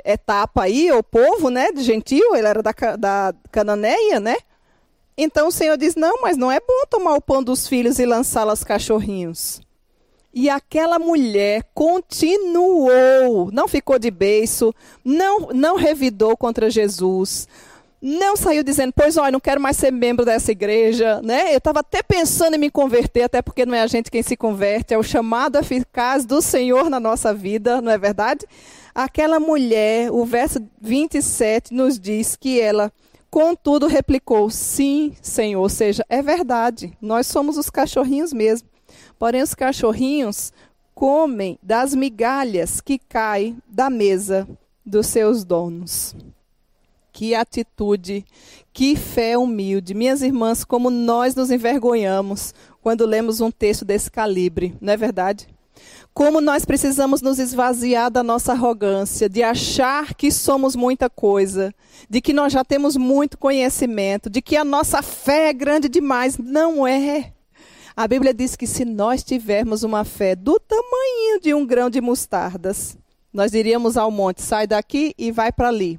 etapa 0.05 0.65
aí, 0.65 0.93
o 0.93 1.03
povo, 1.03 1.49
né, 1.49 1.73
de 1.73 1.83
gentio, 1.83 2.37
ele 2.37 2.47
era 2.47 2.63
da, 2.63 2.73
da 2.99 3.35
Cananeia, 3.51 4.21
né? 4.21 4.37
Então 5.17 5.49
o 5.49 5.53
Senhor 5.53 5.79
diz: 5.79 5.95
Não, 5.95 6.21
mas 6.21 6.37
não 6.37 6.53
é 6.53 6.61
bom 6.61 6.85
tomar 6.91 7.15
o 7.15 7.23
pão 7.23 7.43
dos 7.43 7.67
filhos 7.67 7.99
e 7.99 8.05
lançá-lo 8.05 8.51
aos 8.51 8.63
cachorrinhos. 8.63 9.63
E 10.35 10.49
aquela 10.49 10.99
mulher 10.99 11.63
continuou, 11.75 13.51
não 13.53 13.69
ficou 13.69 13.99
de 13.99 14.11
beiço, 14.11 14.75
não, 15.05 15.49
não 15.53 15.77
revidou 15.77 16.37
contra 16.37 16.71
Jesus, 16.71 17.47
não 18.01 18.35
saiu 18.35 18.65
dizendo, 18.65 18.93
pois 18.97 19.17
olha, 19.17 19.31
não 19.31 19.39
quero 19.39 19.61
mais 19.61 19.77
ser 19.77 19.93
membro 19.93 20.25
dessa 20.25 20.51
igreja, 20.51 21.21
né? 21.23 21.53
Eu 21.55 21.59
estava 21.59 21.81
até 21.81 22.03
pensando 22.03 22.55
em 22.55 22.59
me 22.59 22.71
converter, 22.71 23.23
até 23.23 23.41
porque 23.41 23.65
não 23.65 23.75
é 23.75 23.83
a 23.83 23.87
gente 23.87 24.11
quem 24.11 24.23
se 24.23 24.37
converte, 24.37 24.93
é 24.93 24.99
o 24.99 25.05
chamado 25.05 25.57
eficaz 25.57 26.25
do 26.25 26.43
Senhor 26.43 26.91
na 26.91 26.99
nossa 26.99 27.33
vida, 27.33 27.81
não 27.81 27.93
é 27.93 27.99
verdade? 27.99 28.45
Aquela 28.95 29.39
mulher, 29.39 30.11
o 30.11 30.25
verso 30.25 30.61
27 30.81 31.73
nos 31.73 31.99
diz 32.01 32.35
que 32.35 32.61
ela, 32.61 32.91
contudo, 33.31 33.87
replicou: 33.87 34.51
Sim, 34.51 35.15
Senhor, 35.23 35.61
ou 35.61 35.69
seja, 35.69 36.05
é 36.09 36.21
verdade, 36.21 36.93
nós 37.01 37.29
somos 37.29 37.57
os 37.57 37.71
cachorrinhos 37.71 38.33
mesmo. 38.33 38.72
Porém, 39.23 39.41
os 39.41 39.55
cachorrinhos 39.55 40.53
comem 40.93 41.57
das 41.63 41.95
migalhas 41.95 42.81
que 42.81 42.99
caem 42.99 43.57
da 43.69 43.89
mesa 43.89 44.49
dos 44.85 45.07
seus 45.07 45.45
donos. 45.45 46.17
Que 47.13 47.33
atitude, 47.33 48.25
que 48.73 48.97
fé 48.97 49.39
humilde. 49.39 49.95
Minhas 49.95 50.23
irmãs, 50.23 50.65
como 50.65 50.91
nós 50.91 51.37
nos 51.37 51.53
envergonhamos 51.53 52.53
quando 52.83 53.07
lemos 53.07 53.41
um 53.41 53.49
texto 53.49 53.85
desse 53.85 54.11
calibre, 54.11 54.75
não 54.81 54.93
é 54.93 54.97
verdade? 54.97 55.47
Como 56.13 56.41
nós 56.41 56.65
precisamos 56.65 57.23
nos 57.23 57.39
esvaziar 57.39 58.11
da 58.11 58.25
nossa 58.25 58.51
arrogância, 58.51 59.29
de 59.29 59.41
achar 59.41 60.15
que 60.15 60.33
somos 60.33 60.75
muita 60.75 61.09
coisa, 61.09 61.73
de 62.11 62.21
que 62.21 62.33
nós 62.33 62.53
já 62.53 62.65
temos 62.65 62.97
muito 62.97 63.39
conhecimento, 63.39 64.29
de 64.29 64.43
que 64.43 64.57
a 64.57 64.65
nossa 64.65 65.01
fé 65.01 65.51
é 65.51 65.53
grande 65.53 65.89
demais. 65.89 66.37
Não 66.39 66.85
é. 66.85 67.33
A 67.95 68.09
Bíblia 68.09 68.33
diz 68.33 68.57
que 68.57 68.67
se 68.67 68.85
nós 68.85 69.23
tivermos 69.23 69.83
uma 69.83 70.05
fé 70.05 70.35
do 70.35 70.59
tamanho 70.59 71.41
de 71.43 71.53
um 71.53 71.67
grão 71.67 71.91
de 71.91 72.01
mostardas, 72.01 72.97
nós 73.33 73.53
diríamos 73.53 73.97
ao 73.97 74.11
monte: 74.11 74.41
sai 74.43 74.67
daqui 74.67 75.15
e 75.19 75.31
vai 75.31 75.53
para 75.53 75.69
ali. 75.69 75.99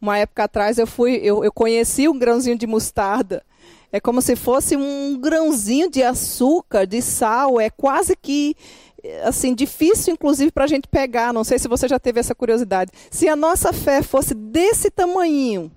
Uma 0.00 0.18
época 0.18 0.44
atrás 0.44 0.78
eu 0.78 0.86
fui, 0.86 1.16
eu, 1.16 1.42
eu 1.42 1.52
conheci 1.52 2.08
um 2.08 2.18
grãozinho 2.18 2.56
de 2.56 2.66
mostarda. 2.66 3.42
É 3.90 3.98
como 3.98 4.20
se 4.20 4.36
fosse 4.36 4.76
um 4.76 5.18
grãozinho 5.18 5.90
de 5.90 6.02
açúcar, 6.02 6.86
de 6.86 7.00
sal. 7.00 7.60
É 7.60 7.70
quase 7.70 8.14
que 8.14 8.54
assim 9.24 9.54
difícil, 9.54 10.14
inclusive, 10.14 10.52
para 10.52 10.64
a 10.64 10.68
gente 10.68 10.86
pegar. 10.86 11.32
Não 11.32 11.44
sei 11.44 11.58
se 11.58 11.66
você 11.66 11.88
já 11.88 11.98
teve 11.98 12.20
essa 12.20 12.34
curiosidade. 12.34 12.92
Se 13.10 13.28
a 13.28 13.34
nossa 13.34 13.72
fé 13.72 14.02
fosse 14.02 14.34
desse 14.34 14.90
tamanho, 14.90 15.72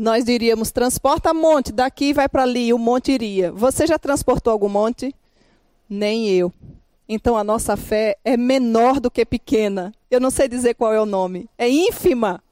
nós 0.00 0.24
diríamos: 0.24 0.70
transporta 0.70 1.34
monte, 1.34 1.70
daqui 1.70 2.14
vai 2.14 2.26
para 2.26 2.42
ali, 2.42 2.72
o 2.72 2.78
monte 2.78 3.12
iria. 3.12 3.52
Você 3.52 3.86
já 3.86 3.98
transportou 3.98 4.50
algum 4.50 4.68
monte? 4.68 5.14
Nem 5.88 6.26
eu. 6.28 6.50
Então 7.06 7.36
a 7.36 7.44
nossa 7.44 7.76
fé 7.76 8.16
é 8.24 8.36
menor 8.36 8.98
do 8.98 9.10
que 9.10 9.26
pequena. 9.26 9.92
Eu 10.10 10.18
não 10.18 10.30
sei 10.30 10.48
dizer 10.48 10.74
qual 10.74 10.92
é 10.94 11.00
o 11.00 11.04
nome. 11.04 11.50
É 11.58 11.68
ínfima. 11.68 12.42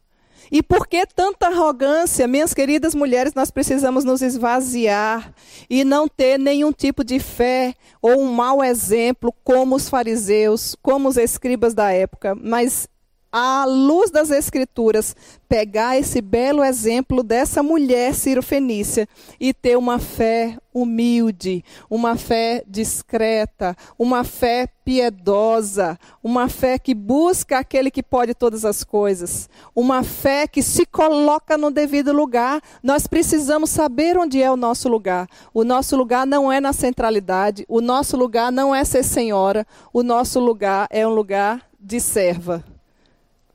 E 0.50 0.62
por 0.62 0.86
que 0.86 1.06
tanta 1.06 1.46
arrogância? 1.46 2.26
Minhas 2.26 2.52
queridas 2.52 2.94
mulheres, 2.94 3.34
nós 3.34 3.50
precisamos 3.50 4.04
nos 4.04 4.20
esvaziar 4.20 5.32
e 5.70 5.84
não 5.84 6.08
ter 6.08 6.38
nenhum 6.38 6.72
tipo 6.72 7.02
de 7.04 7.18
fé 7.18 7.74
ou 8.00 8.20
um 8.20 8.32
mau 8.32 8.62
exemplo 8.62 9.32
como 9.44 9.76
os 9.76 9.88
fariseus, 9.88 10.76
como 10.82 11.08
os 11.08 11.16
escribas 11.16 11.74
da 11.74 11.92
época, 11.92 12.34
mas 12.34 12.88
à 13.32 13.64
luz 13.66 14.10
das 14.10 14.30
Escrituras, 14.30 15.14
pegar 15.48 15.98
esse 15.98 16.20
belo 16.20 16.64
exemplo 16.64 17.22
dessa 17.22 17.62
mulher 17.62 18.14
Ciro-Fenícia 18.14 19.08
e 19.38 19.52
ter 19.52 19.76
uma 19.76 19.98
fé 19.98 20.56
humilde, 20.72 21.64
uma 21.90 22.16
fé 22.16 22.62
discreta, 22.66 23.76
uma 23.98 24.24
fé 24.24 24.68
piedosa, 24.84 25.98
uma 26.22 26.48
fé 26.48 26.78
que 26.78 26.94
busca 26.94 27.58
aquele 27.58 27.90
que 27.90 28.02
pode 28.02 28.34
todas 28.34 28.64
as 28.64 28.84
coisas, 28.84 29.48
uma 29.74 30.02
fé 30.02 30.46
que 30.46 30.62
se 30.62 30.86
coloca 30.86 31.58
no 31.58 31.70
devido 31.70 32.12
lugar. 32.12 32.62
Nós 32.82 33.06
precisamos 33.06 33.70
saber 33.70 34.16
onde 34.16 34.42
é 34.42 34.50
o 34.50 34.56
nosso 34.56 34.88
lugar. 34.88 35.28
O 35.52 35.64
nosso 35.64 35.96
lugar 35.96 36.26
não 36.26 36.50
é 36.50 36.60
na 36.60 36.72
centralidade, 36.72 37.64
o 37.68 37.80
nosso 37.80 38.16
lugar 38.16 38.52
não 38.52 38.74
é 38.74 38.84
ser 38.84 39.02
senhora, 39.02 39.66
o 39.92 40.02
nosso 40.02 40.38
lugar 40.40 40.86
é 40.90 41.06
um 41.06 41.10
lugar 41.10 41.68
de 41.80 42.00
serva. 42.00 42.77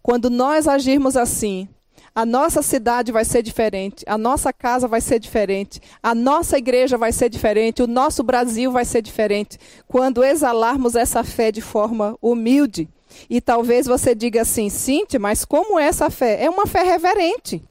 Quando 0.04 0.30
nós 0.30 0.68
agirmos 0.68 1.16
assim, 1.16 1.68
a 2.14 2.26
nossa 2.26 2.62
cidade 2.62 3.10
vai 3.10 3.24
ser 3.24 3.42
diferente, 3.42 4.04
a 4.06 4.18
nossa 4.18 4.52
casa 4.52 4.86
vai 4.86 5.00
ser 5.00 5.18
diferente, 5.18 5.82
a 6.04 6.14
nossa 6.14 6.58
igreja 6.58 6.98
vai 6.98 7.14
ser 7.14 7.30
diferente, 7.30 7.82
o 7.82 7.88
nosso 7.88 8.22
Brasil 8.22 8.70
vai 8.70 8.84
ser 8.84 9.02
diferente, 9.02 9.58
quando 9.88 10.22
exalarmos 10.22 10.96
essa 10.96 11.24
fé 11.24 11.54
de 11.54 11.62
forma 11.62 12.18
humilde. 12.22 12.90
E 13.30 13.40
talvez 13.40 13.88
você 13.88 14.14
diga 14.14 14.42
assim, 14.42 14.70
Cintia, 14.70 15.20
mas 15.20 15.46
como 15.46 15.80
é 15.80 15.86
essa 15.86 16.10
fé? 16.10 16.44
É 16.44 16.50
uma 16.50 16.68
fé 16.68 16.84
reverente. 16.84 17.64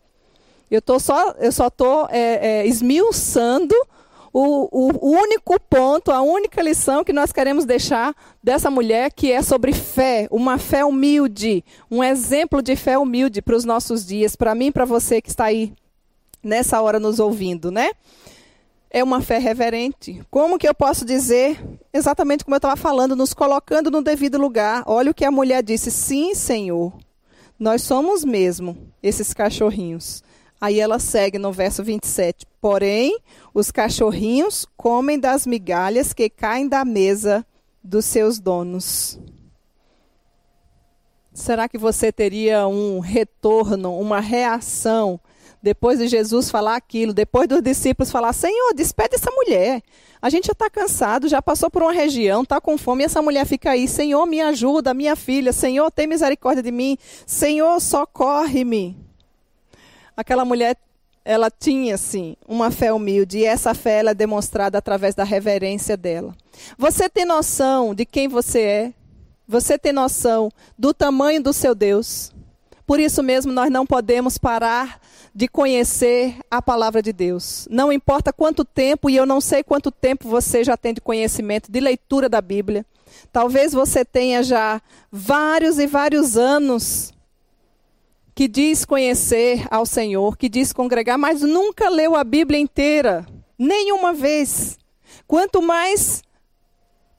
Eu, 0.70 0.80
tô 0.80 0.98
só, 0.98 1.32
eu 1.32 1.52
só 1.52 1.66
estou 1.66 2.08
é, 2.10 2.62
é, 2.62 2.66
esmiuçando 2.66 3.74
o, 4.32 4.68
o, 4.70 5.10
único 5.10 5.60
ponto, 5.60 6.10
a 6.10 6.22
única 6.22 6.62
lição 6.62 7.04
que 7.04 7.12
nós 7.12 7.32
queremos 7.32 7.66
deixar 7.66 8.14
dessa 8.42 8.70
mulher, 8.70 9.12
que 9.12 9.30
é 9.30 9.42
sobre 9.42 9.74
fé, 9.74 10.26
uma 10.30 10.56
fé 10.56 10.84
humilde, 10.84 11.62
um 11.90 12.02
exemplo 12.02 12.62
de 12.62 12.74
fé 12.74 12.96
humilde 12.96 13.42
para 13.42 13.56
os 13.56 13.64
nossos 13.64 14.06
dias, 14.06 14.34
para 14.34 14.54
mim 14.54 14.66
e 14.66 14.72
para 14.72 14.86
você 14.86 15.20
que 15.20 15.28
está 15.28 15.44
aí 15.44 15.74
nessa 16.42 16.80
hora 16.80 16.98
nos 16.98 17.20
ouvindo, 17.20 17.70
né? 17.70 17.90
É 18.90 19.04
uma 19.04 19.20
fé 19.20 19.38
reverente. 19.38 20.22
Como 20.30 20.58
que 20.58 20.68
eu 20.68 20.74
posso 20.74 21.04
dizer, 21.04 21.58
exatamente 21.92 22.44
como 22.44 22.54
eu 22.54 22.58
estava 22.58 22.76
falando, 22.76 23.14
nos 23.14 23.34
colocando 23.34 23.90
no 23.90 24.02
devido 24.02 24.38
lugar? 24.38 24.82
Olha 24.86 25.10
o 25.10 25.14
que 25.14 25.24
a 25.24 25.30
mulher 25.30 25.62
disse: 25.62 25.90
Sim, 25.90 26.34
Senhor, 26.34 26.92
nós 27.58 27.82
somos 27.82 28.24
mesmo 28.24 28.76
esses 29.02 29.32
cachorrinhos. 29.32 30.22
Aí 30.62 30.78
ela 30.78 31.00
segue 31.00 31.40
no 31.40 31.50
verso 31.50 31.82
27. 31.82 32.46
Porém, 32.60 33.18
os 33.52 33.72
cachorrinhos 33.72 34.64
comem 34.76 35.18
das 35.18 35.44
migalhas 35.44 36.12
que 36.12 36.30
caem 36.30 36.68
da 36.68 36.84
mesa 36.84 37.44
dos 37.82 38.04
seus 38.04 38.38
donos. 38.38 39.18
Será 41.34 41.68
que 41.68 41.76
você 41.76 42.12
teria 42.12 42.68
um 42.68 43.00
retorno, 43.00 43.98
uma 43.98 44.20
reação, 44.20 45.18
depois 45.60 45.98
de 45.98 46.06
Jesus 46.06 46.48
falar 46.48 46.76
aquilo, 46.76 47.12
depois 47.12 47.48
dos 47.48 47.60
discípulos 47.60 48.12
falar: 48.12 48.32
Senhor, 48.32 48.72
despede 48.72 49.16
essa 49.16 49.32
mulher. 49.32 49.82
A 50.20 50.30
gente 50.30 50.46
já 50.46 50.52
está 50.52 50.70
cansado, 50.70 51.26
já 51.26 51.42
passou 51.42 51.70
por 51.70 51.82
uma 51.82 51.92
região, 51.92 52.44
está 52.44 52.60
com 52.60 52.78
fome, 52.78 53.02
e 53.02 53.06
essa 53.06 53.20
mulher 53.20 53.44
fica 53.46 53.72
aí: 53.72 53.88
Senhor, 53.88 54.24
me 54.26 54.40
ajuda, 54.40 54.94
minha 54.94 55.16
filha. 55.16 55.52
Senhor, 55.52 55.90
tem 55.90 56.06
misericórdia 56.06 56.62
de 56.62 56.70
mim. 56.70 56.96
Senhor, 57.26 57.80
socorre-me 57.80 59.10
aquela 60.22 60.44
mulher 60.44 60.76
ela 61.24 61.50
tinha 61.50 61.96
sim 61.96 62.36
uma 62.48 62.70
fé 62.70 62.92
humilde 62.92 63.38
e 63.38 63.44
essa 63.44 63.74
fé 63.74 64.00
ela 64.00 64.10
é 64.10 64.14
demonstrada 64.14 64.78
através 64.78 65.14
da 65.14 65.24
reverência 65.24 65.96
dela. 65.96 66.34
Você 66.76 67.08
tem 67.08 67.24
noção 67.24 67.94
de 67.94 68.04
quem 68.04 68.26
você 68.26 68.60
é? 68.60 68.94
Você 69.46 69.78
tem 69.78 69.92
noção 69.92 70.50
do 70.78 70.94
tamanho 70.94 71.42
do 71.42 71.52
seu 71.52 71.74
Deus? 71.74 72.32
Por 72.86 72.98
isso 72.98 73.22
mesmo 73.22 73.52
nós 73.52 73.70
não 73.70 73.86
podemos 73.86 74.36
parar 74.36 75.00
de 75.34 75.48
conhecer 75.48 76.36
a 76.50 76.60
palavra 76.60 77.00
de 77.00 77.12
Deus. 77.12 77.66
Não 77.70 77.92
importa 77.92 78.32
quanto 78.32 78.64
tempo 78.64 79.08
e 79.08 79.16
eu 79.16 79.24
não 79.24 79.40
sei 79.40 79.62
quanto 79.62 79.90
tempo 79.90 80.28
você 80.28 80.64
já 80.64 80.76
tem 80.76 80.92
de 80.92 81.00
conhecimento 81.00 81.70
de 81.70 81.80
leitura 81.80 82.28
da 82.28 82.40
Bíblia. 82.40 82.84
Talvez 83.32 83.72
você 83.72 84.04
tenha 84.04 84.42
já 84.42 84.80
vários 85.10 85.78
e 85.78 85.86
vários 85.86 86.36
anos 86.36 87.12
que 88.34 88.48
diz 88.48 88.84
conhecer 88.84 89.66
ao 89.70 89.84
Senhor, 89.84 90.36
que 90.36 90.48
diz 90.48 90.72
congregar, 90.72 91.18
mas 91.18 91.42
nunca 91.42 91.88
leu 91.88 92.16
a 92.16 92.24
Bíblia 92.24 92.58
inteira, 92.58 93.26
nenhuma 93.58 94.12
vez. 94.12 94.78
Quanto 95.26 95.60
mais 95.60 96.22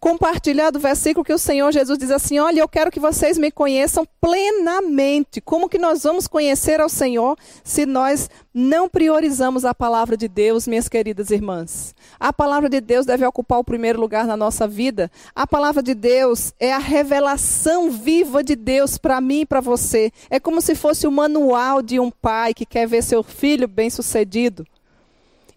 compartilhar 0.04 0.70
do 0.70 0.82
versículo 0.82 1.24
que 1.24 1.32
o 1.32 1.38
Senhor 1.38 1.72
Jesus 1.72 1.98
diz 1.98 2.12
assim: 2.12 2.38
Olha, 2.38 2.60
eu 2.60 2.68
quero 2.68 2.92
que 2.92 3.00
vocês 3.00 3.38
me 3.38 3.50
conheçam 3.50 4.06
plenamente. 4.20 5.40
Como 5.40 5.70
que 5.70 5.78
nós 5.78 6.04
vamos 6.04 6.28
conhecer 6.28 6.82
ao 6.82 6.90
Senhor 6.90 7.38
se 7.64 7.86
nós 7.86 8.30
não 8.54 8.90
priorizamos 8.90 9.64
a 9.64 9.74
palavra 9.74 10.18
de 10.18 10.28
Deus, 10.28 10.68
minhas 10.68 10.90
queridas 10.90 11.32
irmãs? 11.32 11.96
A 12.20 12.34
palavra 12.34 12.68
de 12.68 12.82
Deus 12.82 13.06
deve 13.06 13.26
ocupar 13.26 13.60
o 13.60 13.64
primeiro 13.64 13.98
lugar 13.98 14.28
na 14.28 14.36
nossa 14.36 14.68
vida. 14.68 15.10
A 15.34 15.48
palavra 15.48 15.82
de 15.82 15.94
Deus 15.94 16.54
é 16.60 16.74
a 16.74 16.80
revelação 16.80 17.90
viva 17.90 18.44
de 18.44 18.58
Deus 18.58 18.98
para 18.98 19.22
mim 19.22 19.42
e 19.42 19.46
para 19.46 19.62
você. 19.62 20.12
É 20.30 20.38
como 20.38 20.60
se 20.60 20.76
fosse 20.76 21.08
o 21.08 21.12
manual 21.14 21.82
de 21.82 21.98
um 21.98 22.12
pai 22.12 22.54
que 22.54 22.66
quer 22.66 22.86
ver 22.90 23.04
seu 23.04 23.24
filho 23.24 23.70
bem-sucedido. 23.70 24.68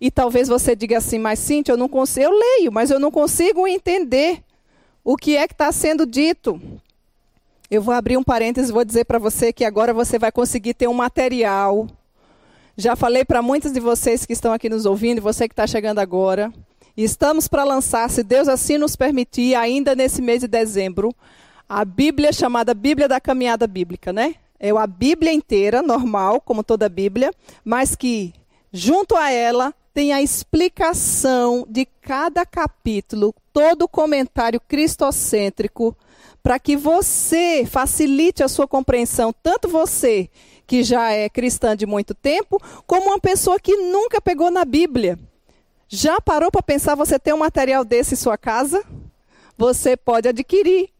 E 0.00 0.10
talvez 0.10 0.48
você 0.48 0.76
diga 0.76 0.98
assim, 0.98 1.18
mas 1.18 1.38
Cintia, 1.38 1.72
eu 1.72 1.78
não 1.78 1.88
consigo, 1.88 2.26
eu 2.26 2.30
leio, 2.30 2.72
mas 2.72 2.90
eu 2.90 3.00
não 3.00 3.10
consigo 3.10 3.66
entender 3.66 4.42
o 5.02 5.16
que 5.16 5.36
é 5.36 5.46
que 5.46 5.54
está 5.54 5.72
sendo 5.72 6.04
dito. 6.04 6.60
Eu 7.70 7.82
vou 7.82 7.94
abrir 7.94 8.16
um 8.16 8.22
parênteses 8.22 8.70
e 8.70 8.72
vou 8.72 8.84
dizer 8.84 9.04
para 9.04 9.18
você 9.18 9.52
que 9.52 9.64
agora 9.64 9.92
você 9.94 10.18
vai 10.18 10.30
conseguir 10.30 10.74
ter 10.74 10.88
um 10.88 10.94
material. 10.94 11.88
Já 12.76 12.94
falei 12.94 13.24
para 13.24 13.40
muitos 13.40 13.72
de 13.72 13.80
vocês 13.80 14.26
que 14.26 14.32
estão 14.32 14.52
aqui 14.52 14.68
nos 14.68 14.84
ouvindo, 14.84 15.18
e 15.18 15.20
você 15.20 15.48
que 15.48 15.52
está 15.52 15.66
chegando 15.66 15.98
agora. 15.98 16.52
Estamos 16.96 17.48
para 17.48 17.64
lançar, 17.64 18.08
se 18.10 18.22
Deus 18.22 18.48
assim 18.48 18.78
nos 18.78 18.96
permitir, 18.96 19.54
ainda 19.54 19.94
nesse 19.94 20.20
mês 20.22 20.40
de 20.40 20.48
dezembro, 20.48 21.14
a 21.68 21.84
Bíblia 21.84 22.32
chamada 22.32 22.72
Bíblia 22.74 23.08
da 23.08 23.20
Caminhada 23.20 23.66
Bíblica, 23.66 24.12
né? 24.12 24.34
É 24.58 24.70
a 24.70 24.86
Bíblia 24.86 25.32
inteira, 25.32 25.82
normal, 25.82 26.40
como 26.40 26.62
toda 26.62 26.88
Bíblia, 26.88 27.32
mas 27.64 27.94
que 27.96 28.32
junto 28.72 29.16
a 29.16 29.30
ela 29.30 29.74
tem 29.96 30.12
a 30.12 30.20
explicação 30.20 31.66
de 31.66 31.86
cada 31.86 32.44
capítulo, 32.44 33.34
todo 33.50 33.84
o 33.84 33.88
comentário 33.88 34.60
cristocêntrico, 34.60 35.96
para 36.42 36.58
que 36.58 36.76
você 36.76 37.64
facilite 37.64 38.42
a 38.42 38.48
sua 38.48 38.68
compreensão, 38.68 39.34
tanto 39.42 39.70
você 39.70 40.28
que 40.66 40.82
já 40.82 41.12
é 41.12 41.30
cristã 41.30 41.74
de 41.74 41.86
muito 41.86 42.14
tempo, 42.14 42.62
como 42.86 43.06
uma 43.06 43.18
pessoa 43.18 43.58
que 43.58 43.74
nunca 43.74 44.20
pegou 44.20 44.50
na 44.50 44.66
Bíblia. 44.66 45.18
Já 45.88 46.20
parou 46.20 46.50
para 46.50 46.60
pensar 46.60 46.94
você 46.94 47.18
ter 47.18 47.32
um 47.32 47.38
material 47.38 47.82
desse 47.82 48.12
em 48.12 48.18
sua 48.18 48.36
casa? 48.36 48.84
Você 49.56 49.96
pode 49.96 50.28
adquirir. 50.28 50.90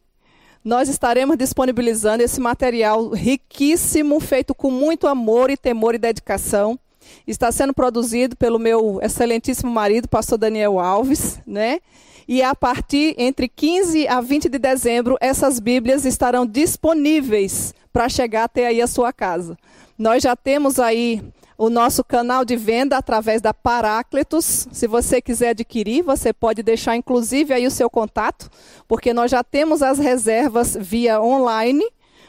Nós 0.65 0.89
estaremos 0.89 1.37
disponibilizando 1.37 2.23
esse 2.23 2.41
material 2.41 3.11
riquíssimo, 3.11 4.19
feito 4.21 4.55
com 4.55 4.71
muito 4.71 5.07
amor 5.07 5.51
e 5.51 5.57
temor 5.59 5.95
e 5.95 5.99
dedicação 5.99 6.79
Está 7.27 7.51
sendo 7.51 7.75
produzido 7.75 8.37
pelo 8.37 8.59
meu 8.59 9.01
excelentíssimo 9.03 9.71
marido, 9.71 10.09
pastor 10.09 10.39
Daniel 10.39 10.79
Alves, 10.79 11.39
né? 11.47 11.81
E 12.29 12.43
a 12.43 12.55
partir 12.55 13.15
entre 13.19 13.49
15 13.49 14.09
a 14.09 14.21
20 14.21 14.49
de 14.49 14.59
dezembro, 14.59 15.17
essas 15.21 15.61
Bíblias 15.61 16.05
estarão 16.05 16.45
disponíveis 16.45 17.73
para 17.93 18.09
chegar 18.09 18.45
até 18.45 18.67
aí 18.67 18.83
a 18.83 18.87
sua 18.87 19.13
casa. 19.13 19.57
Nós 19.97 20.23
já 20.23 20.35
temos 20.35 20.79
aí 20.81 21.23
o 21.59 21.71
nosso 21.71 22.05
canal 22.05 22.45
de 22.45 22.57
venda 22.57 22.97
através 22.99 23.41
da 23.41 23.55
Paráclitos. 23.55 24.67
Se 24.73 24.87
você 24.87 25.23
quiser 25.23 25.51
adquirir, 25.51 26.03
você 26.03 26.33
pode 26.33 26.63
deixar 26.63 26.97
inclusive 26.97 27.55
aí 27.55 27.67
o 27.67 27.71
seu 27.71 27.89
contato, 27.89 28.51
porque 28.87 29.15
nós 29.15 29.31
já 29.31 29.43
temos 29.43 29.83
as 29.83 29.99
reservas 29.99 30.77
via 30.79 31.21
online 31.21 31.85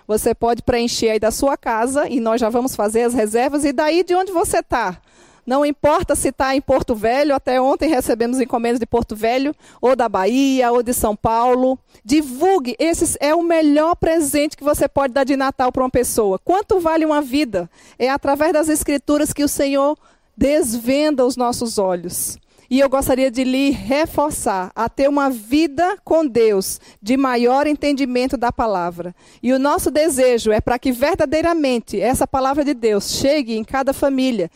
você 0.07 0.33
pode 0.33 0.63
preencher 0.63 1.09
aí 1.09 1.19
da 1.19 1.31
sua 1.31 1.57
casa 1.57 2.07
e 2.07 2.19
nós 2.19 2.39
já 2.39 2.49
vamos 2.49 2.75
fazer 2.75 3.01
as 3.01 3.13
reservas. 3.13 3.65
E 3.65 3.73
daí 3.73 4.03
de 4.03 4.15
onde 4.15 4.31
você 4.31 4.59
está? 4.59 5.01
Não 5.47 5.65
importa 5.65 6.13
se 6.13 6.27
está 6.27 6.53
em 6.55 6.59
Porto 6.59 6.93
Velho, 6.93 7.33
até 7.33 7.59
ontem 7.61 7.87
recebemos 7.89 8.41
encomendas 8.41 8.81
de 8.81 8.85
Porto 8.85 9.15
Velho, 9.15 9.55
ou 9.81 9.95
da 9.95 10.09
Bahia, 10.09 10.73
ou 10.73 10.83
de 10.83 10.93
São 10.93 11.15
Paulo. 11.15 11.79
Divulgue, 12.03 12.75
esse 12.77 13.17
é 13.21 13.33
o 13.33 13.41
melhor 13.41 13.95
presente 13.95 14.57
que 14.57 14.63
você 14.63 14.89
pode 14.89 15.13
dar 15.13 15.23
de 15.23 15.37
Natal 15.37 15.71
para 15.71 15.83
uma 15.83 15.89
pessoa. 15.89 16.37
Quanto 16.37 16.81
vale 16.81 17.05
uma 17.05 17.21
vida? 17.21 17.69
É 17.97 18.09
através 18.09 18.51
das 18.51 18.67
Escrituras 18.67 19.31
que 19.31 19.43
o 19.43 19.47
Senhor 19.47 19.97
desvenda 20.35 21.25
os 21.25 21.37
nossos 21.37 21.77
olhos. 21.77 22.37
E 22.69 22.79
eu 22.79 22.89
gostaria 22.89 23.31
de 23.31 23.43
lhe 23.43 23.71
reforçar 23.71 24.71
a 24.75 24.89
ter 24.89 25.07
uma 25.07 25.29
vida 25.29 25.97
com 26.03 26.27
Deus 26.27 26.81
de 27.01 27.15
maior 27.15 27.65
entendimento 27.65 28.35
da 28.35 28.51
palavra. 28.51 29.15
E 29.41 29.53
o 29.53 29.59
nosso 29.59 29.89
desejo 29.89 30.51
é 30.51 30.59
para 30.59 30.77
que 30.77 30.91
verdadeiramente 30.91 31.99
essa 31.99 32.27
palavra 32.27 32.65
de 32.65 32.73
Deus 32.73 33.11
chegue 33.11 33.55
em 33.55 33.63
cada 33.63 33.93
família. 33.93 34.51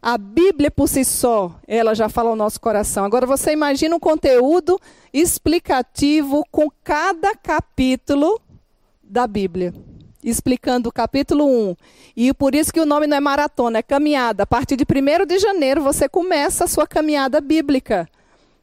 A 0.00 0.16
Bíblia 0.16 0.70
por 0.70 0.88
si 0.88 1.04
só, 1.04 1.58
ela 1.66 1.92
já 1.92 2.08
fala 2.08 2.30
ao 2.30 2.36
nosso 2.36 2.60
coração. 2.60 3.04
Agora 3.04 3.26
você 3.26 3.52
imagina 3.52 3.96
um 3.96 4.00
conteúdo 4.00 4.80
explicativo 5.12 6.44
com 6.52 6.70
cada 6.84 7.34
capítulo 7.34 8.40
da 9.02 9.26
Bíblia 9.26 9.74
explicando 10.26 10.88
o 10.88 10.92
capítulo 10.92 11.46
1. 11.46 11.76
E 12.16 12.34
por 12.34 12.54
isso 12.54 12.72
que 12.72 12.80
o 12.80 12.84
nome 12.84 13.06
não 13.06 13.16
é 13.16 13.20
maratona, 13.20 13.78
é 13.78 13.82
caminhada. 13.82 14.42
A 14.42 14.46
partir 14.46 14.76
de 14.76 14.84
1 14.84 15.24
de 15.24 15.38
janeiro 15.38 15.80
você 15.80 16.08
começa 16.08 16.64
a 16.64 16.68
sua 16.68 16.86
caminhada 16.86 17.40
bíblica. 17.40 18.08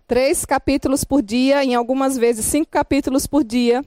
Três 0.06 0.44
capítulos 0.44 1.06
por 1.06 1.22
dia, 1.22 1.64
em 1.64 1.74
algumas 1.74 2.18
vezes 2.18 2.46
cinco 2.46 2.70
capítulos 2.70 3.26
por 3.26 3.44
dia. 3.44 3.84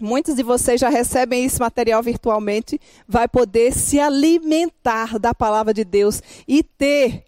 Muitos 0.00 0.34
de 0.34 0.42
vocês 0.42 0.80
já 0.80 0.88
recebem 0.88 1.44
esse 1.44 1.60
material 1.60 2.02
virtualmente. 2.02 2.80
Vai 3.06 3.28
poder 3.28 3.72
se 3.72 4.00
alimentar 4.00 5.16
da 5.20 5.32
palavra 5.32 5.72
de 5.72 5.84
Deus 5.84 6.20
e 6.48 6.64
ter, 6.64 7.22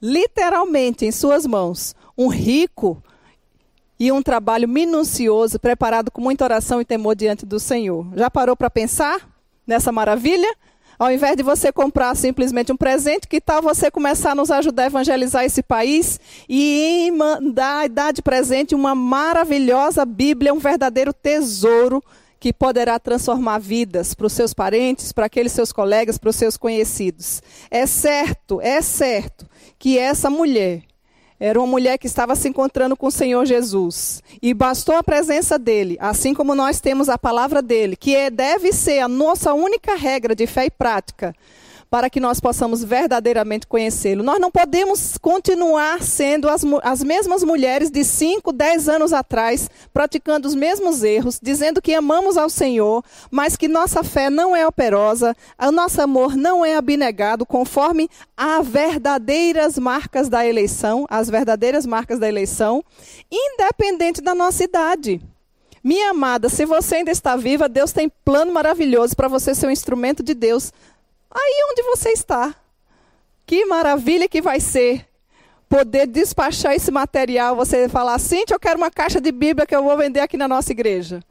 literalmente, 0.00 1.04
em 1.04 1.12
suas 1.12 1.44
mãos, 1.44 1.94
um 2.16 2.28
rico 2.28 3.02
e 3.98 4.12
um 4.12 4.22
trabalho 4.22 4.68
minucioso, 4.68 5.58
preparado 5.58 6.10
com 6.10 6.20
muita 6.20 6.44
oração 6.44 6.80
e 6.80 6.84
temor 6.84 7.16
diante 7.16 7.44
do 7.44 7.58
Senhor. 7.58 8.06
Já 8.14 8.30
parou 8.30 8.56
para 8.56 8.70
pensar 8.70 9.28
nessa 9.66 9.90
maravilha? 9.90 10.48
Ao 10.98 11.12
invés 11.12 11.36
de 11.36 11.44
você 11.44 11.70
comprar 11.70 12.16
simplesmente 12.16 12.72
um 12.72 12.76
presente, 12.76 13.28
que 13.28 13.40
tal 13.40 13.62
você 13.62 13.88
começar 13.88 14.32
a 14.32 14.34
nos 14.34 14.50
ajudar 14.50 14.84
a 14.84 14.86
evangelizar 14.86 15.44
esse 15.44 15.62
país 15.62 16.18
e 16.48 17.08
mandar, 17.16 17.88
dar 17.88 18.12
de 18.12 18.20
presente 18.20 18.74
uma 18.74 18.96
maravilhosa 18.96 20.04
Bíblia, 20.04 20.52
um 20.52 20.58
verdadeiro 20.58 21.12
tesouro 21.12 22.02
que 22.40 22.52
poderá 22.52 22.98
transformar 22.98 23.58
vidas 23.58 24.12
para 24.12 24.26
os 24.26 24.32
seus 24.32 24.52
parentes, 24.52 25.12
para 25.12 25.26
aqueles 25.26 25.52
seus 25.52 25.72
colegas, 25.72 26.18
para 26.18 26.30
os 26.30 26.36
seus 26.36 26.56
conhecidos. 26.56 27.42
É 27.70 27.86
certo, 27.86 28.60
é 28.60 28.82
certo 28.82 29.46
que 29.78 29.98
essa 29.98 30.28
mulher 30.28 30.82
era 31.40 31.58
uma 31.58 31.66
mulher 31.66 31.98
que 31.98 32.06
estava 32.06 32.34
se 32.34 32.48
encontrando 32.48 32.96
com 32.96 33.06
o 33.06 33.12
Senhor 33.12 33.46
Jesus. 33.46 34.22
E 34.42 34.52
bastou 34.52 34.96
a 34.96 35.02
presença 35.02 35.58
dele, 35.58 35.96
assim 36.00 36.34
como 36.34 36.54
nós 36.54 36.80
temos 36.80 37.08
a 37.08 37.16
palavra 37.16 37.62
dele, 37.62 37.96
que 37.96 38.14
é, 38.14 38.30
deve 38.30 38.72
ser 38.72 39.00
a 39.00 39.08
nossa 39.08 39.54
única 39.54 39.94
regra 39.94 40.34
de 40.34 40.46
fé 40.46 40.66
e 40.66 40.70
prática 40.70 41.34
para 41.90 42.10
que 42.10 42.20
nós 42.20 42.40
possamos 42.40 42.84
verdadeiramente 42.84 43.66
conhecê-lo. 43.66 44.22
Nós 44.22 44.40
não 44.40 44.50
podemos 44.50 45.16
continuar 45.18 46.02
sendo 46.02 46.48
as, 46.48 46.62
as 46.82 47.02
mesmas 47.02 47.42
mulheres 47.42 47.90
de 47.90 48.04
5, 48.04 48.52
10 48.52 48.88
anos 48.88 49.12
atrás, 49.12 49.70
praticando 49.92 50.46
os 50.46 50.54
mesmos 50.54 51.02
erros, 51.02 51.38
dizendo 51.42 51.80
que 51.80 51.94
amamos 51.94 52.36
ao 52.36 52.50
Senhor, 52.50 53.02
mas 53.30 53.56
que 53.56 53.68
nossa 53.68 54.04
fé 54.04 54.28
não 54.28 54.54
é 54.54 54.66
operosa, 54.66 55.34
o 55.58 55.72
nosso 55.72 56.00
amor 56.02 56.36
não 56.36 56.64
é 56.64 56.76
abnegado, 56.76 57.46
conforme 57.46 58.08
as 58.36 58.66
verdadeiras 58.66 59.78
marcas 59.78 60.28
da 60.28 60.46
eleição, 60.46 61.06
as 61.08 61.30
verdadeiras 61.30 61.86
marcas 61.86 62.18
da 62.18 62.28
eleição, 62.28 62.84
independente 63.30 64.20
da 64.20 64.34
nossa 64.34 64.64
idade. 64.64 65.20
Minha 65.82 66.10
amada, 66.10 66.48
se 66.48 66.64
você 66.64 66.96
ainda 66.96 67.10
está 67.10 67.36
viva, 67.36 67.68
Deus 67.68 67.92
tem 67.92 68.10
plano 68.24 68.52
maravilhoso 68.52 69.14
para 69.14 69.28
você 69.28 69.54
ser 69.54 69.68
um 69.68 69.70
instrumento 69.70 70.22
de 70.22 70.34
Deus 70.34 70.72
aí 71.30 71.66
onde 71.70 71.82
você 71.82 72.10
está. 72.10 72.54
Que 73.46 73.64
maravilha 73.66 74.28
que 74.28 74.42
vai 74.42 74.60
ser 74.60 75.06
poder 75.68 76.06
despachar 76.06 76.74
esse 76.74 76.90
material, 76.90 77.54
você 77.54 77.88
falar 77.88 78.14
assim, 78.14 78.44
eu 78.48 78.58
quero 78.58 78.78
uma 78.78 78.90
caixa 78.90 79.20
de 79.20 79.30
Bíblia 79.30 79.66
que 79.66 79.76
eu 79.76 79.82
vou 79.82 79.96
vender 79.96 80.20
aqui 80.20 80.36
na 80.36 80.48
nossa 80.48 80.72
igreja. 80.72 81.22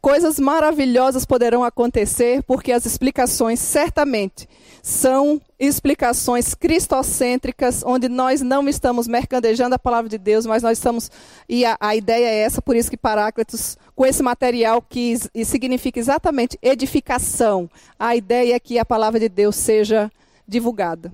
Coisas 0.00 0.38
maravilhosas 0.38 1.26
poderão 1.26 1.62
acontecer, 1.62 2.42
porque 2.44 2.72
as 2.72 2.86
explicações 2.86 3.60
certamente 3.60 4.48
são 4.82 5.38
explicações 5.58 6.54
cristocêntricas, 6.54 7.82
onde 7.84 8.08
nós 8.08 8.40
não 8.40 8.66
estamos 8.66 9.06
mercadejando 9.06 9.74
a 9.74 9.78
palavra 9.78 10.08
de 10.08 10.16
Deus, 10.16 10.46
mas 10.46 10.62
nós 10.62 10.78
estamos. 10.78 11.10
E 11.46 11.66
a, 11.66 11.76
a 11.78 11.94
ideia 11.94 12.26
é 12.26 12.38
essa, 12.38 12.62
por 12.62 12.76
isso 12.76 12.90
que 12.90 12.96
Paráclitos, 12.96 13.76
com 13.94 14.06
esse 14.06 14.22
material 14.22 14.80
que 14.80 15.18
significa 15.44 16.00
exatamente 16.00 16.58
edificação, 16.62 17.68
a 17.98 18.16
ideia 18.16 18.54
é 18.54 18.58
que 18.58 18.78
a 18.78 18.86
palavra 18.86 19.20
de 19.20 19.28
Deus 19.28 19.54
seja 19.56 20.10
divulgada. 20.48 21.12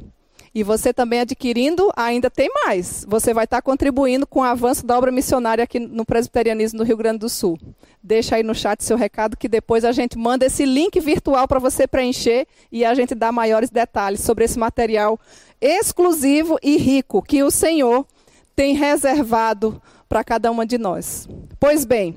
E 0.56 0.62
você 0.62 0.90
também 0.90 1.20
adquirindo, 1.20 1.92
ainda 1.94 2.30
tem 2.30 2.48
mais. 2.64 3.04
Você 3.06 3.34
vai 3.34 3.44
estar 3.44 3.60
contribuindo 3.60 4.26
com 4.26 4.40
o 4.40 4.42
avanço 4.42 4.86
da 4.86 4.96
obra 4.96 5.12
missionária 5.12 5.62
aqui 5.62 5.78
no 5.78 6.02
Presbiterianismo 6.02 6.78
do 6.78 6.82
Rio 6.82 6.96
Grande 6.96 7.18
do 7.18 7.28
Sul. 7.28 7.58
Deixa 8.02 8.36
aí 8.36 8.42
no 8.42 8.54
chat 8.54 8.82
seu 8.82 8.96
recado 8.96 9.36
que 9.36 9.50
depois 9.50 9.84
a 9.84 9.92
gente 9.92 10.16
manda 10.16 10.46
esse 10.46 10.64
link 10.64 10.98
virtual 10.98 11.46
para 11.46 11.58
você 11.58 11.86
preencher 11.86 12.46
e 12.72 12.86
a 12.86 12.94
gente 12.94 13.14
dá 13.14 13.30
maiores 13.30 13.68
detalhes 13.68 14.20
sobre 14.20 14.46
esse 14.46 14.58
material 14.58 15.20
exclusivo 15.60 16.58
e 16.62 16.78
rico 16.78 17.20
que 17.20 17.42
o 17.42 17.50
Senhor 17.50 18.06
tem 18.54 18.74
reservado 18.74 19.78
para 20.08 20.24
cada 20.24 20.50
uma 20.50 20.64
de 20.64 20.78
nós. 20.78 21.28
Pois 21.60 21.84
bem, 21.84 22.16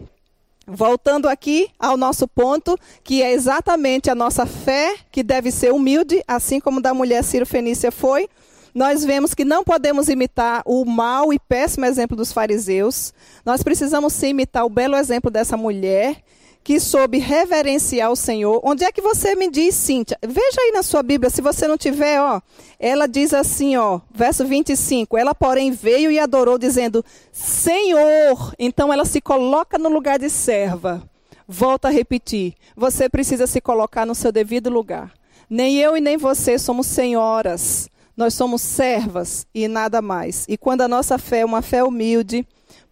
voltando 0.70 1.28
aqui 1.28 1.70
ao 1.78 1.98
nosso 1.98 2.28
ponto, 2.28 2.78
que 3.04 3.22
é 3.22 3.32
exatamente 3.32 4.10
a 4.10 4.16
nossa 4.16 4.46
fé, 4.46 4.96
que 5.12 5.24
deve 5.24 5.52
ser 5.52 5.74
humilde, 5.74 6.24
assim 6.28 6.60
como 6.60 6.82
da 6.82 6.94
mulher 6.94 7.24
Ciro 7.24 7.46
Fenícia 7.46 7.92
foi, 7.92 8.30
nós 8.74 9.04
vemos 9.04 9.34
que 9.34 9.44
não 9.44 9.64
podemos 9.64 10.10
imitar 10.10 10.62
o 10.66 10.86
mau 10.86 11.34
e 11.34 11.40
péssimo 11.40 11.86
exemplo 11.86 12.16
dos 12.16 12.32
fariseus. 12.32 13.14
Nós 13.44 13.64
precisamos 13.64 14.14
sim 14.14 14.30
imitar 14.30 14.66
o 14.66 14.70
belo 14.70 14.96
exemplo 14.96 15.32
dessa 15.32 15.58
mulher 15.58 16.22
que 16.64 16.80
soube 16.80 17.18
reverenciar 17.18 18.12
o 18.12 18.16
Senhor. 18.16 18.62
Onde 18.64 18.84
é 18.84 18.92
que 18.92 19.02
você 19.02 19.36
me 19.36 19.50
diz, 19.50 19.76
Cíntia? 19.76 20.18
Veja 20.22 20.62
aí 20.62 20.72
na 20.72 20.84
sua 20.84 21.02
Bíblia, 21.02 21.30
se 21.30 21.42
você 21.42 21.68
não 21.68 21.78
tiver, 21.78 22.22
ó. 22.22 22.42
Ela 22.80 23.08
diz 23.08 23.34
assim, 23.34 23.76
ó, 23.76 24.00
verso 24.14 24.46
25. 24.46 25.18
Ela, 25.18 25.34
porém, 25.34 25.72
veio 25.72 26.12
e 26.12 26.20
adorou, 26.20 26.58
dizendo: 26.58 27.04
Senhor. 27.32 28.54
Então 28.60 28.94
ela 28.94 29.06
se 29.06 29.20
coloca 29.22 29.78
no 29.78 29.90
lugar 29.90 30.20
de 30.20 30.30
serva. 30.30 31.04
Volta 31.48 31.88
a 31.88 31.92
repetir. 31.92 32.54
Você 32.76 33.10
precisa 33.10 33.48
se 33.48 33.60
colocar 33.60 34.06
no 34.06 34.14
seu 34.14 34.32
devido 34.32 34.70
lugar. 34.70 35.12
Nem 35.50 35.78
eu 35.78 35.98
e 35.98 36.02
nem 36.02 36.16
você 36.16 36.60
somos 36.60 36.86
senhoras. 36.86 37.90
Nós 38.16 38.34
somos 38.34 38.62
servas 38.62 39.48
e 39.56 39.68
nada 39.68 40.02
mais. 40.02 40.46
E 40.48 40.58
quando 40.58 40.82
a 40.82 40.88
nossa 40.88 41.18
fé 41.18 41.40
é 41.40 41.46
uma 41.46 41.62
fé 41.62 41.84
humilde, 41.84 42.46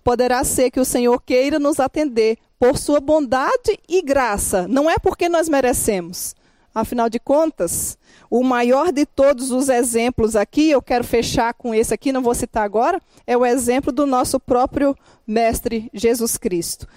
poderá 0.08 0.42
ser 0.46 0.72
que 0.72 0.80
o 0.80 0.86
Senhor 0.86 1.22
queira 1.22 1.60
nos 1.60 1.82
atender 1.82 2.38
por 2.58 2.78
sua 2.78 3.02
bondade 3.02 3.78
e 3.90 4.02
graça, 4.02 4.66
não 4.66 4.90
é 4.90 4.96
porque 4.98 5.28
nós 5.28 5.50
merecemos. 5.50 6.34
Afinal 6.74 7.10
de 7.10 7.20
contas, 7.20 7.98
o 8.32 8.42
maior 8.42 8.94
de 8.94 9.06
todos 9.06 9.52
os 9.52 9.68
exemplos 9.68 10.38
aqui, 10.38 10.70
eu 10.70 10.82
quero 10.82 11.04
fechar 11.04 11.54
com 11.56 11.76
esse 11.76 11.94
aqui, 11.94 12.14
não 12.14 12.22
vou 12.22 12.34
citar 12.34 12.64
agora, 12.64 13.02
é 13.28 13.36
o 13.36 13.46
exemplo 13.46 13.92
do 13.92 14.06
nosso 14.06 14.40
próprio 14.40 14.96
Mestre 15.28 15.90
Jesus 15.94 16.38
Cristo. 16.38 16.88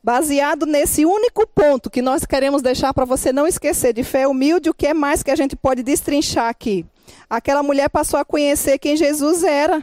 Baseado 0.00 0.64
nesse 0.64 1.04
único 1.04 1.44
ponto 1.48 1.90
que 1.90 2.00
nós 2.00 2.24
queremos 2.24 2.62
deixar 2.62 2.94
para 2.94 3.04
você 3.04 3.32
não 3.32 3.44
esquecer 3.44 3.92
de 3.92 4.04
fé 4.04 4.28
humilde, 4.28 4.70
o 4.70 4.74
que 4.74 4.86
é 4.86 4.94
mais 4.94 5.20
que 5.20 5.32
a 5.32 5.36
gente 5.36 5.56
pode 5.56 5.82
destrinchar 5.82 6.48
aqui? 6.48 6.86
Aquela 7.28 7.60
mulher 7.60 7.90
passou 7.90 8.20
a 8.20 8.24
conhecer 8.24 8.78
quem 8.78 8.96
Jesus 8.96 9.42
era. 9.42 9.82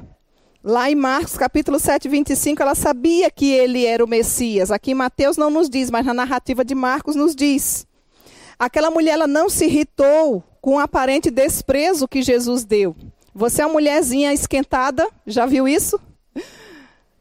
Lá 0.70 0.88
em 0.88 0.94
Marcos 0.94 1.36
capítulo 1.36 1.80
7, 1.80 2.08
25, 2.08 2.62
ela 2.62 2.76
sabia 2.76 3.32
que 3.32 3.52
ele 3.52 3.88
era 3.88 4.06
o 4.06 4.08
Messias. 4.08 4.70
Aqui 4.70 4.92
em 4.92 4.94
Mateus 4.94 5.36
não 5.36 5.50
nos 5.50 5.68
diz, 5.68 5.90
mas 5.90 6.06
na 6.06 6.14
narrativa 6.14 6.64
de 6.64 6.76
Marcos 6.76 7.16
nos 7.16 7.36
diz. 7.36 7.88
Aquela 8.60 8.92
mulher 8.92 9.14
ela 9.14 9.26
não 9.26 9.50
se 9.50 9.66
irritou 9.66 10.44
com 10.62 10.76
o 10.76 10.80
aparente 10.80 11.32
desprezo 11.32 12.08
que 12.08 12.22
Jesus 12.22 12.66
deu. 12.66 12.96
Você 13.34 13.64
é 13.64 13.66
uma 13.66 13.74
mulherzinha 13.74 14.32
esquentada, 14.32 15.10
já 15.26 15.48
viu 15.48 15.68
isso? 15.68 16.00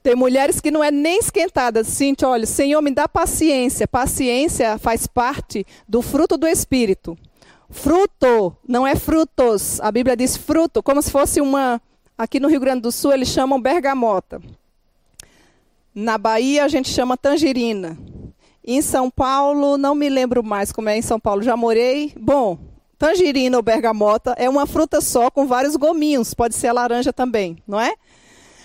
Tem 0.02 0.14
mulheres 0.14 0.60
que 0.60 0.70
não 0.70 0.84
é 0.84 0.90
nem 0.90 1.18
esquentada. 1.18 1.82
Cintia, 1.84 2.28
olha, 2.28 2.44
Senhor, 2.44 2.82
me 2.82 2.90
dá 2.90 3.08
paciência. 3.08 3.88
Paciência 3.88 4.76
faz 4.76 5.06
parte 5.06 5.64
do 5.88 6.02
fruto 6.02 6.36
do 6.36 6.46
Espírito. 6.46 7.16
Fruto, 7.70 8.54
não 8.68 8.86
é 8.86 8.94
frutos. 8.94 9.80
A 9.80 9.90
Bíblia 9.90 10.14
diz 10.14 10.36
fruto, 10.36 10.82
como 10.82 11.00
se 11.00 11.10
fosse 11.10 11.40
uma 11.40 11.80
Aqui 12.18 12.40
no 12.40 12.48
Rio 12.48 12.58
Grande 12.58 12.80
do 12.80 12.90
Sul 12.90 13.12
eles 13.12 13.28
chamam 13.28 13.60
bergamota. 13.60 14.42
Na 15.94 16.18
Bahia 16.18 16.64
a 16.64 16.68
gente 16.68 16.88
chama 16.88 17.16
tangerina. 17.16 17.96
Em 18.64 18.82
São 18.82 19.08
Paulo, 19.08 19.78
não 19.78 19.94
me 19.94 20.08
lembro 20.08 20.42
mais 20.42 20.72
como 20.72 20.88
é 20.88 20.98
em 20.98 21.02
São 21.02 21.20
Paulo, 21.20 21.42
já 21.42 21.56
morei. 21.56 22.12
Bom, 22.20 22.58
tangerina 22.98 23.56
ou 23.56 23.62
bergamota 23.62 24.34
é 24.36 24.48
uma 24.48 24.66
fruta 24.66 25.00
só 25.00 25.30
com 25.30 25.46
vários 25.46 25.76
gominhos, 25.76 26.34
pode 26.34 26.56
ser 26.56 26.66
a 26.66 26.72
laranja 26.72 27.12
também, 27.12 27.62
não 27.66 27.80
é? 27.80 27.94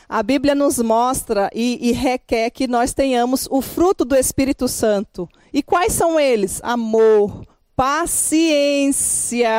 A 0.10 0.24
Bíblia 0.24 0.56
nos 0.56 0.80
mostra 0.80 1.48
e, 1.54 1.90
e, 1.90 1.92
requer 1.92 2.50
que 2.50 2.68
nós 2.68 2.92
tenhamos 2.92 3.48
o 3.52 3.62
fruto 3.62 4.04
do 4.04 4.16
Espírito 4.16 4.68
Santo. 4.68 5.30
E 5.54 5.62
quais 5.62 5.94
são 5.94 6.20
eles? 6.20 6.60
Amor, 6.64 7.46
paciência. 7.76 9.52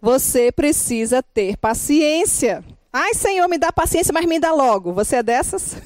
Você 0.00 0.50
precisa 0.50 1.22
ter 1.22 1.56
paciência. 1.58 2.64
Ai, 2.92 3.14
Senhor, 3.14 3.48
me 3.48 3.56
dá 3.56 3.72
paciência, 3.72 4.12
mas 4.12 4.26
me 4.26 4.38
dá 4.38 4.52
logo. 4.52 4.92
Você 4.92 5.16
é 5.16 5.22
dessas? 5.22 5.76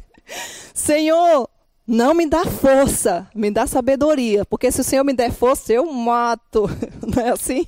Senhor, 0.72 1.48
não 1.86 2.14
me 2.14 2.26
dá 2.26 2.44
força, 2.44 3.28
me 3.34 3.50
dá 3.50 3.66
sabedoria, 3.66 4.44
porque 4.44 4.70
se 4.72 4.80
o 4.80 4.84
Senhor 4.84 5.04
me 5.04 5.12
der 5.12 5.32
força, 5.32 5.72
eu 5.72 5.90
mato. 5.92 6.68
Não 7.06 7.22
é 7.22 7.30
assim? 7.30 7.66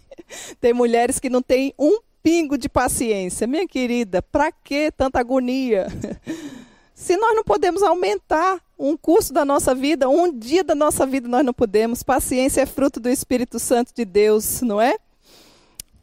Tem 0.60 0.72
mulheres 0.72 1.18
que 1.18 1.28
não 1.28 1.42
têm 1.42 1.74
um 1.78 1.98
pingo 2.22 2.56
de 2.56 2.68
paciência. 2.68 3.46
Minha 3.46 3.66
querida, 3.66 4.22
para 4.22 4.52
que 4.52 4.92
tanta 4.92 5.18
agonia? 5.18 5.88
Se 6.94 7.16
nós 7.16 7.34
não 7.34 7.42
podemos 7.42 7.82
aumentar 7.82 8.60
um 8.78 8.94
curso 8.94 9.32
da 9.32 9.42
nossa 9.42 9.74
vida, 9.74 10.06
um 10.06 10.30
dia 10.30 10.62
da 10.62 10.74
nossa 10.74 11.06
vida 11.06 11.26
nós 11.26 11.42
não 11.42 11.54
podemos. 11.54 12.02
Paciência 12.02 12.60
é 12.60 12.66
fruto 12.66 13.00
do 13.00 13.08
Espírito 13.08 13.58
Santo 13.58 13.94
de 13.94 14.04
Deus, 14.04 14.60
não 14.60 14.78
é? 14.78 14.96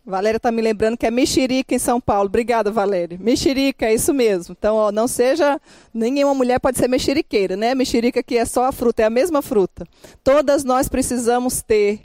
Valéria 0.07 0.37
está 0.37 0.53
me 0.53 0.61
lembrando 0.61 0.97
que 0.97 1.05
é 1.05 1.11
mexerica 1.11 1.75
em 1.75 1.79
São 1.79 1.99
Paulo. 1.99 2.27
Obrigada, 2.27 2.71
Valéria. 2.71 3.17
Mexerica, 3.21 3.87
é 3.87 3.93
isso 3.93 4.13
mesmo. 4.13 4.55
Então, 4.57 4.77
ó, 4.77 4.89
não 4.89 5.05
seja. 5.05 5.59
Nenhuma 5.93 6.33
mulher 6.33 6.61
pode 6.61 6.77
ser 6.77 6.87
mexeriqueira, 6.87 7.57
né? 7.57 7.75
Mexerica 7.75 8.23
que 8.23 8.37
é 8.37 8.45
só 8.45 8.63
a 8.63 8.71
fruta, 8.71 9.01
é 9.01 9.05
a 9.05 9.09
mesma 9.09 9.41
fruta. 9.41 9.85
Todas 10.23 10.63
nós 10.63 10.87
precisamos 10.87 11.61
ter 11.61 12.03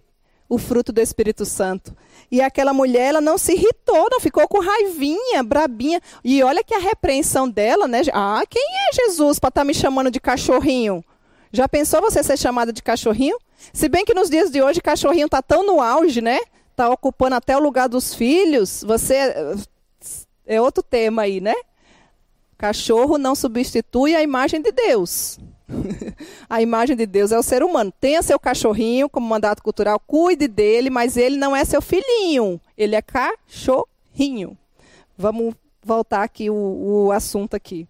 o 0.48 0.58
fruto 0.58 0.92
do 0.92 1.00
Espírito 1.00 1.44
Santo. 1.44 1.96
E 2.28 2.40
aquela 2.40 2.74
mulher, 2.74 3.10
ela 3.10 3.20
não 3.20 3.38
se 3.38 3.52
irritou, 3.52 4.08
não 4.10 4.18
ficou 4.18 4.48
com 4.48 4.58
raivinha, 4.58 5.44
brabinha. 5.44 6.00
E 6.24 6.42
olha 6.42 6.64
que 6.64 6.74
a 6.74 6.80
repreensão 6.80 7.48
dela, 7.48 7.86
né? 7.86 8.00
Ah, 8.12 8.42
quem 8.50 8.66
é 8.90 8.94
Jesus 8.94 9.38
para 9.38 9.48
estar 9.48 9.60
tá 9.60 9.64
me 9.64 9.74
chamando 9.74 10.10
de 10.10 10.18
cachorrinho? 10.18 11.04
Já 11.52 11.68
pensou 11.68 12.00
você 12.00 12.20
ser 12.24 12.36
chamada 12.36 12.72
de 12.72 12.82
cachorrinho? 12.82 13.38
Se 13.72 13.88
bem 13.88 14.04
que 14.04 14.12
nos 14.12 14.28
dias 14.28 14.50
de 14.50 14.60
hoje, 14.60 14.80
cachorrinho 14.80 15.26
está 15.26 15.40
tão 15.40 15.64
no 15.64 15.80
auge, 15.80 16.20
né? 16.20 16.40
Está 16.72 16.88
ocupando 16.90 17.36
até 17.36 17.56
o 17.56 17.60
lugar 17.60 17.88
dos 17.88 18.14
filhos, 18.14 18.82
você. 18.86 19.34
É 20.44 20.60
outro 20.60 20.82
tema 20.82 21.22
aí, 21.22 21.40
né? 21.40 21.54
Cachorro 22.58 23.16
não 23.16 23.34
substitui 23.34 24.14
a 24.14 24.22
imagem 24.22 24.60
de 24.60 24.72
Deus. 24.72 25.38
a 26.48 26.60
imagem 26.60 26.96
de 26.96 27.06
Deus 27.06 27.32
é 27.32 27.38
o 27.38 27.42
ser 27.42 27.62
humano. 27.62 27.92
Tenha 28.00 28.22
seu 28.22 28.38
cachorrinho 28.38 29.08
como 29.08 29.26
mandato 29.26 29.62
cultural, 29.62 30.00
cuide 30.00 30.48
dele, 30.48 30.90
mas 30.90 31.16
ele 31.16 31.36
não 31.36 31.54
é 31.54 31.64
seu 31.64 31.80
filhinho. 31.80 32.60
Ele 32.76 32.96
é 32.96 33.02
cachorrinho. 33.02 34.56
Vamos 35.16 35.54
voltar 35.84 36.22
aqui 36.22 36.50
o, 36.50 36.54
o 37.06 37.12
assunto 37.12 37.54
aqui. 37.54 37.86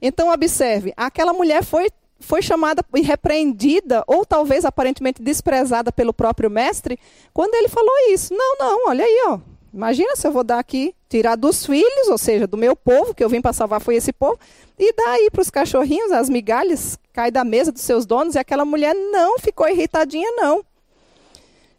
Então 0.00 0.32
observe, 0.32 0.92
aquela 0.96 1.32
mulher 1.32 1.64
foi 1.64 1.90
foi 2.26 2.42
chamada 2.42 2.84
e 2.92 3.02
repreendida, 3.02 4.02
ou 4.04 4.26
talvez 4.26 4.64
aparentemente 4.64 5.22
desprezada 5.22 5.92
pelo 5.92 6.12
próprio 6.12 6.50
mestre, 6.50 6.98
quando 7.32 7.54
ele 7.54 7.68
falou 7.68 7.94
isso. 8.10 8.34
Não, 8.34 8.56
não, 8.58 8.88
olha 8.88 9.04
aí, 9.04 9.22
ó. 9.28 9.38
Imagina 9.72 10.16
se 10.16 10.26
eu 10.26 10.32
vou 10.32 10.42
dar 10.42 10.58
aqui, 10.58 10.92
tirar 11.08 11.36
dos 11.36 11.64
filhos, 11.64 12.08
ou 12.08 12.18
seja, 12.18 12.44
do 12.44 12.56
meu 12.56 12.74
povo, 12.74 13.14
que 13.14 13.22
eu 13.22 13.28
vim 13.28 13.40
para 13.40 13.52
salvar 13.52 13.80
foi 13.80 13.94
esse 13.94 14.12
povo, 14.12 14.40
e 14.76 14.92
dar 14.92 15.10
aí 15.10 15.30
para 15.30 15.40
os 15.40 15.50
cachorrinhos, 15.50 16.10
as 16.10 16.28
migalhas, 16.28 16.98
cai 17.12 17.30
da 17.30 17.44
mesa 17.44 17.70
dos 17.70 17.82
seus 17.82 18.04
donos, 18.04 18.34
e 18.34 18.38
aquela 18.38 18.64
mulher 18.64 18.94
não 18.94 19.38
ficou 19.38 19.68
irritadinha, 19.68 20.30
não. 20.32 20.64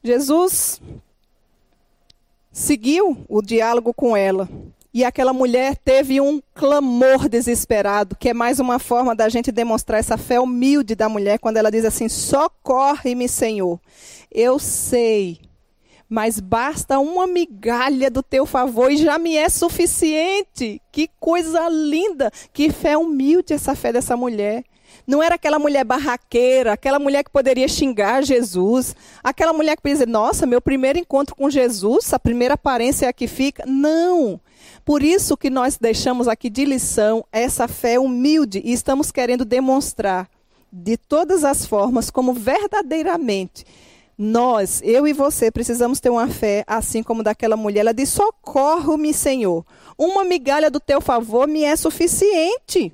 Jesus 0.01 0.81
seguiu 2.53 3.17
o 3.27 3.41
diálogo 3.41 3.93
com 3.93 4.15
ela. 4.15 4.47
E 4.97 5.05
aquela 5.05 5.31
mulher 5.31 5.77
teve 5.77 6.19
um 6.19 6.41
clamor 6.55 7.29
desesperado, 7.29 8.15
que 8.15 8.29
é 8.29 8.33
mais 8.33 8.59
uma 8.59 8.79
forma 8.79 9.15
da 9.15 9.29
gente 9.29 9.51
demonstrar 9.51 9.99
essa 9.99 10.17
fé 10.17 10.39
humilde 10.39 10.95
da 10.95 11.07
mulher, 11.07 11.37
quando 11.37 11.57
ela 11.57 11.69
diz 11.69 11.85
assim: 11.85 12.09
socorre-me, 12.09 13.29
Senhor. 13.29 13.79
Eu 14.31 14.57
sei, 14.57 15.39
mas 16.09 16.39
basta 16.39 16.97
uma 16.97 17.27
migalha 17.27 18.09
do 18.09 18.23
teu 18.23 18.43
favor 18.47 18.91
e 18.91 18.97
já 18.97 19.19
me 19.19 19.35
é 19.35 19.47
suficiente. 19.49 20.81
Que 20.91 21.07
coisa 21.19 21.69
linda, 21.69 22.31
que 22.51 22.71
fé 22.71 22.97
humilde 22.97 23.53
essa 23.53 23.75
fé 23.75 23.93
dessa 23.93 24.17
mulher. 24.17 24.63
Não 25.05 25.21
era 25.21 25.35
aquela 25.35 25.59
mulher 25.59 25.85
barraqueira, 25.85 26.73
aquela 26.73 26.97
mulher 26.97 27.23
que 27.23 27.29
poderia 27.29 27.67
xingar 27.67 28.23
Jesus, 28.23 28.95
aquela 29.23 29.53
mulher 29.53 29.75
que 29.75 29.83
poderia 29.83 29.99
dizer, 29.99 30.11
nossa, 30.11 30.47
meu 30.47 30.59
primeiro 30.59 30.97
encontro 30.97 31.35
com 31.35 31.51
Jesus, 31.51 32.11
a 32.13 32.19
primeira 32.19 32.55
aparência 32.55 33.05
é 33.05 33.09
a 33.09 33.13
que 33.13 33.27
fica. 33.27 33.63
Não. 33.67 34.41
Por 34.88 35.03
isso 35.03 35.35
que 35.35 35.49
nós 35.49 35.77
deixamos 35.77 36.29
aqui 36.29 36.49
de 36.49 36.63
lição 36.63 37.25
essa 37.29 37.67
fé 37.67 37.99
humilde 37.99 38.61
e 38.63 38.71
estamos 38.71 39.11
querendo 39.11 39.43
demonstrar 39.43 40.29
de 40.71 40.95
todas 40.95 41.43
as 41.43 41.65
formas 41.65 42.09
como 42.09 42.33
verdadeiramente 42.33 43.65
nós, 44.17 44.81
eu 44.85 45.05
e 45.05 45.11
você, 45.11 45.51
precisamos 45.51 45.99
ter 45.99 46.09
uma 46.09 46.29
fé 46.29 46.63
assim 46.65 47.03
como 47.03 47.21
daquela 47.21 47.57
mulher. 47.57 47.81
Ela 47.81 47.93
diz: 47.93 48.09
Socorro-me, 48.09 49.13
Senhor. 49.13 49.65
Uma 49.97 50.23
migalha 50.23 50.71
do 50.71 50.79
teu 50.79 51.01
favor 51.01 51.49
me 51.49 51.63
é 51.63 51.75
suficiente. 51.75 52.93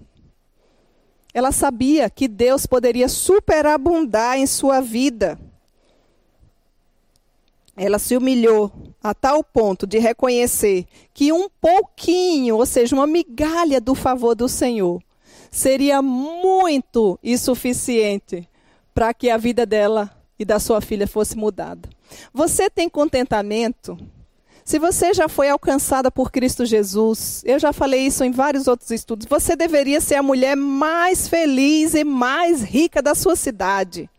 Ela 1.31 1.51
sabia 1.51 2.09
que 2.09 2.27
Deus 2.27 2.65
poderia 2.65 3.07
superabundar 3.07 4.37
em 4.37 4.47
sua 4.47 4.81
vida. 4.81 5.39
Ela 7.75 7.97
se 7.97 8.15
humilhou 8.15 8.71
a 9.01 9.13
tal 9.13 9.43
ponto 9.43 9.87
de 9.87 9.97
reconhecer 9.97 10.85
que 11.13 11.31
um 11.31 11.49
pouquinho, 11.61 12.57
ou 12.57 12.65
seja, 12.65 12.95
uma 12.95 13.07
migalha 13.07 13.81
do 13.81 13.95
favor 13.95 14.35
do 14.35 14.47
Senhor, 14.47 15.01
seria 15.49 16.01
muito 16.01 17.19
insuficiente 17.23 18.47
para 18.93 19.13
que 19.13 19.29
a 19.29 19.37
vida 19.37 19.65
dela 19.65 20.11
e 20.37 20.45
da 20.45 20.59
sua 20.59 20.81
filha 20.81 21.07
fosse 21.07 21.35
mudada. 21.35 21.89
Você 22.33 22.69
tem 22.69 22.87
contentamento? 22.87 23.97
Se 24.63 24.79
você 24.79 25.13
já 25.13 25.27
foi 25.27 25.49
alcançada 25.49 26.09
por 26.09 26.31
Cristo 26.31 26.65
Jesus, 26.65 27.41
eu 27.45 27.59
já 27.59 27.73
falei 27.73 28.05
isso 28.05 28.23
em 28.23 28.31
vários 28.31 28.67
outros 28.67 28.91
estudos, 28.91 29.27
você 29.27 29.55
deveria 29.55 29.99
ser 29.99 30.15
a 30.15 30.23
mulher 30.23 30.55
mais 30.55 31.27
feliz 31.27 31.93
e 31.93 32.03
mais 32.03 32.61
rica 32.61 33.01
da 33.01 33.13
sua 33.13 33.35
cidade. 33.35 34.09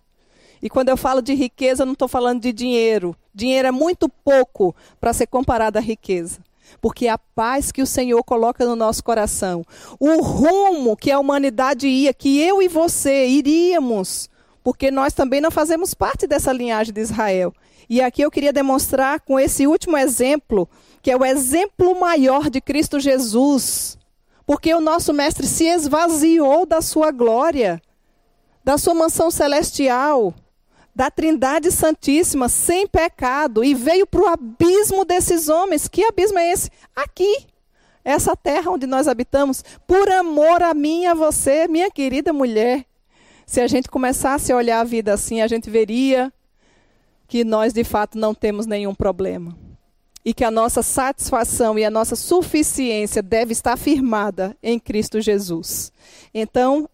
E 0.60 0.68
quando 0.68 0.88
eu 0.88 0.96
falo 0.96 1.22
de 1.22 1.34
riqueza, 1.34 1.84
não 1.84 1.92
estou 1.94 2.08
falando 2.08 2.42
de 2.42 2.52
dinheiro. 2.52 3.16
Dinheiro 3.34 3.68
é 3.68 3.72
muito 3.72 4.08
pouco 4.08 4.74
para 5.00 5.12
ser 5.12 5.26
comparado 5.26 5.78
à 5.78 5.80
riqueza. 5.80 6.38
Porque 6.80 7.08
a 7.08 7.18
paz 7.18 7.72
que 7.72 7.82
o 7.82 7.86
Senhor 7.86 8.22
coloca 8.22 8.64
no 8.64 8.76
nosso 8.76 9.02
coração, 9.02 9.64
o 9.98 10.22
rumo 10.22 10.96
que 10.96 11.10
a 11.10 11.18
humanidade 11.18 11.86
ia, 11.86 12.14
que 12.14 12.40
eu 12.40 12.62
e 12.62 12.68
você 12.68 13.26
iríamos, 13.26 14.28
porque 14.62 14.90
nós 14.90 15.12
também 15.12 15.40
não 15.40 15.50
fazemos 15.50 15.94
parte 15.94 16.26
dessa 16.26 16.52
linhagem 16.52 16.94
de 16.94 17.00
Israel. 17.00 17.52
E 17.88 18.00
aqui 18.00 18.22
eu 18.22 18.30
queria 18.30 18.52
demonstrar 18.52 19.20
com 19.20 19.38
esse 19.38 19.66
último 19.66 19.96
exemplo, 19.96 20.68
que 21.02 21.10
é 21.10 21.16
o 21.16 21.24
exemplo 21.24 21.98
maior 21.98 22.48
de 22.48 22.60
Cristo 22.60 22.98
Jesus. 22.98 23.98
Porque 24.46 24.74
o 24.74 24.80
nosso 24.80 25.12
mestre 25.12 25.46
se 25.46 25.64
esvaziou 25.64 26.64
da 26.64 26.80
sua 26.80 27.10
glória, 27.10 27.80
da 28.64 28.78
sua 28.78 28.94
mansão 28.94 29.30
celestial, 29.30 30.34
da 30.94 31.10
Trindade 31.10 31.72
Santíssima, 31.72 32.48
sem 32.48 32.86
pecado, 32.86 33.64
e 33.64 33.74
veio 33.74 34.06
para 34.06 34.20
o 34.22 34.28
abismo 34.28 35.04
desses 35.04 35.48
homens. 35.48 35.88
Que 35.88 36.04
abismo 36.04 36.38
é 36.38 36.52
esse? 36.52 36.70
Aqui, 36.94 37.46
essa 38.04 38.36
terra 38.36 38.70
onde 38.70 38.86
nós 38.86 39.08
habitamos, 39.08 39.64
por 39.86 40.08
amor 40.10 40.62
a 40.62 40.72
mim 40.72 41.02
e 41.02 41.06
a 41.06 41.14
você, 41.14 41.66
minha 41.66 41.90
querida 41.90 42.32
mulher. 42.32 42.84
Se 43.46 43.60
a 43.60 43.66
gente 43.66 43.88
começasse 43.88 44.52
a 44.52 44.56
olhar 44.56 44.80
a 44.80 44.84
vida 44.84 45.12
assim, 45.12 45.40
a 45.40 45.48
gente 45.48 45.68
veria 45.68 46.32
que 47.26 47.42
nós 47.44 47.72
de 47.72 47.82
fato 47.82 48.16
não 48.16 48.34
temos 48.34 48.66
nenhum 48.66 48.94
problema. 48.94 49.56
E 50.24 50.32
que 50.32 50.44
a 50.44 50.50
nossa 50.50 50.82
satisfação 50.82 51.78
e 51.78 51.84
a 51.84 51.90
nossa 51.90 52.16
suficiência 52.16 53.22
deve 53.22 53.52
estar 53.52 53.76
firmada 53.76 54.56
em 54.62 54.78
Cristo 54.78 55.20
Jesus. 55.20 55.92
Então, 56.32 56.88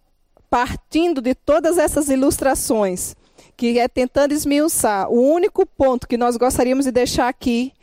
partindo 0.49 1.21
de 1.21 1.35
todas 1.35 1.79
essas 1.79 2.09
ilustrações, 2.09 3.15
que 3.61 3.79
é 3.79 3.87
tentando 3.87 4.33
esmiuçar, 4.33 5.11
o 5.11 5.21
único 5.21 5.67
ponto 5.67 6.09
que 6.09 6.17
nós 6.17 6.35
gostaríamos 6.39 6.87
de 6.87 6.91
deixar 6.91 7.29
aqui, 7.29 7.75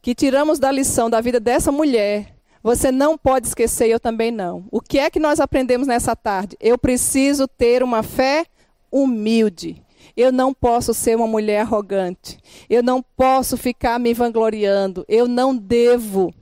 que 0.00 0.14
tiramos 0.14 0.60
da 0.60 0.70
lição 0.70 1.10
da 1.10 1.20
vida 1.20 1.40
dessa 1.40 1.72
mulher, 1.72 2.36
você 2.62 2.92
não 2.92 3.18
pode 3.18 3.48
esquecer, 3.48 3.88
eu 3.88 3.98
também 3.98 4.30
não. 4.30 4.64
O 4.70 4.80
que 4.80 5.00
é 5.00 5.10
que 5.10 5.18
nós 5.18 5.40
aprendemos 5.40 5.88
nessa 5.88 6.14
tarde? 6.14 6.56
Eu 6.60 6.78
preciso 6.78 7.48
ter 7.48 7.82
uma 7.82 8.04
fé 8.04 8.46
humilde. 8.88 9.82
Eu 10.16 10.30
não 10.30 10.54
posso 10.54 10.94
ser 10.94 11.16
uma 11.16 11.26
mulher 11.26 11.62
arrogante. 11.62 12.38
Eu 12.68 12.80
não 12.80 13.02
posso 13.02 13.56
ficar 13.56 13.98
me 13.98 14.14
vangloriando. 14.14 15.04
Eu 15.08 15.26
não 15.26 15.56
devo. 15.56 16.32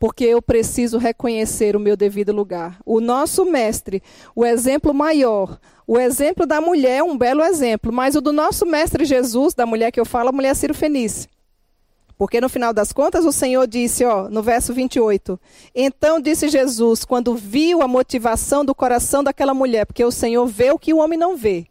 Porque 0.00 0.24
eu 0.24 0.42
preciso 0.42 0.98
reconhecer 0.98 1.76
o 1.76 1.80
meu 1.80 1.96
devido 1.96 2.32
lugar. 2.32 2.80
O 2.84 3.00
nosso 3.00 3.44
mestre, 3.44 4.02
o 4.34 4.44
exemplo 4.44 4.92
maior, 4.92 5.60
o 5.86 5.98
exemplo 5.98 6.46
da 6.46 6.60
mulher 6.60 6.98
é 6.98 7.02
um 7.02 7.18
belo 7.18 7.42
exemplo, 7.42 7.92
mas 7.92 8.16
o 8.16 8.20
do 8.20 8.32
nosso 8.32 8.64
mestre 8.64 9.04
Jesus, 9.04 9.54
da 9.54 9.66
mulher 9.66 9.92
que 9.92 10.00
eu 10.00 10.06
falo, 10.06 10.30
a 10.30 10.32
mulher 10.32 10.56
Ciro 10.56 10.74
Fenice. 10.74 11.28
Porque 12.16 12.40
no 12.40 12.48
final 12.48 12.72
das 12.72 12.92
contas 12.92 13.24
o 13.24 13.32
Senhor 13.32 13.66
disse, 13.66 14.04
ó, 14.04 14.28
no 14.28 14.42
verso 14.42 14.74
28, 14.74 15.40
então 15.74 16.20
disse 16.20 16.48
Jesus, 16.48 17.04
quando 17.04 17.34
viu 17.34 17.82
a 17.82 17.88
motivação 17.88 18.64
do 18.64 18.74
coração 18.74 19.24
daquela 19.24 19.54
mulher, 19.54 19.84
porque 19.84 20.04
o 20.04 20.10
Senhor 20.10 20.46
vê 20.46 20.70
o 20.70 20.78
que 20.78 20.94
o 20.94 20.98
homem 20.98 21.18
não 21.18 21.36
vê. 21.36 21.66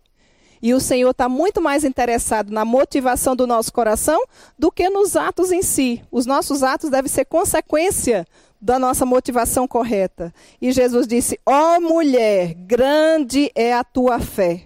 E 0.61 0.73
o 0.73 0.79
Senhor 0.79 1.11
está 1.11 1.29
muito 1.29 1.61
mais 1.61 1.83
interessado 1.83 2.51
na 2.51 2.65
motivação 2.65 3.35
do 3.35 3.47
nosso 3.47 3.71
coração 3.71 4.21
do 4.57 4.71
que 4.71 4.89
nos 4.89 5.15
atos 5.15 5.51
em 5.51 5.61
si. 5.61 6.01
Os 6.11 6.25
nossos 6.25 6.63
atos 6.63 6.89
devem 6.89 7.09
ser 7.09 7.25
consequência 7.25 8.27
da 8.61 8.77
nossa 8.77 9.05
motivação 9.05 9.67
correta. 9.67 10.33
E 10.61 10.71
Jesus 10.71 11.07
disse: 11.07 11.39
Ó 11.45 11.77
oh, 11.77 11.81
mulher, 11.81 12.53
grande 12.53 13.51
é 13.55 13.73
a 13.73 13.83
tua 13.83 14.19
fé. 14.19 14.65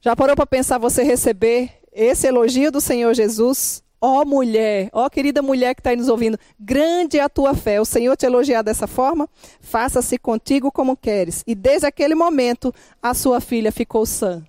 Já 0.00 0.14
parou 0.14 0.36
para 0.36 0.46
pensar 0.46 0.78
você 0.78 1.02
receber 1.02 1.70
esse 1.92 2.26
elogio 2.26 2.70
do 2.70 2.80
Senhor 2.80 3.14
Jesus? 3.14 3.82
Ó 3.98 4.20
oh, 4.20 4.24
mulher, 4.26 4.90
ó 4.92 5.06
oh, 5.06 5.10
querida 5.10 5.40
mulher 5.40 5.74
que 5.74 5.80
está 5.80 5.90
aí 5.90 5.96
nos 5.96 6.08
ouvindo, 6.08 6.38
grande 6.60 7.18
é 7.18 7.22
a 7.22 7.30
tua 7.30 7.54
fé. 7.54 7.80
O 7.80 7.84
Senhor 7.84 8.14
te 8.14 8.26
elogiar 8.26 8.60
dessa 8.60 8.86
forma, 8.86 9.26
faça-se 9.58 10.18
contigo 10.18 10.70
como 10.70 10.96
queres. 10.96 11.42
E 11.46 11.54
desde 11.54 11.86
aquele 11.86 12.14
momento, 12.14 12.72
a 13.02 13.14
sua 13.14 13.40
filha 13.40 13.72
ficou 13.72 14.04
sã. 14.04 14.44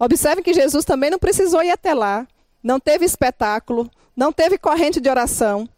Observe 0.00 0.42
que 0.42 0.54
Jesus 0.54 0.84
também 0.84 1.10
não 1.10 1.18
precisou 1.18 1.62
ir 1.62 1.70
até 1.70 1.94
lá, 1.94 2.26
não 2.62 2.80
teve 2.80 3.04
espetáculo, 3.04 3.88
não 4.16 4.32
teve 4.32 4.58
corrente 4.58 5.00
de 5.00 5.08
oração, 5.08 5.68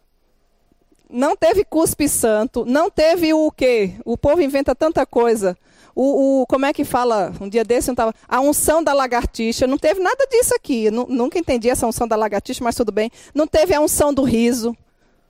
não 1.09 1.35
teve 1.35 1.63
cuspe 1.63 2.09
santo, 2.09 2.65
não 2.65 2.89
teve 2.89 3.33
o 3.33 3.51
quê? 3.51 3.95
O 4.03 4.17
povo 4.17 4.41
inventa 4.41 4.73
tanta 4.73 5.05
coisa 5.05 5.55
o, 5.95 6.41
o, 6.41 6.47
como 6.47 6.65
é 6.65 6.73
que 6.73 6.83
fala? 6.83 7.31
Um 7.39 7.47
dia 7.47 7.63
desse 7.63 7.89
eu 7.89 7.93
estava. 7.93 8.13
A 8.27 8.39
unção 8.41 8.83
da 8.83 8.93
lagartixa. 8.93 9.67
Não 9.67 9.77
teve 9.77 9.99
nada 9.99 10.25
disso 10.29 10.53
aqui. 10.55 10.89
nunca 10.89 11.37
entendi 11.37 11.69
essa 11.69 11.85
unção 11.85 12.07
da 12.07 12.15
lagartixa, 12.15 12.63
mas 12.63 12.75
tudo 12.75 12.91
bem. 12.91 13.11
Não 13.33 13.45
teve 13.45 13.73
a 13.73 13.81
unção 13.81 14.13
do 14.13 14.23
riso. 14.23 14.75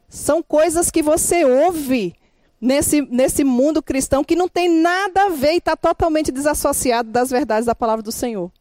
São 0.07 0.41
coisas 0.41 0.89
que 0.89 1.01
você 1.01 1.43
ouve 1.43 2.15
nesse, 2.61 3.01
nesse 3.01 3.43
mundo 3.43 3.81
cristão 3.81 4.23
que 4.23 4.35
não 4.35 4.47
tem 4.47 4.69
nada 4.69 5.25
a 5.25 5.29
ver 5.29 5.53
e 5.53 5.57
está 5.57 5.75
totalmente 5.75 6.31
desassociado 6.31 7.09
das 7.09 7.29
verdades 7.29 7.65
da 7.65 7.75
palavra 7.75 8.03
do 8.03 8.11
Senhor. 8.11 8.51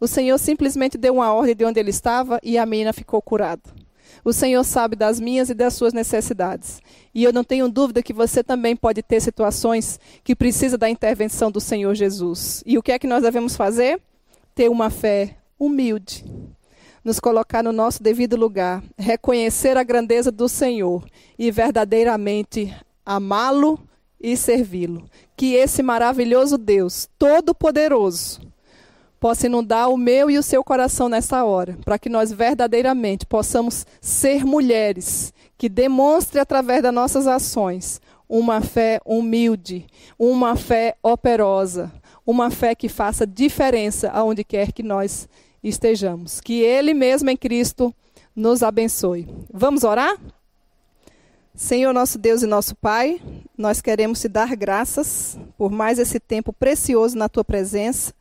O 0.00 0.06
Senhor 0.06 0.38
simplesmente 0.38 0.96
deu 0.96 1.14
uma 1.14 1.32
ordem 1.32 1.56
de 1.56 1.64
onde 1.64 1.80
ele 1.80 1.90
estava 1.90 2.38
e 2.42 2.56
a 2.56 2.64
menina 2.64 2.92
ficou 2.92 3.20
curada. 3.20 3.62
O 4.24 4.32
Senhor 4.32 4.64
sabe 4.64 4.96
das 4.96 5.20
minhas 5.20 5.48
e 5.50 5.54
das 5.54 5.74
suas 5.74 5.92
necessidades. 5.92 6.80
E 7.14 7.24
eu 7.24 7.32
não 7.32 7.44
tenho 7.44 7.68
dúvida 7.68 8.02
que 8.02 8.12
você 8.12 8.42
também 8.42 8.76
pode 8.76 9.02
ter 9.02 9.20
situações 9.20 9.98
que 10.22 10.34
precisa 10.34 10.76
da 10.76 10.88
intervenção 10.88 11.50
do 11.50 11.60
Senhor 11.60 11.94
Jesus. 11.94 12.62
E 12.66 12.76
o 12.76 12.82
que 12.82 12.92
é 12.92 12.98
que 12.98 13.06
nós 13.06 13.22
devemos 13.22 13.56
fazer? 13.56 14.00
Ter 14.54 14.68
uma 14.68 14.90
fé 14.90 15.36
humilde. 15.58 16.24
Nos 17.04 17.20
colocar 17.20 17.62
no 17.62 17.72
nosso 17.72 18.02
devido 18.02 18.36
lugar, 18.36 18.82
reconhecer 18.98 19.76
a 19.76 19.82
grandeza 19.82 20.30
do 20.30 20.48
Senhor 20.48 21.04
e 21.38 21.50
verdadeiramente 21.50 22.74
amá-lo 23.06 23.80
e 24.20 24.36
servi-lo. 24.36 25.08
Que 25.36 25.54
esse 25.54 25.82
maravilhoso 25.82 26.58
Deus, 26.58 27.08
todo-poderoso, 27.18 28.40
possa 29.18 29.46
inundar 29.46 29.90
o 29.90 29.96
meu 29.96 30.30
e 30.30 30.38
o 30.38 30.42
seu 30.42 30.62
coração 30.62 31.08
nessa 31.08 31.44
hora, 31.44 31.76
para 31.84 31.98
que 31.98 32.08
nós 32.08 32.32
verdadeiramente 32.32 33.26
possamos 33.26 33.86
ser 34.00 34.44
mulheres 34.44 35.32
que 35.56 35.68
demonstrem 35.68 36.40
através 36.40 36.82
das 36.82 36.94
nossas 36.94 37.26
ações 37.26 38.00
uma 38.28 38.60
fé 38.60 39.00
humilde, 39.04 39.86
uma 40.18 40.54
fé 40.54 40.96
operosa, 41.02 41.90
uma 42.26 42.50
fé 42.50 42.74
que 42.74 42.88
faça 42.88 43.26
diferença 43.26 44.10
aonde 44.10 44.44
quer 44.44 44.70
que 44.70 44.82
nós 44.82 45.28
estejamos. 45.62 46.40
Que 46.40 46.60
Ele 46.60 46.92
mesmo 46.92 47.30
em 47.30 47.36
Cristo 47.36 47.94
nos 48.36 48.62
abençoe. 48.62 49.26
Vamos 49.52 49.82
orar? 49.82 50.16
Senhor 51.54 51.92
nosso 51.92 52.18
Deus 52.18 52.42
e 52.42 52.46
nosso 52.46 52.76
Pai, 52.76 53.20
nós 53.56 53.80
queremos 53.80 54.20
te 54.20 54.28
dar 54.28 54.54
graças 54.54 55.36
por 55.56 55.72
mais 55.72 55.98
esse 55.98 56.20
tempo 56.20 56.52
precioso 56.52 57.16
na 57.18 57.28
tua 57.28 57.42
presença 57.42 58.14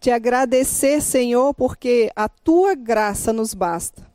te 0.00 0.10
agradecer, 0.10 1.00
Senhor, 1.00 1.54
porque 1.54 2.10
a 2.14 2.28
tua 2.28 2.74
graça 2.74 3.32
nos 3.32 3.54
basta. 3.54 4.06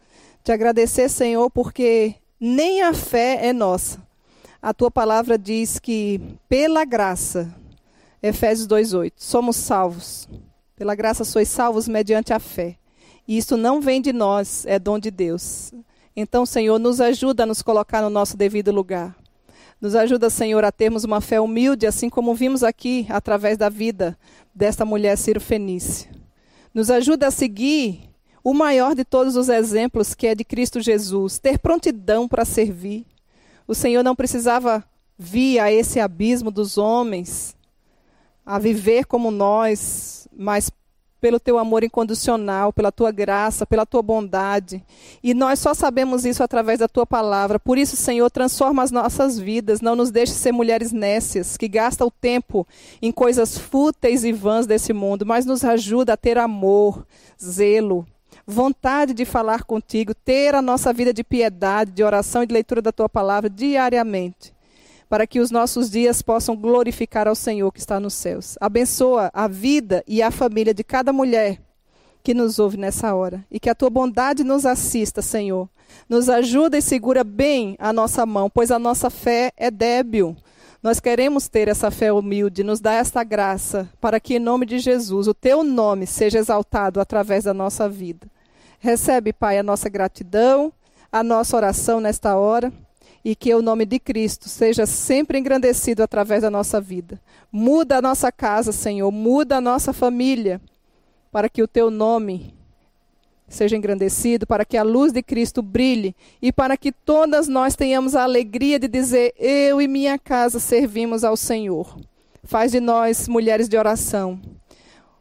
Te 0.43 0.51
agradecer, 0.51 1.09
Senhor, 1.09 1.49
porque 1.49 2.15
nem 2.39 2.81
a 2.81 2.93
fé 2.93 3.39
é 3.45 3.53
nossa. 3.53 4.01
A 4.61 4.73
tua 4.73 4.91
palavra 4.91 5.37
diz 5.37 5.79
que 5.79 6.21
pela 6.47 6.85
graça, 6.85 7.53
Efésios 8.21 8.67
2:8, 8.67 9.13
somos 9.17 9.55
salvos. 9.55 10.27
Pela 10.75 10.95
graça 10.95 11.23
sois 11.23 11.47
salvos 11.47 11.87
mediante 11.87 12.33
a 12.33 12.39
fé. 12.39 12.77
E 13.27 13.37
isso 13.37 13.55
não 13.55 13.81
vem 13.81 14.01
de 14.01 14.11
nós, 14.11 14.65
é 14.65 14.79
dom 14.79 14.97
de 14.97 15.11
Deus. 15.11 15.71
Então, 16.15 16.45
Senhor, 16.45 16.79
nos 16.79 16.99
ajuda 16.99 17.43
a 17.43 17.45
nos 17.45 17.61
colocar 17.61 18.01
no 18.01 18.09
nosso 18.09 18.35
devido 18.35 18.71
lugar. 18.71 19.15
Nos 19.79 19.95
ajuda, 19.95 20.29
Senhor, 20.29 20.63
a 20.63 20.71
termos 20.71 21.03
uma 21.03 21.21
fé 21.21 21.39
humilde, 21.41 21.87
assim 21.87 22.09
como 22.09 22.35
vimos 22.35 22.63
aqui 22.63 23.07
através 23.09 23.57
da 23.57 23.69
vida 23.69 24.17
desta 24.53 24.85
mulher 24.85 25.17
Ciro 25.17 25.39
Fenícia. 25.39 26.09
Nos 26.73 26.89
ajuda 26.89 27.27
a 27.27 27.31
seguir 27.31 28.09
o 28.43 28.53
maior 28.53 28.95
de 28.95 29.05
todos 29.05 29.35
os 29.35 29.49
exemplos, 29.49 30.13
que 30.13 30.27
é 30.27 30.35
de 30.35 30.43
Cristo 30.43 30.81
Jesus, 30.81 31.37
ter 31.39 31.59
prontidão 31.59 32.27
para 32.27 32.45
servir. 32.45 33.05
O 33.67 33.75
Senhor 33.75 34.03
não 34.03 34.15
precisava 34.15 34.83
vir 35.17 35.59
a 35.59 35.71
esse 35.71 35.99
abismo 35.99 36.49
dos 36.49 36.77
homens, 36.77 37.55
a 38.45 38.57
viver 38.57 39.05
como 39.05 39.29
nós, 39.29 40.27
mas 40.35 40.71
pelo 41.21 41.39
teu 41.39 41.59
amor 41.59 41.83
incondicional, 41.83 42.73
pela 42.73 42.91
tua 42.91 43.11
graça, 43.11 43.65
pela 43.65 43.85
tua 43.85 44.01
bondade. 44.01 44.83
E 45.23 45.35
nós 45.35 45.59
só 45.59 45.75
sabemos 45.75 46.25
isso 46.25 46.43
através 46.43 46.79
da 46.79 46.87
tua 46.87 47.05
palavra. 47.05 47.59
Por 47.59 47.77
isso, 47.77 47.95
Senhor, 47.95 48.29
transforma 48.31 48.81
as 48.81 48.89
nossas 48.89 49.37
vidas. 49.37 49.79
Não 49.79 49.95
nos 49.95 50.09
deixe 50.09 50.33
ser 50.33 50.51
mulheres 50.51 50.91
nécias, 50.91 51.55
que 51.55 51.67
gastam 51.67 52.07
o 52.07 52.11
tempo 52.11 52.67
em 52.99 53.11
coisas 53.11 53.55
fúteis 53.55 54.25
e 54.25 54.33
vãs 54.33 54.65
desse 54.65 54.91
mundo, 54.91 55.23
mas 55.25 55.45
nos 55.45 55.63
ajuda 55.63 56.13
a 56.13 56.17
ter 56.17 56.39
amor, 56.39 57.05
zelo, 57.41 58.05
vontade 58.45 59.13
de 59.13 59.23
falar 59.23 59.63
contigo, 59.63 60.15
ter 60.15 60.55
a 60.55 60.61
nossa 60.61 60.91
vida 60.91 61.13
de 61.13 61.23
piedade, 61.23 61.91
de 61.91 62.03
oração 62.03 62.41
e 62.41 62.47
de 62.47 62.53
leitura 62.53 62.81
da 62.81 62.91
tua 62.91 63.07
palavra 63.07 63.47
diariamente 63.47 64.51
para 65.11 65.27
que 65.27 65.41
os 65.41 65.51
nossos 65.51 65.91
dias 65.91 66.21
possam 66.21 66.55
glorificar 66.55 67.27
ao 67.27 67.35
Senhor 67.35 67.69
que 67.73 67.81
está 67.81 67.99
nos 67.99 68.13
céus. 68.13 68.55
Abençoa 68.61 69.29
a 69.33 69.45
vida 69.45 70.01
e 70.07 70.21
a 70.21 70.31
família 70.31 70.73
de 70.73 70.85
cada 70.85 71.11
mulher 71.11 71.61
que 72.23 72.33
nos 72.33 72.59
ouve 72.59 72.77
nessa 72.77 73.13
hora. 73.13 73.45
E 73.51 73.59
que 73.59 73.69
a 73.69 73.75
tua 73.75 73.89
bondade 73.89 74.41
nos 74.41 74.65
assista, 74.65 75.21
Senhor. 75.21 75.67
Nos 76.07 76.29
ajuda 76.29 76.77
e 76.77 76.81
segura 76.81 77.25
bem 77.25 77.75
a 77.77 77.91
nossa 77.91 78.25
mão, 78.25 78.49
pois 78.49 78.71
a 78.71 78.79
nossa 78.79 79.09
fé 79.09 79.51
é 79.57 79.69
débil. 79.69 80.33
Nós 80.81 81.01
queremos 81.01 81.49
ter 81.49 81.67
essa 81.67 81.91
fé 81.91 82.13
humilde, 82.13 82.63
nos 82.63 82.79
dá 82.79 82.93
esta 82.93 83.21
graça, 83.21 83.89
para 83.99 84.17
que, 84.17 84.35
em 84.35 84.39
nome 84.39 84.65
de 84.65 84.79
Jesus, 84.79 85.27
o 85.27 85.33
teu 85.33 85.61
nome 85.61 86.07
seja 86.07 86.39
exaltado 86.39 87.01
através 87.01 87.43
da 87.43 87.53
nossa 87.53 87.89
vida. 87.89 88.27
Recebe, 88.79 89.33
Pai, 89.33 89.57
a 89.57 89.63
nossa 89.63 89.89
gratidão, 89.89 90.71
a 91.11 91.21
nossa 91.21 91.57
oração 91.57 91.99
nesta 91.99 92.37
hora 92.37 92.71
e 93.23 93.35
que 93.35 93.53
o 93.53 93.61
nome 93.61 93.85
de 93.85 93.99
Cristo 93.99 94.49
seja 94.49 94.85
sempre 94.85 95.37
engrandecido 95.37 96.01
através 96.01 96.41
da 96.41 96.49
nossa 96.49 96.81
vida. 96.81 97.21
Muda 97.51 97.97
a 97.97 98.01
nossa 98.01 98.31
casa, 98.31 98.71
Senhor, 98.71 99.11
muda 99.11 99.57
a 99.57 99.61
nossa 99.61 99.93
família, 99.93 100.59
para 101.31 101.47
que 101.47 101.61
o 101.61 101.67
teu 101.67 101.91
nome 101.91 102.53
seja 103.47 103.75
engrandecido, 103.75 104.47
para 104.47 104.65
que 104.65 104.77
a 104.77 104.83
luz 104.83 105.11
de 105.11 105.21
Cristo 105.21 105.61
brilhe 105.61 106.15
e 106.41 106.51
para 106.51 106.77
que 106.77 106.91
todas 106.91 107.47
nós 107.47 107.75
tenhamos 107.75 108.15
a 108.15 108.23
alegria 108.23 108.79
de 108.79 108.87
dizer: 108.87 109.33
Eu 109.37 109.81
e 109.81 109.87
minha 109.87 110.17
casa 110.17 110.59
servimos 110.59 111.23
ao 111.23 111.37
Senhor. 111.37 111.99
Faz 112.43 112.71
de 112.71 112.79
nós 112.79 113.27
mulheres 113.27 113.69
de 113.69 113.77
oração. 113.77 114.39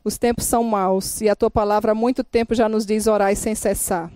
Os 0.02 0.16
tempos 0.16 0.46
são 0.46 0.64
maus 0.64 1.20
e 1.20 1.28
a 1.28 1.36
tua 1.36 1.50
palavra 1.50 1.92
há 1.92 1.94
muito 1.94 2.24
tempo 2.24 2.54
já 2.54 2.68
nos 2.68 2.86
diz 2.86 3.06
orar 3.06 3.34
sem 3.36 3.54
cessar. 3.54 4.10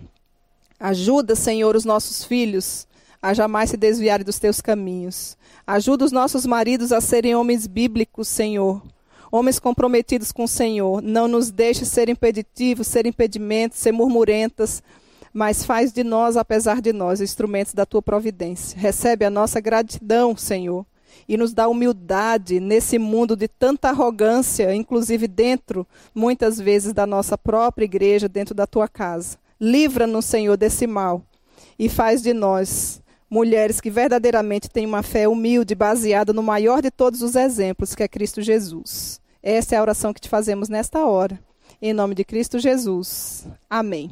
Ajuda, 0.79 1.35
Senhor, 1.35 1.75
os 1.75 1.85
nossos 1.85 2.23
filhos 2.23 2.87
a 3.25 3.33
jamais 3.33 3.71
se 3.71 3.75
desviarem 3.75 4.23
dos 4.23 4.37
teus 4.37 4.61
caminhos. 4.61 5.35
Ajuda 5.65 6.05
os 6.05 6.11
nossos 6.11 6.45
maridos 6.45 6.91
a 6.91 7.01
serem 7.01 7.33
homens 7.33 7.65
bíblicos, 7.65 8.27
Senhor. 8.27 8.83
Homens 9.31 9.57
comprometidos 9.57 10.31
com 10.31 10.43
o 10.43 10.47
Senhor. 10.47 11.01
Não 11.01 11.27
nos 11.27 11.49
deixe 11.49 11.85
ser 11.85 12.07
impeditivos, 12.07 12.85
ser 12.85 13.07
impedimentos, 13.07 13.79
ser 13.79 13.91
murmurentas, 13.91 14.83
mas 15.33 15.65
faz 15.65 15.91
de 15.91 16.03
nós, 16.03 16.37
apesar 16.37 16.79
de 16.79 16.93
nós, 16.93 17.19
instrumentos 17.19 17.73
da 17.73 17.83
tua 17.83 17.99
providência. 17.99 18.77
Recebe 18.77 19.25
a 19.25 19.31
nossa 19.31 19.59
gratidão, 19.59 20.37
Senhor, 20.37 20.85
e 21.27 21.35
nos 21.35 21.51
dá 21.51 21.67
humildade 21.67 22.59
nesse 22.59 22.99
mundo 22.99 23.35
de 23.35 23.47
tanta 23.47 23.89
arrogância, 23.89 24.75
inclusive 24.75 25.27
dentro, 25.27 25.87
muitas 26.13 26.61
vezes, 26.61 26.93
da 26.93 27.07
nossa 27.07 27.35
própria 27.35 27.85
igreja, 27.85 28.29
dentro 28.29 28.53
da 28.53 28.67
tua 28.67 28.87
casa. 28.87 29.39
Livra-nos, 29.59 30.25
Senhor, 30.25 30.55
desse 30.55 30.85
mal 30.85 31.23
e 31.79 31.89
faz 31.89 32.21
de 32.21 32.31
nós 32.31 33.03
mulheres 33.35 33.81
que 33.81 33.91
verdadeiramente 33.91 34.69
têm 34.69 34.85
uma 34.85 35.03
fé 35.03 35.27
humilde, 35.27 35.75
baseada 35.75 36.31
no 36.31 36.41
maior 36.41 36.81
de 36.81 36.89
todos 36.89 37.21
os 37.21 37.35
exemplos, 37.35 37.93
que 37.93 38.01
é 38.01 38.07
Cristo 38.07 38.41
Jesus. 38.41 39.19
Essa 39.43 39.75
é 39.75 39.77
a 39.77 39.81
oração 39.81 40.13
que 40.13 40.21
te 40.21 40.29
fazemos 40.29 40.69
nesta 40.69 41.05
hora. 41.05 41.37
Em 41.81 41.91
nome 41.91 42.15
de 42.15 42.23
Cristo 42.23 42.57
Jesus. 42.57 43.45
Amém. 43.69 44.09